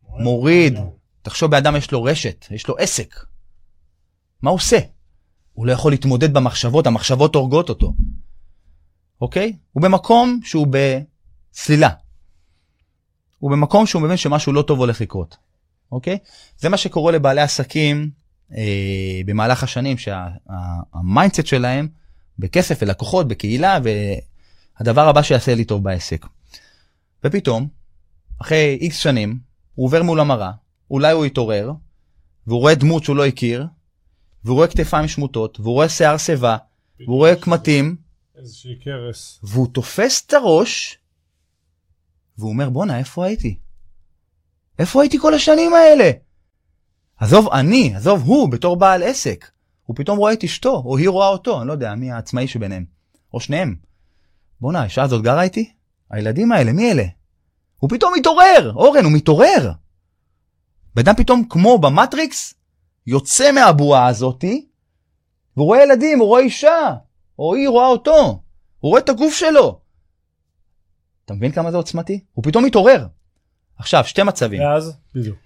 מוריד. 0.03 0.79
תחשוב, 1.21 1.51
באדם 1.51 1.75
יש 1.75 1.91
לו 1.91 2.03
רשת, 2.03 2.45
יש 2.51 2.67
לו 2.67 2.77
עסק. 2.77 3.15
מה 4.41 4.49
הוא 4.49 4.57
עושה? 4.57 4.79
הוא 5.53 5.67
לא 5.67 5.71
יכול 5.71 5.91
להתמודד 5.91 6.33
במחשבות, 6.33 6.87
המחשבות 6.87 7.35
הורגות 7.35 7.69
אותו. 7.69 7.93
אוקיי? 9.21 9.53
הוא 9.71 9.83
במקום 9.83 10.39
שהוא 10.43 10.67
בסלילה. 10.67 11.89
הוא 13.39 13.51
במקום 13.51 13.85
שהוא 13.85 14.01
מבין 14.01 14.17
שמשהו 14.17 14.53
לא 14.53 14.61
טוב 14.61 14.79
הולך 14.79 15.01
לקרות. 15.01 15.37
אוקיי? 15.91 16.17
זה 16.57 16.69
מה 16.69 16.77
שקורה 16.77 17.11
לבעלי 17.11 17.41
עסקים 17.41 18.09
אה, 18.55 19.21
במהלך 19.25 19.63
השנים, 19.63 19.97
שה 19.97 20.41
mindset 20.41 21.45
שלהם 21.45 21.87
בכסף 22.39 22.79
ולקוחות, 22.81 23.27
בקהילה, 23.27 23.79
והדבר 24.81 25.07
הבא 25.07 25.21
שיעשה 25.21 25.55
לי 25.55 25.65
טוב 25.65 25.83
בעסק. 25.83 26.25
ופתאום, 27.23 27.67
אחרי 28.41 28.77
איקס 28.81 28.97
שנים, 28.97 29.39
הוא 29.75 29.85
עובר 29.85 30.03
מול 30.03 30.19
המראה, 30.19 30.51
אולי 30.91 31.11
הוא 31.11 31.25
יתעורר, 31.25 31.71
והוא 32.47 32.59
רואה 32.59 32.75
דמות 32.75 33.03
שהוא 33.03 33.15
לא 33.15 33.25
הכיר, 33.25 33.65
והוא 34.43 34.55
רואה 34.55 34.67
כתפיים 34.67 35.07
שמוטות, 35.07 35.59
והוא 35.59 35.73
רואה 35.73 35.89
שיער 35.89 36.17
שיבה, 36.17 36.57
והוא 36.99 37.17
רואה 37.17 37.35
קמטים, 37.35 37.95
איזושהי 38.35 38.75
קרס. 38.75 39.39
והוא 39.43 39.67
תופס 39.73 40.23
את 40.27 40.33
הראש, 40.33 40.97
והוא 42.37 42.49
אומר, 42.49 42.69
בואנה, 42.69 42.99
איפה 42.99 43.25
הייתי? 43.25 43.57
איפה 44.79 45.01
הייתי 45.01 45.19
כל 45.19 45.33
השנים 45.33 45.73
האלה? 45.73 46.11
עזוב 47.17 47.47
אני, 47.53 47.95
עזוב 47.95 48.21
הוא, 48.21 48.51
בתור 48.51 48.75
בעל 48.75 49.03
עסק. 49.03 49.51
הוא 49.85 49.95
פתאום 49.95 50.17
רואה 50.17 50.33
את 50.33 50.43
אשתו, 50.43 50.81
או 50.85 50.97
היא 50.97 51.09
רואה 51.09 51.27
אותו, 51.27 51.59
אני 51.59 51.67
לא 51.67 51.73
יודע, 51.73 51.95
מי 51.95 52.11
העצמאי 52.11 52.47
שביניהם. 52.47 52.85
או 53.33 53.39
שניהם. 53.39 53.90
בואנה, 54.61 54.81
האישה 54.81 55.03
הזאת 55.03 55.23
גרה 55.23 55.43
איתי? 55.43 55.73
הילדים 56.09 56.51
האלה, 56.51 56.73
מי 56.73 56.91
אלה? 56.91 57.03
הוא 57.77 57.89
פתאום 57.89 58.13
מתעורר, 58.17 58.73
אורן, 58.75 59.03
הוא 59.03 59.11
מתעורר. 59.11 59.71
בן 60.95 61.01
אדם 61.01 61.15
פתאום, 61.15 61.47
כמו 61.49 61.77
במטריקס, 61.77 62.53
יוצא 63.07 63.51
מהבועה 63.51 64.07
הזאתי, 64.07 64.67
והוא 65.57 65.65
רואה 65.65 65.83
ילדים, 65.83 66.19
הוא 66.19 66.27
רואה 66.27 66.41
אישה, 66.41 66.95
או 67.39 67.55
היא 67.55 67.69
רואה 67.69 67.87
אותו, 67.87 68.41
הוא 68.79 68.89
רואה 68.89 69.01
את 69.01 69.09
הגוף 69.09 69.33
שלו. 69.33 69.81
אתה 71.25 71.33
מבין 71.33 71.51
כמה 71.51 71.71
זה 71.71 71.77
עוצמתי? 71.77 72.23
הוא 72.33 72.43
פתאום 72.43 72.65
מתעורר. 72.65 73.07
עכשיו, 73.77 74.03
שתי 74.05 74.23
מצבים. 74.23 74.61
ואז, 74.61 74.97
בדיוק. 75.15 75.37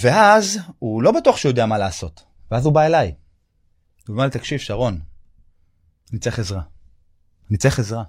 ואז 0.00 0.58
הוא 0.78 1.02
לא 1.02 1.12
בטוח 1.12 1.36
שהוא 1.36 1.50
יודע 1.50 1.66
מה 1.66 1.78
לעשות. 1.78 2.24
ואז 2.50 2.64
הוא 2.66 2.74
בא 2.74 2.82
אליי. 2.86 3.14
הוא 4.06 4.14
אומר 4.14 4.24
לי, 4.24 4.30
תקשיב, 4.30 4.58
שרון, 4.58 5.00
אני 6.12 6.20
צריך 6.20 6.38
עזרה. 6.38 6.62
אני 7.50 7.58
צריך 7.58 7.78
עזרה. 7.78 8.04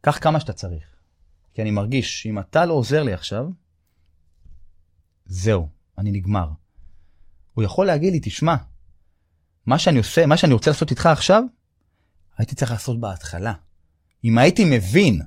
קח 0.00 0.18
כמה 0.20 0.40
שאתה 0.40 0.52
צריך. 0.52 0.84
כי 1.54 1.62
אני 1.62 1.70
מרגיש 1.70 2.22
שאם 2.22 2.38
אתה 2.38 2.64
לא 2.64 2.72
עוזר 2.72 3.02
לי 3.02 3.12
עכשיו, 3.12 3.46
זהו, 5.26 5.68
אני 5.98 6.10
נגמר. 6.10 6.48
הוא 7.54 7.64
יכול 7.64 7.86
להגיד 7.86 8.12
לי, 8.12 8.20
תשמע, 8.22 8.56
מה 9.66 9.78
שאני 9.78 9.98
עושה, 9.98 10.26
מה 10.26 10.36
שאני 10.36 10.52
רוצה 10.52 10.70
לעשות 10.70 10.90
איתך 10.90 11.06
עכשיו, 11.06 11.42
הייתי 12.38 12.54
צריך 12.54 12.70
לעשות 12.70 13.00
בהתחלה. 13.00 13.52
אם 14.24 14.38
הייתי 14.38 14.64
מבין 14.64 15.20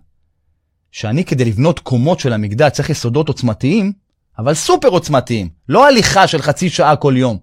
שאני 0.91 1.25
כדי 1.25 1.45
לבנות 1.45 1.79
קומות 1.79 2.19
של 2.19 2.33
המגדל 2.33 2.69
צריך 2.69 2.89
יסודות 2.89 3.27
עוצמתיים, 3.27 3.93
אבל 4.37 4.53
סופר 4.53 4.87
עוצמתיים, 4.87 5.49
לא 5.69 5.87
הליכה 5.87 6.27
של 6.27 6.41
חצי 6.41 6.69
שעה 6.69 6.95
כל 6.95 7.13
יום. 7.17 7.37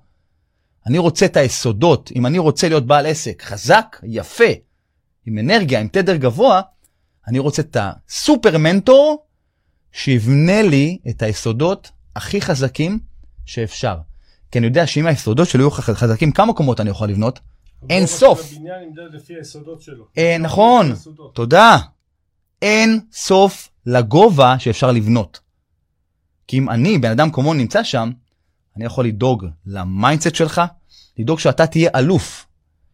אני 0.87 0.99
רוצה 0.99 1.27
את 1.27 1.37
היסודות, 1.37 2.13
אם 2.17 2.27
אני 2.27 2.39
רוצה 2.39 2.69
להיות 2.69 2.87
בעל 2.87 3.07
עסק 3.07 3.43
חזק, 3.43 4.01
יפה, 4.03 4.45
עם 5.27 5.39
אנרגיה, 5.39 5.81
עם 5.81 5.89
תדר 5.89 6.17
גבוה, 6.17 6.61
אני 7.29 7.39
רוצה 7.39 7.63
את 7.63 7.77
הסופר 7.81 8.59
מנטור 8.59 9.27
שיבנה 9.93 10.63
לי 10.63 10.99
את 11.11 11.23
היסודות 11.23 11.91
הכי 12.17 12.41
חזקים 12.41 12.99
שאפשר. 13.47 13.97
כי 14.51 14.59
אני 14.59 14.67
יודע 14.67 14.87
שאם 14.87 15.07
היסודות 15.07 15.49
שלי 15.49 15.63
יהיו 15.63 15.71
חזקים, 15.71 16.33
כמה 16.33 16.53
קומות 16.53 16.81
אני 16.81 16.91
יכול 16.91 17.09
לבנות? 17.09 17.41
אין 17.91 18.07
סוף. 18.07 18.53
שלו. 19.83 20.05
אה, 20.19 20.37
נכון. 20.39 20.93
תודה. 21.33 21.79
אין 22.63 23.01
סוף 23.13 23.69
לגובה 23.87 24.59
שאפשר 24.59 24.93
לבנות. 24.93 25.41
כי 26.47 26.59
אם 26.59 26.71
אני, 26.71 26.99
בן 26.99 27.11
אדם 27.11 27.31
כמוני, 27.31 27.63
נמצא 27.63 27.83
שם, 27.83 28.11
אני 28.77 28.85
יכול 28.85 29.07
לדאוג 29.07 29.47
ל 29.67 29.75
mindset 29.75 30.35
שלך, 30.35 30.63
לדאוג 31.19 31.39
שאתה 31.39 31.67
תהיה 31.67 31.91
אלוף, 31.95 32.47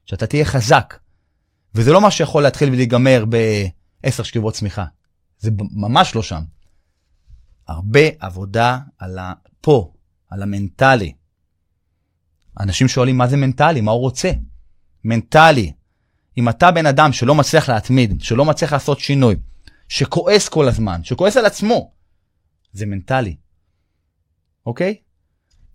שאתה 0.07 0.26
תהיה 0.26 0.45
חזק. 0.45 0.95
וזה 1.74 1.92
לא 1.92 2.00
מה 2.00 2.10
שיכול 2.10 2.42
להתחיל 2.42 2.68
ולהיגמר 2.68 3.24
בעשר 3.24 4.22
שכיבות 4.22 4.54
צמיחה. 4.54 4.84
זה 5.38 5.50
ממש 5.72 6.14
לא 6.14 6.22
שם. 6.22 6.42
הרבה 7.68 8.00
עבודה 8.18 8.78
על 8.98 9.18
ה... 9.18 9.32
פה, 9.60 9.92
על 10.30 10.42
המנטלי. 10.42 11.12
אנשים 12.60 12.88
שואלים 12.88 13.18
מה 13.18 13.26
זה 13.26 13.36
מנטלי, 13.36 13.80
מה 13.80 13.90
הוא 13.90 14.00
רוצה. 14.00 14.30
מנטלי. 15.04 15.72
אם 16.38 16.48
אתה 16.48 16.70
בן 16.70 16.86
אדם 16.86 17.12
שלא 17.12 17.34
מצליח 17.34 17.68
להתמיד, 17.68 18.20
שלא 18.20 18.44
מצליח 18.44 18.72
לעשות 18.72 19.00
שינוי, 19.00 19.36
שכועס 19.88 20.48
כל 20.48 20.68
הזמן, 20.68 21.04
שכועס 21.04 21.36
על 21.36 21.46
עצמו, 21.46 21.92
זה 22.72 22.86
מנטלי. 22.86 23.36
אוקיי? 24.66 24.96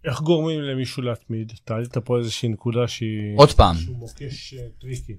איך 0.06 0.22
גורמים 0.22 0.62
למישהו 0.62 1.04
להתמיד? 1.04 1.54
אתה 1.64 1.74
העלית 1.74 1.98
פה 1.98 2.18
איזושהי 2.18 2.50
נקודה 2.50 2.88
שהיא... 2.88 3.38
עוד 3.38 3.52
פעם. 3.52 3.76
שהוא 3.76 3.98
מוקש 3.98 4.54
אה, 4.54 4.68
tricky. 4.80 5.14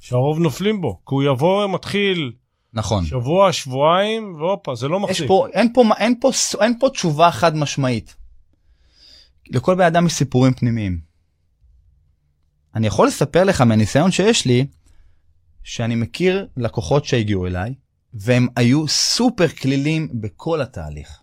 שהרוב 0.00 0.38
נופלים 0.38 0.80
בו. 0.80 1.00
כי 1.08 1.14
הוא 1.14 1.22
יבוא, 1.22 1.66
מתחיל 1.66 2.32
נכון. 2.72 3.04
שבוע, 3.06 3.52
שבועיים, 3.52 4.34
והופה, 4.34 4.74
זה 4.74 4.88
לא 4.88 5.00
מחזיק. 5.00 5.28
פה, 5.28 5.46
אין 5.52 5.72
פה, 5.72 5.84
אין 5.98 6.14
פה, 6.20 6.30
אין 6.60 6.78
פה 6.78 6.88
תשובה 6.88 7.30
חד 7.30 7.56
משמעית. 7.56 8.16
לכל 9.50 9.74
בן 9.74 9.84
אדם 9.84 10.06
יש 10.06 10.12
סיפורים 10.12 10.54
פנימיים. 10.54 11.00
אני 12.74 12.86
יכול 12.86 13.08
לספר 13.08 13.44
לך 13.44 13.60
מהניסיון 13.60 14.10
שיש 14.10 14.46
לי, 14.46 14.66
שאני 15.62 15.94
מכיר 15.94 16.46
לקוחות 16.56 17.04
שהגיעו 17.04 17.46
אליי, 17.46 17.74
והם 18.14 18.46
היו 18.56 18.88
סופר 18.88 19.48
כלילים 19.48 20.08
בכל 20.12 20.60
התהליך. 20.60 21.22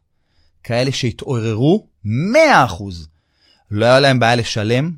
כאלה 0.64 0.92
שהתעוררו 0.92 1.88
100%. 2.06 2.10
לא 3.72 3.86
היה 3.86 4.00
להם 4.00 4.20
בעיה 4.20 4.36
לשלם, 4.36 4.92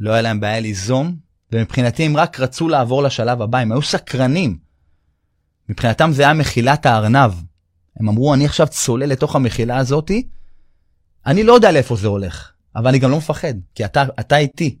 לא 0.00 0.12
היה 0.12 0.22
להם 0.22 0.40
בעיה 0.40 0.60
ליזום, 0.60 1.16
ומבחינתי 1.52 2.02
הם 2.02 2.16
רק 2.16 2.40
רצו 2.40 2.68
לעבור 2.68 3.02
לשלב 3.02 3.42
הבא, 3.42 3.58
הם 3.58 3.72
היו 3.72 3.82
סקרנים. 3.82 4.58
מבחינתם 5.68 6.10
זה 6.12 6.22
היה 6.22 6.34
מחילת 6.34 6.86
הארנב. 6.86 7.32
הם 7.96 8.08
אמרו, 8.08 8.34
אני 8.34 8.46
עכשיו 8.46 8.66
צולל 8.66 9.06
לתוך 9.06 9.36
המחילה 9.36 9.76
הזאתי, 9.76 10.28
אני 11.26 11.44
לא 11.44 11.52
יודע 11.52 11.72
לאיפה 11.72 11.96
זה 11.96 12.08
הולך, 12.08 12.52
אבל 12.76 12.88
אני 12.88 12.98
גם 12.98 13.10
לא 13.10 13.18
מפחד, 13.18 13.54
כי 13.74 13.84
אתה, 13.84 14.04
אתה 14.20 14.36
איתי. 14.36 14.78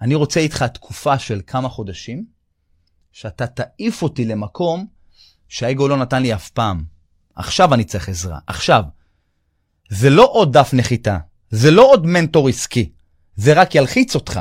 אני 0.00 0.14
רוצה 0.14 0.40
איתך 0.40 0.62
תקופה 0.62 1.18
של 1.18 1.40
כמה 1.46 1.68
חודשים, 1.68 2.24
שאתה 3.12 3.46
תעיף 3.46 4.02
אותי 4.02 4.24
למקום 4.24 4.86
שהאגו 5.48 5.88
לא 5.88 5.96
נתן 5.96 6.22
לי 6.22 6.34
אף 6.34 6.50
פעם. 6.50 6.84
עכשיו 7.34 7.74
אני 7.74 7.84
צריך 7.84 8.08
עזרה, 8.08 8.38
עכשיו. 8.46 8.84
זה 9.88 10.10
לא 10.10 10.28
עוד 10.32 10.52
דף 10.52 10.70
נחיתה, 10.72 11.18
זה 11.50 11.70
לא 11.70 11.90
עוד 11.90 12.06
מנטור 12.06 12.48
עסקי, 12.48 12.92
זה 13.36 13.52
רק 13.60 13.74
ילחיץ 13.74 14.14
אותך. 14.14 14.40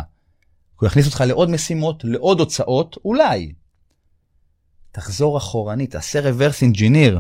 הוא 0.80 0.88
יכניס 0.88 1.06
אותך 1.06 1.22
לעוד 1.22 1.50
משימות, 1.50 2.04
לעוד 2.04 2.40
הוצאות, 2.40 2.98
אולי. 3.06 3.54
תחזור 4.92 5.38
אחורנית, 5.38 5.92
תעשה 5.92 6.20
reverse 6.20 6.74
engineer. 6.74 7.20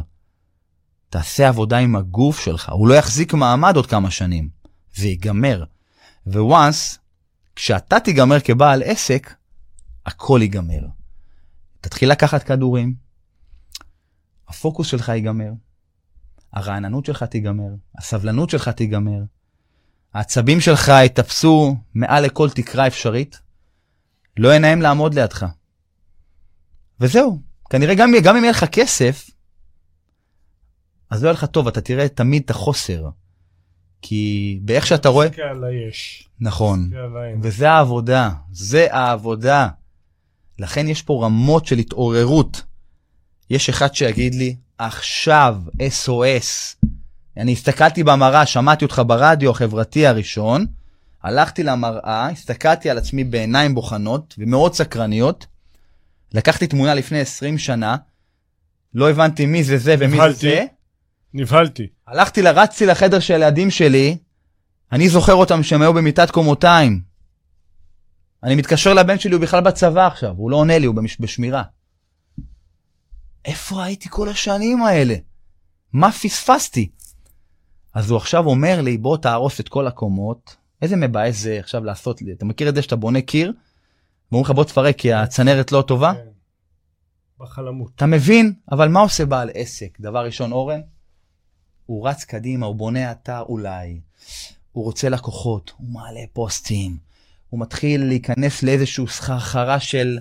תעשה 1.09 1.47
עבודה 1.47 1.77
עם 1.77 1.95
הגוף 1.95 2.39
שלך, 2.39 2.69
הוא 2.69 2.87
לא 2.87 2.93
יחזיק 2.93 3.33
מעמד 3.33 3.75
עוד 3.75 3.85
כמה 3.85 4.11
שנים. 4.11 4.49
זה 4.93 5.07
ייגמר. 5.07 5.63
וואנס, 6.27 6.99
כשאתה 7.55 7.99
תיגמר 7.99 8.39
כבעל 8.39 8.83
עסק, 8.85 9.33
הכל 10.05 10.39
ייגמר. 10.41 10.81
תתחיל 11.81 12.11
לקחת 12.11 12.43
כדורים, 12.43 12.93
הפוקוס 14.47 14.87
שלך 14.87 15.09
ייגמר, 15.09 15.51
הרעננות 16.53 17.05
שלך 17.05 17.23
תיגמר, 17.23 17.69
הסבלנות 17.97 18.49
שלך 18.49 18.69
תיגמר, 18.69 19.19
העצבים 20.13 20.61
שלך 20.61 20.91
יתפסו 21.05 21.75
מעל 21.93 22.25
לכל 22.25 22.49
תקרה 22.49 22.87
אפשרית, 22.87 23.41
לא 24.39 24.49
יהיה 24.49 24.59
נעים 24.59 24.81
לעמוד 24.81 25.13
לידך. 25.13 25.45
וזהו, 26.99 27.39
כנראה 27.69 27.95
גם, 27.95 28.11
גם 28.23 28.35
אם 28.35 28.43
יהיה 28.43 28.51
לך 28.51 28.65
כסף, 28.71 29.29
אז 31.09 31.23
לא 31.23 31.27
יהיה 31.27 31.33
לך 31.33 31.45
טוב, 31.45 31.67
אתה 31.67 31.81
תראה 31.81 32.07
תמיד 32.07 32.41
את 32.45 32.49
החוסר. 32.49 33.09
כי 34.01 34.59
באיך 34.63 34.87
שאתה 34.87 35.09
רואה... 35.09 35.29
תסתכל 35.29 35.41
על 35.41 35.63
היש. 35.63 36.29
נכון. 36.39 36.89
וזה 37.41 37.69
העבודה, 37.71 38.29
זה 38.51 38.87
העבודה. 38.91 39.67
לכן 40.59 40.87
יש 40.87 41.01
פה 41.01 41.21
רמות 41.25 41.65
של 41.65 41.77
התעוררות. 41.77 42.61
יש 43.49 43.69
אחד 43.69 43.95
שיגיד 43.95 44.35
לי, 44.35 44.55
עכשיו, 44.77 45.57
SOS. 45.79 46.85
אני 47.37 47.51
הסתכלתי 47.51 48.03
במראה, 48.03 48.45
שמעתי 48.45 48.85
אותך 48.85 49.01
ברדיו 49.07 49.51
החברתי 49.51 50.07
הראשון, 50.07 50.65
הלכתי 51.23 51.63
למראה, 51.63 52.29
הסתכלתי 52.29 52.89
על 52.89 52.97
עצמי 52.97 53.23
בעיניים 53.23 53.75
בוחנות 53.75 54.35
ומאוד 54.37 54.73
סקרניות, 54.73 55.47
לקחתי 56.33 56.67
תמונה 56.67 56.93
לפני 56.93 57.19
20 57.19 57.57
שנה, 57.57 57.95
לא 58.93 59.09
הבנתי 59.09 59.45
מי 59.45 59.63
זה 59.63 59.77
זה 59.77 59.95
ומי 59.99 60.09
זה 60.09 60.15
נבהלתי. 60.15 60.39
זה, 60.39 60.65
נבהלתי. 61.33 61.87
הלכתי, 62.07 62.41
רצתי 62.41 62.85
לחדר 62.85 63.19
של 63.19 63.33
הילדים 63.33 63.71
שלי, 63.71 64.17
אני 64.91 65.09
זוכר 65.09 65.33
אותם 65.33 65.63
שהם 65.63 65.81
היו 65.81 65.93
במיטת 65.93 66.31
קומותיים. 66.31 67.01
אני 68.43 68.55
מתקשר 68.55 68.93
לבן 68.93 69.19
שלי, 69.19 69.33
הוא 69.33 69.41
בכלל 69.41 69.61
בצבא 69.61 70.07
עכשיו, 70.07 70.33
הוא 70.37 70.51
לא 70.51 70.57
עונה 70.57 70.77
לי, 70.77 70.85
הוא 70.85 70.95
במש... 70.95 71.17
בשמירה. 71.19 71.63
איפה 73.45 73.83
הייתי 73.83 74.09
כל 74.09 74.29
השנים 74.29 74.83
האלה? 74.83 75.15
מה 75.93 76.11
פספסתי? 76.11 76.89
אז 77.93 78.09
הוא 78.09 78.17
עכשיו 78.17 78.45
אומר 78.45 78.81
לי, 78.81 78.97
בוא 78.97 79.17
תהרוס 79.17 79.59
את 79.59 79.69
כל 79.69 79.87
הקומות. 79.87 80.55
איזה 80.81 80.95
מבאס 80.95 81.35
זה 81.35 81.59
עכשיו 81.59 81.83
לעשות 81.83 82.21
לי. 82.21 82.33
אתה 82.33 82.45
מכיר 82.45 82.69
את 82.69 82.75
זה 82.75 82.81
שאתה 82.81 82.95
בונה 82.95 83.21
קיר, 83.21 83.53
ואומרים 84.31 84.45
לך 84.45 84.51
בוא 84.51 84.63
תפרק 84.63 84.97
כי 84.97 85.13
הצנרת 85.13 85.71
לא 85.71 85.81
טובה? 85.87 86.13
כן. 86.13 86.29
בחלמות. 87.39 87.91
אתה 87.95 88.05
מבין? 88.05 88.53
אבל 88.71 88.87
מה 88.87 88.99
עושה 88.99 89.25
בעל 89.25 89.49
עסק? 89.53 89.97
דבר 89.99 90.25
ראשון, 90.25 90.51
אורן, 90.51 90.81
הוא 91.85 92.07
רץ 92.09 92.23
קדימה, 92.23 92.65
הוא 92.65 92.75
בונה 92.75 93.11
אתר 93.11 93.41
אולי, 93.41 94.01
הוא 94.71 94.83
רוצה 94.83 95.09
לקוחות, 95.09 95.71
הוא 95.77 95.89
מעלה 95.89 96.21
פוסטים, 96.33 96.97
הוא 97.49 97.59
מתחיל 97.59 98.05
להיכנס 98.05 98.63
לאיזשהו 98.63 99.07
סחרחרה 99.07 99.79
של 99.79 100.19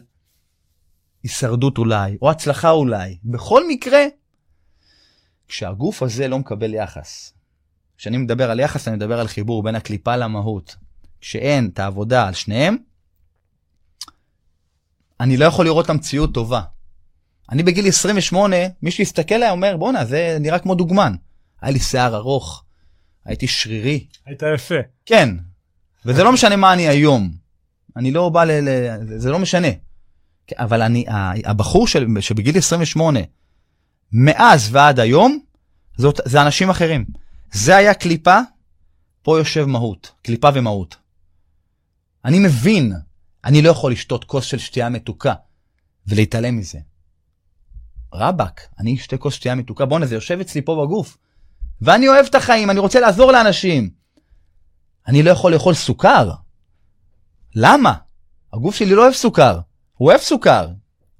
הישרדות 1.22 1.78
אולי, 1.78 2.18
או 2.22 2.30
הצלחה 2.30 2.70
אולי. 2.70 3.18
בכל 3.24 3.68
מקרה, 3.68 4.04
כשהגוף 5.48 6.02
הזה 6.02 6.28
לא 6.28 6.38
מקבל 6.38 6.74
יחס, 6.74 7.32
כשאני 7.98 8.16
מדבר 8.16 8.50
על 8.50 8.60
יחס, 8.60 8.88
אני 8.88 8.96
מדבר 8.96 9.20
על 9.20 9.28
חיבור 9.28 9.62
בין 9.62 9.74
הקליפה 9.74 10.16
למהות. 10.16 10.76
כשאין 11.20 11.70
את 11.74 11.78
העבודה 11.78 12.26
על 12.26 12.34
שניהם, 12.34 12.76
אני 15.20 15.36
לא 15.36 15.44
יכול 15.44 15.64
לראות 15.64 15.84
את 15.84 15.90
המציאות 15.90 16.34
טובה. 16.34 16.60
אני 17.50 17.62
בגיל 17.62 17.88
28, 17.88 18.56
מי 18.82 18.90
שיסתכל 18.90 19.34
עליי 19.34 19.50
אומר, 19.50 19.76
בואנה, 19.76 20.04
זה 20.04 20.36
נראה 20.40 20.58
כמו 20.58 20.74
דוגמן. 20.74 21.14
היה 21.62 21.72
לי 21.72 21.78
שיער 21.78 22.16
ארוך, 22.16 22.64
הייתי 23.24 23.46
שרירי. 23.46 24.06
היית 24.26 24.42
יפה. 24.54 24.74
כן, 25.06 25.28
וזה 26.04 26.24
לא 26.24 26.32
משנה 26.32 26.56
מה 26.56 26.72
אני 26.72 26.88
היום. 26.88 27.32
אני 27.96 28.10
לא 28.10 28.28
בא 28.28 28.44
ל... 28.44 28.50
ל 28.50 28.96
זה 29.18 29.30
לא 29.30 29.38
משנה. 29.38 29.68
אבל 30.58 30.82
אני, 30.82 31.04
הבחור 31.44 31.86
של, 31.86 32.06
שבגיל 32.20 32.58
28, 32.58 33.20
מאז 34.12 34.68
ועד 34.72 35.00
היום, 35.00 35.38
זאת, 35.96 36.20
זה 36.24 36.42
אנשים 36.42 36.70
אחרים. 36.70 37.04
זה 37.52 37.76
היה 37.76 37.94
קליפה, 37.94 38.38
פה 39.22 39.38
יושב 39.38 39.64
מהות. 39.64 40.12
קליפה 40.22 40.48
ומהות. 40.54 40.96
אני 42.24 42.38
מבין, 42.38 42.92
אני 43.44 43.62
לא 43.62 43.70
יכול 43.70 43.92
לשתות 43.92 44.24
כוס 44.24 44.44
של 44.44 44.58
שתייה 44.58 44.88
מתוקה 44.88 45.34
ולהתעלם 46.06 46.56
מזה. 46.56 46.78
רבאק, 48.14 48.60
אני 48.78 48.94
אשתה 48.94 49.16
כוס 49.16 49.34
שתייה 49.34 49.54
מתוקה, 49.54 49.84
בואנה, 49.84 50.06
זה 50.06 50.14
יושב 50.14 50.40
אצלי 50.40 50.62
פה 50.62 50.82
בגוף. 50.86 51.16
ואני 51.80 52.08
אוהב 52.08 52.26
את 52.26 52.34
החיים, 52.34 52.70
אני 52.70 52.78
רוצה 52.78 53.00
לעזור 53.00 53.32
לאנשים. 53.32 53.90
אני 55.06 55.22
לא 55.22 55.30
יכול 55.30 55.52
לאכול 55.52 55.74
סוכר. 55.74 56.30
למה? 57.54 57.94
הגוף 58.52 58.74
שלי 58.74 58.94
לא 58.94 59.02
אוהב 59.02 59.14
סוכר, 59.14 59.58
הוא 59.96 60.10
אוהב 60.10 60.20
סוכר, 60.20 60.68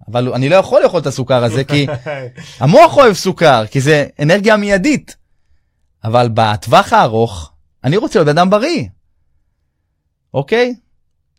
אבל 0.09 0.33
אני 0.33 0.49
לא 0.49 0.57
יכול 0.57 0.83
לאכול 0.83 1.01
את 1.01 1.07
הסוכר 1.07 1.45
הזה 1.45 1.65
כי 1.65 1.87
המוח 2.61 2.97
אוהב 2.97 3.15
סוכר, 3.15 3.67
כי 3.71 3.81
זה 3.81 4.07
אנרגיה 4.23 4.57
מיידית. 4.57 5.17
אבל 6.05 6.29
בטווח 6.35 6.93
הארוך, 6.93 7.53
אני 7.85 7.97
רוצה 7.97 8.19
להיות 8.19 8.29
אדם 8.29 8.51
בריא. 8.51 8.85
אוקיי? 10.35 10.75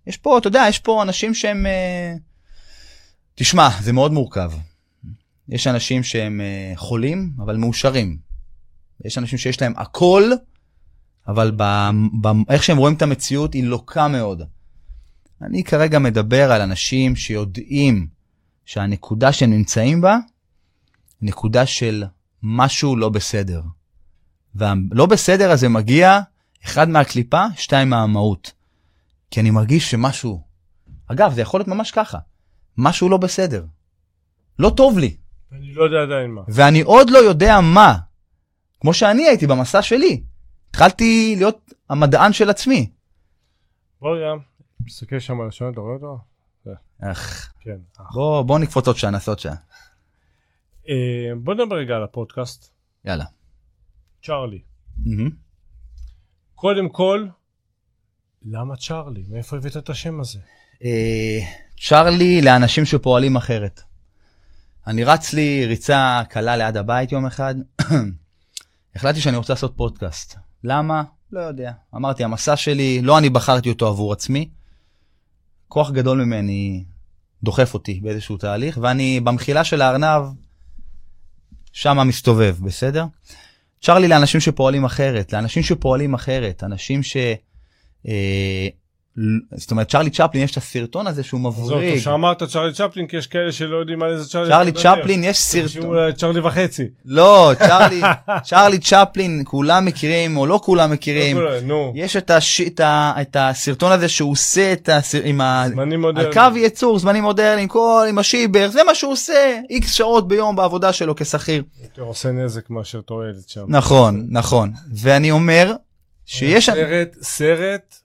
יש 0.08 0.18
פה, 0.18 0.38
אתה 0.38 0.48
יודע, 0.48 0.66
יש 0.70 0.80
פה 0.80 1.04
אנשים 1.04 1.34
שהם... 1.34 1.66
אה... 1.66 2.14
תשמע, 3.36 3.70
זה 3.82 3.94
מאוד 3.94 4.12
מורכב. 4.12 4.52
יש 5.50 5.68
אנשים 5.68 6.04
שהם 6.04 6.42
אה, 6.42 6.74
חולים, 6.76 7.32
אבל 7.38 7.58
מאושרים. 7.58 8.18
יש 9.06 9.18
אנשים 9.18 9.38
שיש 9.38 9.62
להם 9.62 9.74
הכל, 9.78 10.32
אבל 11.28 11.52
ב, 11.58 11.64
ב, 12.22 12.28
איך 12.50 12.64
שהם 12.64 12.78
רואים 12.78 12.96
את 12.96 13.02
המציאות 13.02 13.54
היא 13.54 13.64
לוקה 13.64 14.08
מאוד. 14.08 14.42
אני 15.42 15.64
כרגע 15.64 16.00
מדבר 16.00 16.52
על 16.52 16.62
אנשים 16.62 17.16
שיודעים 17.16 18.08
שהנקודה 18.66 19.34
שהם 19.34 19.50
נמצאים 19.50 20.02
בה, 20.02 20.18
נקודה 21.22 21.66
של 21.66 22.04
משהו 22.44 22.96
לא 22.96 23.10
בסדר. 23.10 23.62
והלא 24.56 25.06
בסדר 25.06 25.52
הזה 25.52 25.70
מגיע, 25.70 26.20
אחד 26.66 26.90
מהקליפה, 26.90 27.46
שתיים 27.56 27.90
מהמהות. 27.90 28.54
כי 29.32 29.40
אני 29.40 29.52
מרגיש 29.52 29.92
שמשהו, 29.92 30.44
אגב, 31.08 31.34
זה 31.34 31.42
יכול 31.42 31.60
להיות 31.60 31.68
ממש 31.68 31.92
ככה, 31.92 32.18
משהו 32.78 33.10
לא 33.10 33.18
בסדר. 33.18 33.66
לא 34.60 34.72
טוב 34.78 34.98
לי. 34.98 35.18
אני 35.52 35.74
לא 35.74 35.84
יודע 35.84 36.02
עדיין 36.02 36.32
מה. 36.32 36.42
ואני 36.48 36.82
עוד 36.82 37.10
לא 37.10 37.18
יודע 37.18 37.60
מה. 37.62 37.98
כמו 38.82 38.94
שאני 38.94 39.28
הייתי 39.28 39.48
במסע 39.48 39.82
שלי. 39.82 40.24
התחלתי 40.70 41.36
להיות 41.38 41.74
המדען 41.90 42.34
של 42.34 42.50
עצמי. 42.50 42.92
בוא 44.02 44.18
ים, 44.18 44.40
תסתכל 44.88 45.20
שם 45.20 45.42
על 45.42 45.48
השעון, 45.48 45.72
אתה 45.72 45.80
רואה 45.80 45.94
אותו? 45.94 46.20
אך, 47.02 47.54
כן. 47.60 47.78
בוא, 48.14 48.42
בוא 48.42 48.60
נקפוץ 48.60 48.88
עוד 48.88 48.98
שעה, 48.98 49.12
נעשה 49.12 49.32
עוד 49.32 49.40
שעה. 49.40 49.56
אה, 50.90 51.32
בוא 51.38 51.54
נדבר 51.54 51.76
רגע 51.76 51.96
על 51.96 52.04
הפודקאסט. 52.04 52.72
יאללה. 53.06 53.26
צ'ארלי. 54.24 54.62
מהמם. 55.06 55.30
קודם 56.56 56.90
כל, 56.90 57.28
למה 58.46 58.76
צ'ארלי? 58.76 59.24
מאיפה 59.30 59.58
הבאת 59.58 59.78
את 59.78 59.90
השם 59.90 60.20
הזה? 60.20 60.40
אה, 60.84 61.40
צ'ארלי 61.88 62.42
לאנשים 62.42 62.86
שפועלים 62.86 63.36
אחרת. 63.36 63.82
אני 64.88 65.04
רץ 65.04 65.34
לי 65.34 65.66
ריצה 65.66 66.22
קלה 66.30 66.58
ליד 66.58 66.78
הבית 66.78 67.12
יום 67.12 67.26
אחד, 67.26 67.56
החלטתי 68.96 69.22
שאני 69.22 69.38
רוצה 69.38 69.54
לעשות 69.54 69.74
פודקאסט. 69.78 70.36
למה? 70.64 71.04
לא 71.32 71.40
יודע. 71.40 71.72
אמרתי, 71.96 72.24
המסע 72.24 72.56
שלי, 72.56 73.02
לא 73.02 73.18
אני 73.18 73.30
בחרתי 73.30 73.70
אותו 73.70 73.88
עבור 73.88 74.14
עצמי, 74.14 74.50
כוח 75.68 75.92
גדול 75.92 76.24
ממני 76.24 76.86
דוחף 77.44 77.74
אותי 77.74 78.00
באיזשהו 78.04 78.38
תהליך, 78.38 78.80
ואני 78.82 79.20
במחילה 79.20 79.64
של 79.64 79.82
הארנב, 79.82 80.22
שמה 81.72 82.04
מסתובב, 82.04 82.58
בסדר? 82.62 83.06
צ'ארלי 83.82 84.08
לאנשים 84.08 84.42
שפועלים 84.42 84.86
אחרת, 84.86 85.34
לאנשים 85.34 85.64
שפועלים 85.64 86.14
אחרת, 86.14 86.64
אנשים 86.64 87.04
ש... 87.04 87.18
אה, 88.08 88.68
זאת 89.56 89.72
אומרת, 89.72 89.90
צ'ארלי 89.92 90.10
צ'פלין, 90.10 90.44
יש 90.44 90.52
את 90.52 90.58
הסרטון 90.58 91.08
הזה 91.08 91.24
שהוא 91.24 91.40
מבריג. 91.42 91.94
טוב 91.94 92.00
שאמרת 92.00 92.44
צ'ארלי 92.44 92.74
צ'פלין, 92.74 93.08
כי 93.08 93.18
יש 93.18 93.28
כאלה 93.28 93.52
שלא 93.52 93.78
יודעים 93.78 94.04
על 94.04 94.12
איזה 94.12 94.40
אתה 94.40 94.64
מדבר. 94.64 94.82
צ'פלין, 94.82 95.24
יש 95.24 95.38
סרטון. 95.38 96.12
צ'ארלי 96.12 96.40
וחצי. 96.40 96.84
לא, 97.06 97.52
צ'ארלי 98.48 98.80
צ'פלין, 98.80 99.42
כולם 99.46 99.86
מכירים 99.86 100.38
או 100.38 100.46
לא 100.46 100.60
כולם 100.64 100.92
מכירים. 100.92 101.38
לא 101.64 101.92
יש 101.96 102.18
את, 102.18 102.30
הש... 102.30 102.62
את, 102.62 102.80
ה... 102.80 103.14
את 103.22 103.38
הסרטון 103.40 103.92
הזה 103.92 104.10
שהוא 104.10 104.32
עושה 104.32 104.74
את 104.74 104.90
הסר... 104.90 105.22
עם 105.24 105.42
ה... 105.42 105.64
זמנים 105.70 106.06
על 106.06 106.12
מודרניים. 106.12 106.34
קו 106.34 106.58
ייצור, 106.58 107.00
זמנים 107.00 107.24
מודרניים, 107.24 107.68
כל 107.68 108.06
עם 108.10 108.20
השיבר, 108.20 108.70
זה 108.70 108.84
מה 108.84 108.96
שהוא 108.96 109.12
עושה, 109.12 109.60
איקס 109.70 109.94
שעות 109.94 110.28
ביום 110.28 110.56
בעבודה 110.56 110.94
שלו 110.94 111.16
כשכיר. 111.16 111.64
יותר 111.84 112.02
עושה 112.02 112.32
נזק 112.32 112.70
מאשר 112.70 113.02
תועלת 113.02 113.50
שם. 113.50 113.66
נכון, 113.68 114.28
נכון. 114.30 114.72
ואני 114.96 115.32
אומר 115.32 115.74
שיש 116.26 116.70
סרט, 116.70 117.16
סרט, 117.22 117.99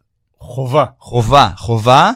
חובה. 0.44 0.84
חובה, 0.98 1.50
חובה, 1.56 2.10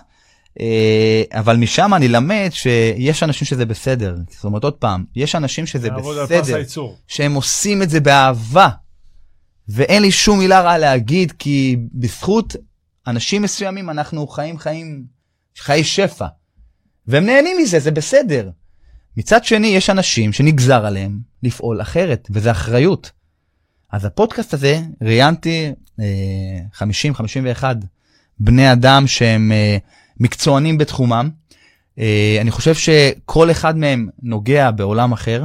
אה, 0.61 1.22
אבל 1.33 1.57
משם 1.57 1.95
אני 1.95 2.09
למד 2.09 2.49
שיש 2.51 3.22
אנשים 3.22 3.47
שזה 3.47 3.66
בסדר. 3.66 4.16
זאת 4.31 4.45
אומרת, 4.45 4.64
עוד 4.64 4.74
פעם, 4.74 5.05
יש 5.16 5.35
אנשים 5.35 5.66
שזה 5.66 5.91
בסדר. 5.91 6.62
שהם 7.07 7.35
עושים 7.35 7.83
את 7.83 7.91
זה 7.91 8.01
באהבה. 8.01 8.68
ואין 9.68 10.03
לי 10.03 10.11
שום 10.11 10.39
מילה 10.39 10.61
רעה 10.61 10.79
להגיד, 10.79 11.33
כי 11.33 11.76
בזכות 11.95 12.57
אנשים 13.07 13.43
מסוימים 13.43 13.91
אנחנו 13.91 14.26
חיים 14.26 14.59
חיים, 14.59 15.05
חיי 15.59 15.85
שפע. 15.85 16.26
והם 17.07 17.26
נהנים 17.26 17.57
מזה, 17.62 17.79
זה 17.79 17.91
בסדר. 17.91 18.51
מצד 19.16 19.45
שני, 19.45 19.66
יש 19.66 19.91
אנשים 19.91 20.33
שנגזר 20.33 20.87
עליהם 20.87 21.18
לפעול 21.43 21.83
אחרת, 21.83 22.29
וזה 22.31 22.51
אחריות. 22.51 23.11
אז 23.93 24.05
הפודקאסט 24.05 24.55
הזה, 24.55 24.81
ראיינתי 25.03 25.72
אה, 26.01 26.05
50-51 27.61 27.64
בני 28.41 28.72
אדם 28.72 29.07
שהם 29.07 29.53
אה, 29.53 29.76
מקצוענים 30.20 30.78
בתחומם. 30.78 31.30
אה, 31.99 32.39
אני 32.41 32.51
חושב 32.51 32.74
שכל 32.74 33.51
אחד 33.51 33.78
מהם 33.78 34.09
נוגע 34.22 34.70
בעולם 34.70 35.12
אחר. 35.12 35.45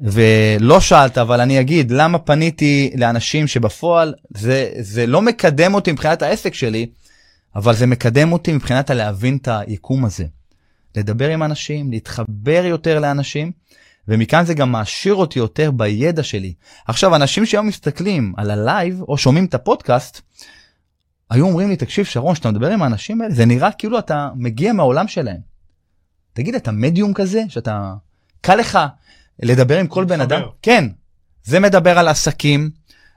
ולא 0.00 0.80
שאלת, 0.80 1.18
אבל 1.18 1.40
אני 1.40 1.60
אגיד, 1.60 1.90
למה 1.90 2.18
פניתי 2.18 2.90
לאנשים 2.96 3.46
שבפועל 3.46 4.14
זה, 4.30 4.70
זה 4.80 5.06
לא 5.06 5.22
מקדם 5.22 5.74
אותי 5.74 5.92
מבחינת 5.92 6.22
העסק 6.22 6.54
שלי, 6.54 6.86
אבל 7.56 7.74
זה 7.74 7.86
מקדם 7.86 8.32
אותי 8.32 8.52
מבחינת 8.52 8.90
הלהבין 8.90 9.36
את 9.36 9.48
היקום 9.48 10.04
הזה. 10.04 10.24
לדבר 10.96 11.28
עם 11.28 11.42
אנשים, 11.42 11.90
להתחבר 11.90 12.64
יותר 12.64 12.98
לאנשים, 12.98 13.52
ומכאן 14.08 14.44
זה 14.44 14.54
גם 14.54 14.72
מעשיר 14.72 15.14
אותי 15.14 15.38
יותר 15.38 15.70
בידע 15.70 16.22
שלי. 16.22 16.54
עכשיו, 16.86 17.16
אנשים 17.16 17.46
שהיום 17.46 17.66
מסתכלים 17.66 18.32
על 18.36 18.50
ה 18.50 18.59
live, 18.59 19.02
או 19.08 19.18
שומעים 19.18 19.44
את 19.44 19.54
הפודקאסט, 19.54 20.20
היו 21.30 21.46
אומרים 21.46 21.68
לי, 21.68 21.76
תקשיב, 21.76 22.04
שרון, 22.04 22.34
כשאתה 22.34 22.50
מדבר 22.50 22.70
עם 22.70 22.82
האנשים 22.82 23.20
האלה, 23.20 23.34
זה 23.34 23.44
נראה 23.44 23.72
כאילו 23.72 23.98
אתה 23.98 24.30
מגיע 24.34 24.72
מהעולם 24.72 25.08
שלהם. 25.08 25.40
תגיד, 26.32 26.54
אתה 26.54 26.72
מדיום 26.72 27.14
כזה, 27.14 27.42
שאתה... 27.48 27.94
קל 28.40 28.56
לך 28.56 28.78
לדבר 29.42 29.78
עם 29.78 29.86
כל 29.86 30.04
בן. 30.04 30.20
אדם? 30.20 30.42
כן. 30.62 30.84
זה 31.44 31.60
מדבר 31.60 31.98
על 31.98 32.08
עסקים, 32.08 32.70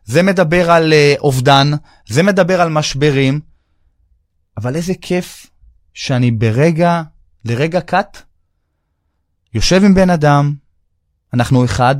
זה 0.04 0.24
מדבר 0.24 0.72
על 0.72 0.94
uh, 0.94 1.20
אובדן, 1.20 1.72
זה 2.08 2.24
מדבר 2.24 2.62
על 2.62 2.70
משברים, 2.70 3.40
אבל 4.58 4.76
איזה 4.76 4.94
כיף 5.02 5.48
שאני 5.94 6.32
ברגע, 6.32 7.02
לרגע 7.46 7.82
קט, 7.82 8.18
יושב 9.54 9.84
עם 9.84 9.94
בן 9.94 10.10
אדם, 10.10 10.54
אנחנו 11.34 11.66
אחד, 11.66 11.96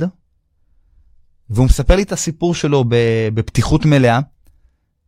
והוא 1.50 1.66
מספר 1.66 1.96
לי 1.96 2.02
את 2.02 2.12
הסיפור 2.12 2.54
שלו 2.54 2.84
בפתיחות 3.34 3.84
מלאה, 3.84 4.20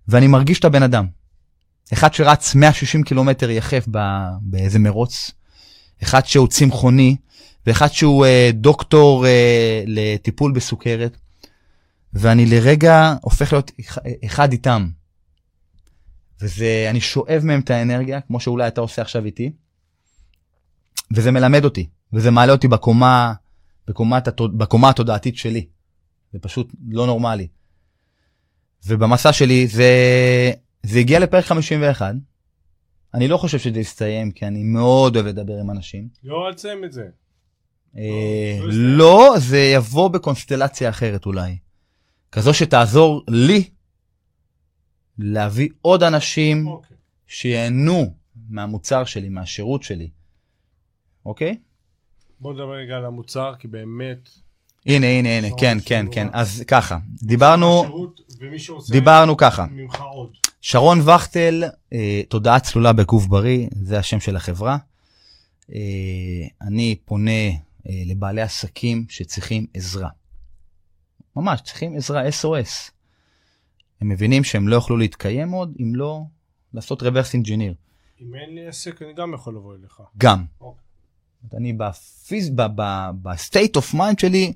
ואני 0.08 0.26
מרגיש 0.26 0.58
את 0.58 0.64
הבן 0.64 0.82
אדם. 0.82 1.06
אחד 1.92 2.14
שרץ 2.14 2.54
160 2.54 3.02
קילומטר 3.02 3.50
יחף 3.50 3.84
ב- 3.90 3.98
באיזה 4.40 4.78
מרוץ, 4.78 5.30
אחד 6.02 6.26
שהוא 6.26 6.48
צמחוני, 6.48 7.16
ואחד 7.66 7.88
שהוא 7.88 8.26
אה, 8.26 8.50
דוקטור 8.54 9.26
אה, 9.26 9.84
לטיפול 9.86 10.52
בסוכרת, 10.52 11.16
ואני 12.12 12.46
לרגע 12.46 13.14
הופך 13.22 13.52
להיות 13.52 13.70
אח- 13.80 13.98
אחד 14.24 14.52
איתם. 14.52 14.88
וזה, 16.40 16.86
אני 16.90 17.00
שואב 17.00 17.40
מהם 17.44 17.60
את 17.60 17.70
האנרגיה, 17.70 18.20
כמו 18.20 18.40
שאולי 18.40 18.68
אתה 18.68 18.80
עושה 18.80 19.02
עכשיו 19.02 19.24
איתי, 19.24 19.52
וזה 21.14 21.30
מלמד 21.30 21.64
אותי, 21.64 21.88
וזה 22.12 22.30
מעלה 22.30 22.52
אותי 22.52 22.68
בקומה, 22.68 23.32
בקומת, 23.88 24.28
התוד- 24.28 24.58
בקומה 24.58 24.88
התודעתית 24.88 25.36
שלי. 25.36 25.66
זה 26.32 26.38
פשוט 26.38 26.72
לא 26.88 27.06
נורמלי. 27.06 27.48
ובמסע 28.86 29.32
שלי 29.32 29.66
זה, 29.66 29.92
זה 30.82 30.98
הגיע 30.98 31.18
לפרק 31.18 31.44
51. 31.44 32.14
אני 33.14 33.28
לא 33.28 33.36
חושב 33.36 33.58
שזה 33.58 33.80
יסתיים, 33.80 34.30
כי 34.30 34.46
אני 34.46 34.62
מאוד 34.62 35.16
אוהב 35.16 35.26
לדבר 35.26 35.60
עם 35.60 35.70
אנשים. 35.70 36.08
לא, 36.24 36.48
אל 36.48 36.54
תסיים 36.54 36.84
את 36.84 36.92
זה. 36.92 37.08
אה, 37.96 38.58
לא 38.60 38.68
יסתיים. 38.68 38.98
לא, 38.98 39.34
זה 39.38 39.58
יבוא 39.58 40.08
בקונסטלציה 40.08 40.90
אחרת 40.90 41.26
אולי. 41.26 41.56
כזו 42.32 42.54
שתעזור 42.54 43.22
לי 43.28 43.64
להביא 45.18 45.68
עוד 45.80 46.02
אנשים 46.02 46.66
אוקיי. 46.66 46.96
שיהנו 47.26 48.14
מהמוצר 48.48 49.04
שלי, 49.04 49.28
מהשירות 49.28 49.82
שלי. 49.82 50.10
אוקיי? 51.26 51.58
בוא 52.40 52.52
נדבר 52.52 52.72
רגע 52.72 52.96
על 52.96 53.04
המוצר, 53.04 53.54
כי 53.58 53.68
באמת... 53.68 54.28
הנה, 54.86 55.06
הנה, 55.06 55.28
הנה, 55.28 55.48
שרון, 55.48 55.60
כן, 55.60 55.78
כן. 55.86 56.06
כן. 56.12 56.28
אז 56.32 56.64
ככה, 56.66 56.98
דיברנו, 57.22 57.80
השירות, 57.80 58.20
ומי 58.40 58.58
שרוצה 58.58 58.92
דיברנו 58.92 59.36
ככה. 59.36 59.66
ממך 59.70 60.00
עוד. 60.00 60.30
שרון 60.60 61.00
וכטל, 61.00 61.64
אה, 61.92 62.22
תודעה 62.28 62.60
צלולה 62.60 62.92
בגוף 62.92 63.26
בריא, 63.26 63.68
זה 63.82 63.98
השם 63.98 64.20
של 64.20 64.36
החברה. 64.36 64.76
אה, 65.72 66.46
אני 66.62 66.96
פונה 67.04 67.30
אה, 67.30 68.02
לבעלי 68.06 68.42
עסקים 68.42 69.04
שצריכים 69.08 69.66
עזרה. 69.74 70.08
ממש, 71.36 71.60
צריכים 71.60 71.96
עזרה, 71.96 72.28
SOS. 72.28 72.90
הם 74.00 74.08
מבינים 74.08 74.44
שהם 74.44 74.68
לא 74.68 74.74
יוכלו 74.74 74.96
להתקיים 74.96 75.50
עוד 75.50 75.74
אם 75.80 75.94
לא 75.94 76.22
לעשות 76.74 77.02
reverse 77.02 77.34
engineer. 77.42 77.74
אם 78.20 78.34
אין 78.34 78.54
לי 78.54 78.66
עסק, 78.66 79.02
אני 79.02 79.12
גם 79.14 79.34
יכול 79.34 79.54
לבוא 79.54 79.74
אליך. 79.74 80.02
גם. 80.18 80.44
אוקיי. 80.60 80.84
אני 81.56 81.72
ב 83.22 83.31
state 83.31 83.76
of 83.76 83.94
mind 83.94 84.18
שלי 84.18 84.52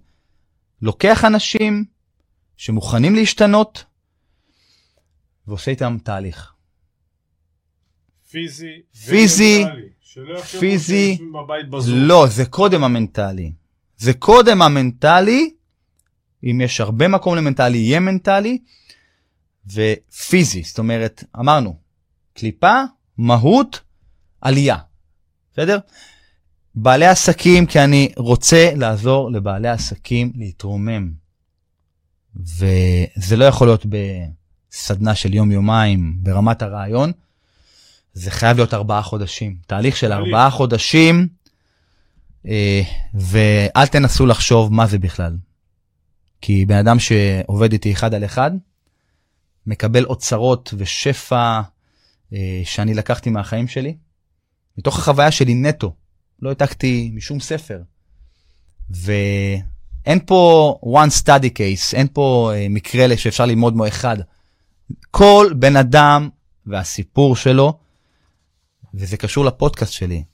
לוקח 0.82 1.24
אנשים 1.24 1.84
שמוכנים 2.58 3.14
להשתנות 3.14 3.84
ועושה 5.46 5.70
איתם 5.70 5.96
תהליך. 6.02 6.52
פיזי. 8.30 8.82
פיזי, 9.06 9.64
ומנטלי. 9.64 9.88
פיזי. 10.60 11.18
לא, 11.86 12.26
זה 12.26 12.46
קודם 12.46 12.84
המנטלי. 12.84 13.52
זה 13.96 14.12
קודם 14.12 14.62
המנטלי, 14.62 15.50
אם 16.44 16.60
יש 16.60 16.80
הרבה 16.80 17.08
מקום 17.08 17.36
למנטלי, 17.36 17.78
יהיה 17.78 18.00
מנטלי, 18.00 18.58
ופיזי, 19.66 20.62
זאת 20.62 20.78
אומרת, 20.78 21.24
אמרנו, 21.38 21.76
קליפה, 22.32 22.82
מהות, 23.18 23.80
עלייה, 24.40 24.76
בסדר? 25.52 25.78
בעלי 26.74 27.06
עסקים, 27.06 27.66
כי 27.66 27.80
אני 27.80 28.12
רוצה 28.16 28.70
לעזור 28.76 29.30
לבעלי 29.32 29.68
עסקים 29.68 30.32
להתרומם. 30.34 31.17
וזה 32.36 33.36
לא 33.36 33.44
יכול 33.44 33.66
להיות 33.66 33.86
בסדנה 33.86 35.14
של 35.14 35.34
יום-יומיים 35.34 36.18
ברמת 36.22 36.62
הרעיון, 36.62 37.12
זה 38.12 38.30
חייב 38.30 38.56
להיות 38.56 38.74
ארבעה 38.74 39.02
חודשים. 39.02 39.56
תהליך 39.66 39.96
של. 39.96 40.12
ארבעה 40.12 40.50
חודשים, 40.50 41.28
אה, 42.46 42.82
ואל 43.14 43.86
תנסו 43.86 44.26
לחשוב 44.26 44.72
מה 44.72 44.86
זה 44.86 44.98
בכלל. 44.98 45.36
כי 46.40 46.66
בן 46.66 46.76
אדם 46.76 46.98
שעובד 46.98 47.72
איתי 47.72 47.92
אחד 47.92 48.14
על 48.14 48.24
אחד, 48.24 48.50
מקבל 49.66 50.04
אוצרות 50.04 50.74
ושפע 50.78 51.60
אה, 52.32 52.60
שאני 52.64 52.94
לקחתי 52.94 53.30
מהחיים 53.30 53.68
שלי, 53.68 53.96
מתוך 54.78 54.98
החוויה 54.98 55.30
שלי 55.30 55.54
נטו. 55.54 55.94
לא 56.42 56.48
העתקתי 56.48 57.10
משום 57.14 57.40
ספר. 57.40 57.82
ואין 60.08 60.18
פה 60.26 60.74
one 60.82 61.22
study 61.22 61.50
case, 61.58 61.94
אין 61.96 62.06
פה 62.12 62.50
אה, 62.54 62.66
מקרה 62.70 63.16
שאפשר 63.16 63.46
ללמוד 63.46 63.76
מו 63.76 63.88
אחד. 63.88 64.16
כל 65.10 65.52
בן 65.58 65.76
אדם 65.76 66.28
והסיפור 66.66 67.36
שלו, 67.36 67.78
וזה 68.94 69.16
קשור 69.16 69.44
לפודקאסט 69.44 69.92
שלי. 69.92 70.24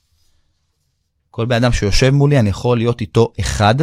כל 1.31 1.45
בן 1.45 1.55
אדם 1.55 1.71
שיושב 1.71 2.09
מולי, 2.09 2.39
אני 2.39 2.49
יכול 2.49 2.77
להיות 2.77 3.01
איתו 3.01 3.33
אחד, 3.39 3.75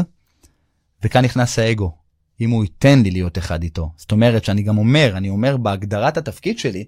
וכאן 1.02 1.24
נכנס 1.24 1.58
האגו. 1.58 1.96
אם 2.40 2.50
הוא 2.50 2.64
ייתן 2.64 3.02
לי 3.02 3.10
להיות 3.10 3.38
אחד 3.38 3.62
איתו. 3.62 3.92
זאת 3.96 4.12
אומרת 4.12 4.44
שאני 4.44 4.62
גם 4.62 4.78
אומר, 4.78 5.12
אני 5.16 5.30
אומר 5.30 5.56
בהגדרת 5.56 6.16
התפקיד 6.16 6.58
שלי, 6.58 6.84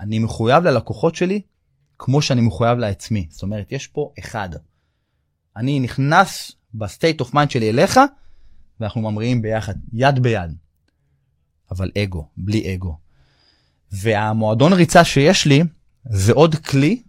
אני 0.00 0.18
מחויב 0.18 0.64
ללקוחות 0.64 1.14
שלי 1.14 1.40
כמו 1.98 2.22
שאני 2.22 2.40
מחויב 2.40 2.78
לעצמי. 2.78 3.26
זאת 3.30 3.42
אומרת, 3.42 3.72
יש 3.72 3.86
פה 3.86 4.12
אחד. 4.18 4.48
אני 5.56 5.80
נכנס 5.80 6.52
ב 6.74 6.82
state 6.82 7.20
of 7.20 7.34
mind 7.34 7.50
שלי 7.50 7.70
אליך, 7.70 8.00
ואנחנו 8.80 9.00
ממריאים 9.00 9.42
ביחד, 9.42 9.74
יד 9.92 10.18
ביד. 10.18 10.54
אבל 11.70 11.90
אגו, 11.98 12.28
בלי 12.36 12.74
אגו. 12.74 12.98
והמועדון 13.92 14.72
ריצה 14.72 15.04
שיש 15.04 15.46
לי, 15.46 15.62
זה 16.04 16.32
עוד 16.32 16.54
כלי 16.54 17.02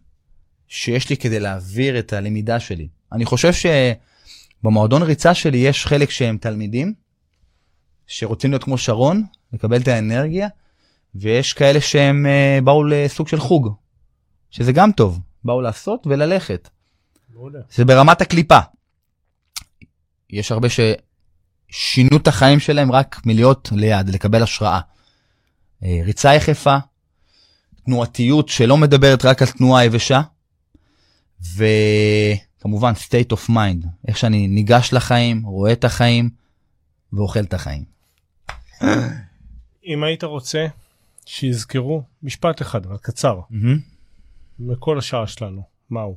שיש 0.67 1.09
לי 1.09 1.17
כדי 1.17 1.39
להעביר 1.39 1.99
את 1.99 2.13
הלמידה 2.13 2.59
שלי. 2.59 2.87
אני 3.11 3.25
חושב 3.25 3.51
שבמועדון 3.53 5.01
ריצה 5.01 5.33
שלי 5.33 5.57
יש 5.57 5.85
חלק 5.85 6.09
שהם 6.09 6.37
תלמידים, 6.37 6.93
שרוצים 8.07 8.51
להיות 8.51 8.63
כמו 8.63 8.77
שרון, 8.77 9.23
לקבל 9.53 9.81
את 9.81 9.87
האנרגיה, 9.87 10.47
ויש 11.15 11.53
כאלה 11.53 11.81
שהם 11.81 12.25
uh, 12.25 12.63
באו 12.63 12.83
לסוג 12.83 13.27
של 13.27 13.39
חוג, 13.39 13.73
שזה 14.49 14.71
גם 14.71 14.91
טוב, 14.91 15.19
באו 15.43 15.61
לעשות 15.61 16.07
וללכת. 16.07 16.69
מעולה. 17.33 17.59
זה 17.71 17.85
ברמת 17.85 18.21
הקליפה. 18.21 18.59
יש 20.29 20.51
הרבה 20.51 20.67
ששינו 21.71 22.17
את 22.17 22.27
החיים 22.27 22.59
שלהם 22.59 22.91
רק 22.91 23.21
מלהיות 23.25 23.69
ליד, 23.75 24.09
לקבל 24.09 24.43
השראה. 24.43 24.79
אה, 25.83 25.99
ריצה 26.05 26.33
יחפה, 26.33 26.77
תנועתיות 27.85 28.49
שלא 28.49 28.77
מדברת 28.77 29.25
רק 29.25 29.41
על 29.41 29.47
תנועה 29.47 29.85
יבשה, 29.85 30.21
וכמובן 31.55 32.93
state 32.93 33.35
of 33.35 33.49
mind, 33.49 33.87
איך 34.07 34.17
שאני 34.17 34.47
ניגש 34.47 34.93
לחיים, 34.93 35.43
רואה 35.43 35.71
את 35.73 35.83
החיים 35.83 36.29
ואוכל 37.13 37.39
את 37.39 37.53
החיים. 37.53 37.83
אם 39.85 40.03
היית 40.03 40.23
רוצה 40.23 40.67
שיזכרו 41.25 42.03
משפט 42.23 42.61
אחד, 42.61 42.85
אבל 42.85 42.97
קצר, 42.97 43.39
מכל 44.59 44.97
השעה 44.97 45.27
שלנו, 45.27 45.63
מהו? 45.89 46.15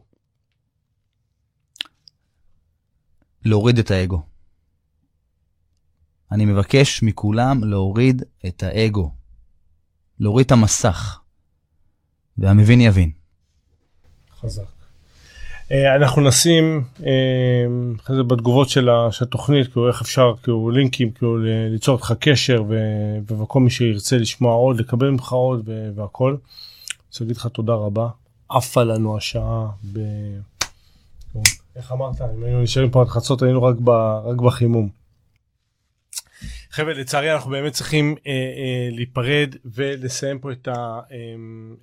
להוריד 3.44 3.78
את 3.78 3.90
האגו. 3.90 4.33
אני 6.34 6.44
מבקש 6.44 7.02
מכולם 7.02 7.64
להוריד 7.64 8.22
את 8.46 8.62
האגו. 8.62 9.10
להוריד 10.20 10.46
את 10.46 10.52
המסך. 10.52 11.20
והמבין 12.38 12.80
יבין. 12.80 13.10
חזק. 14.40 14.62
אה, 15.72 15.96
אנחנו 15.96 16.22
נשים 16.22 16.84
אה, 17.06 17.12
אחרי 17.96 18.16
זה 18.16 18.22
בתגובות 18.22 18.68
של 18.68 18.88
התוכנית, 19.22 19.72
כאילו 19.72 19.88
איך 19.88 20.02
אפשר, 20.02 20.32
כאילו 20.42 20.70
לינקים, 20.70 21.10
כאילו 21.10 21.38
ליצור 21.70 21.96
איתך 21.96 22.12
קשר 22.20 22.62
ו- 22.68 23.18
וכל 23.42 23.60
מי 23.60 23.70
שירצה 23.70 24.18
לשמוע 24.18 24.54
עוד, 24.54 24.80
לקבל 24.80 25.10
ממך 25.10 25.32
עוד 25.32 25.68
והכל. 25.94 26.36
רוצה 27.08 27.24
להגיד 27.24 27.36
לך 27.36 27.46
תודה 27.46 27.72
רבה. 27.72 28.08
עפה 28.48 28.82
לנו 28.82 29.16
השעה 29.16 29.66
ב... 29.92 29.98
איך 31.76 31.92
אמרת? 31.92 32.20
אם 32.20 32.44
היינו 32.44 32.62
נשארים 32.62 32.90
פה 32.90 33.00
עד 33.00 33.08
חצות 33.08 33.42
היינו. 33.42 33.62
רק 33.62 33.76
בחימום. 34.36 35.03
חבר'ה 36.74 36.92
לצערי 36.92 37.32
אנחנו 37.32 37.50
באמת 37.50 37.72
צריכים 37.72 38.14
אה, 38.26 38.32
אה, 38.32 38.88
להיפרד 38.90 39.54
ולסיים 39.64 40.38
פה 40.38 40.52
את, 40.52 40.68
ה, 40.68 40.72
אה, 40.72 41.16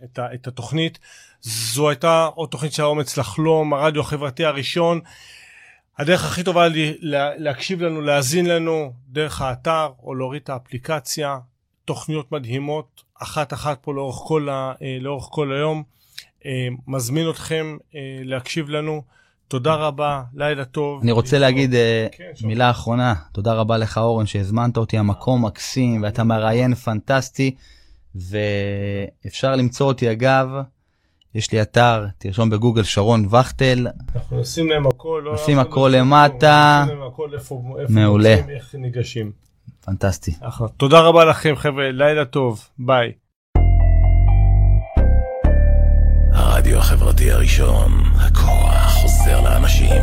את, 0.04 0.20
ה, 0.20 0.34
את 0.34 0.48
התוכנית. 0.48 1.00
זו 1.42 1.90
הייתה 1.90 2.26
עוד 2.26 2.50
תוכנית 2.50 2.74
של 2.74 2.84
האומץ 2.84 3.18
לחלום, 3.18 3.74
הרדיו 3.74 4.02
החברתי 4.02 4.46
הראשון. 4.46 5.00
הדרך 5.98 6.26
הכי 6.26 6.44
טובה 6.44 6.68
לי, 6.68 6.98
לה, 7.00 7.38
להקשיב 7.38 7.82
לנו, 7.82 8.02
להאזין 8.02 8.46
לנו, 8.46 8.94
דרך 9.10 9.42
האתר 9.42 9.90
או 10.04 10.16
להוריד 10.16 10.42
את 10.42 10.50
האפליקציה. 10.50 11.38
תוכניות 11.86 12.32
מדהימות, 12.32 13.04
אחת 13.22 13.54
אחת 13.54 13.80
פה 13.82 13.94
לאורך 13.94 14.18
כל, 14.28 14.50
ה, 14.50 14.74
אה, 14.82 14.98
לאורך 15.02 15.28
כל 15.32 15.54
היום. 15.54 15.84
אה, 16.46 16.68
מזמין 16.88 17.30
אתכם 17.30 17.78
אה, 17.96 18.22
להקשיב 18.24 18.70
לנו. 18.70 19.02
תודה 19.52 19.76
רבה, 19.76 20.22
לילה 20.34 20.66
טוב. 20.66 21.02
אני 21.02 21.12
רוצה. 21.12 21.40
להגיד 21.40 21.74
אה, 21.74 22.08
כן. 22.12 22.48
מילה 22.48 22.70
אחרונה. 22.70 23.14
תודה 23.32 23.54
רבה 23.54 23.78
לך 23.78 23.98
אורן 23.98 24.26
שהזמנת 24.26 24.78
אותי, 24.78 24.98
המקום 24.98 25.46
מקסים 25.46 26.04
ואתה 26.04 26.24
מראיין 26.24 26.76
פנטסטי. 26.76 27.56
ואפשר 28.16 29.56
למצוא 29.56 29.88
אותי 29.88 30.12
אגב, 30.12 30.48
יש 31.36 31.52
לי 31.52 31.62
אתר, 31.62 32.06
תרשום 32.18 32.50
בגוגל 32.50 32.84
שרון 32.84 33.26
וכטל, 33.26 33.88
אנחנו 34.16 34.40
נשים 34.40 34.70
להם 34.70 34.88
הכל, 34.88 35.22
לא 35.26 35.34
נשים 35.34 35.60
הכל 35.60 35.94
למטה. 35.96 36.84
נשים 36.86 36.98
להם 36.98 37.08
הכל 37.08 37.30
איפה, 37.34 37.64
איפה 37.80 37.94
מעולה. 37.94 38.36
מוצאים, 38.36 38.56
איך 38.56 38.76
ניגשים. 38.76 39.32
פנטסטי. 39.86 40.32
אחלה. 40.42 40.68
תודה 40.68 41.00
רבה 41.00 41.26
לכם 41.26 41.56
חבר'ה, 41.56 41.92
לילה 41.92 42.26
טוב, 42.26 42.68
ביי. 42.80 43.12
הרדיו 46.34 46.78
החברתי 46.78 47.32
הראשון, 47.32 47.92
הכוח 48.16 48.91
חוזר 49.32 49.42
לאנשים. 49.42 50.02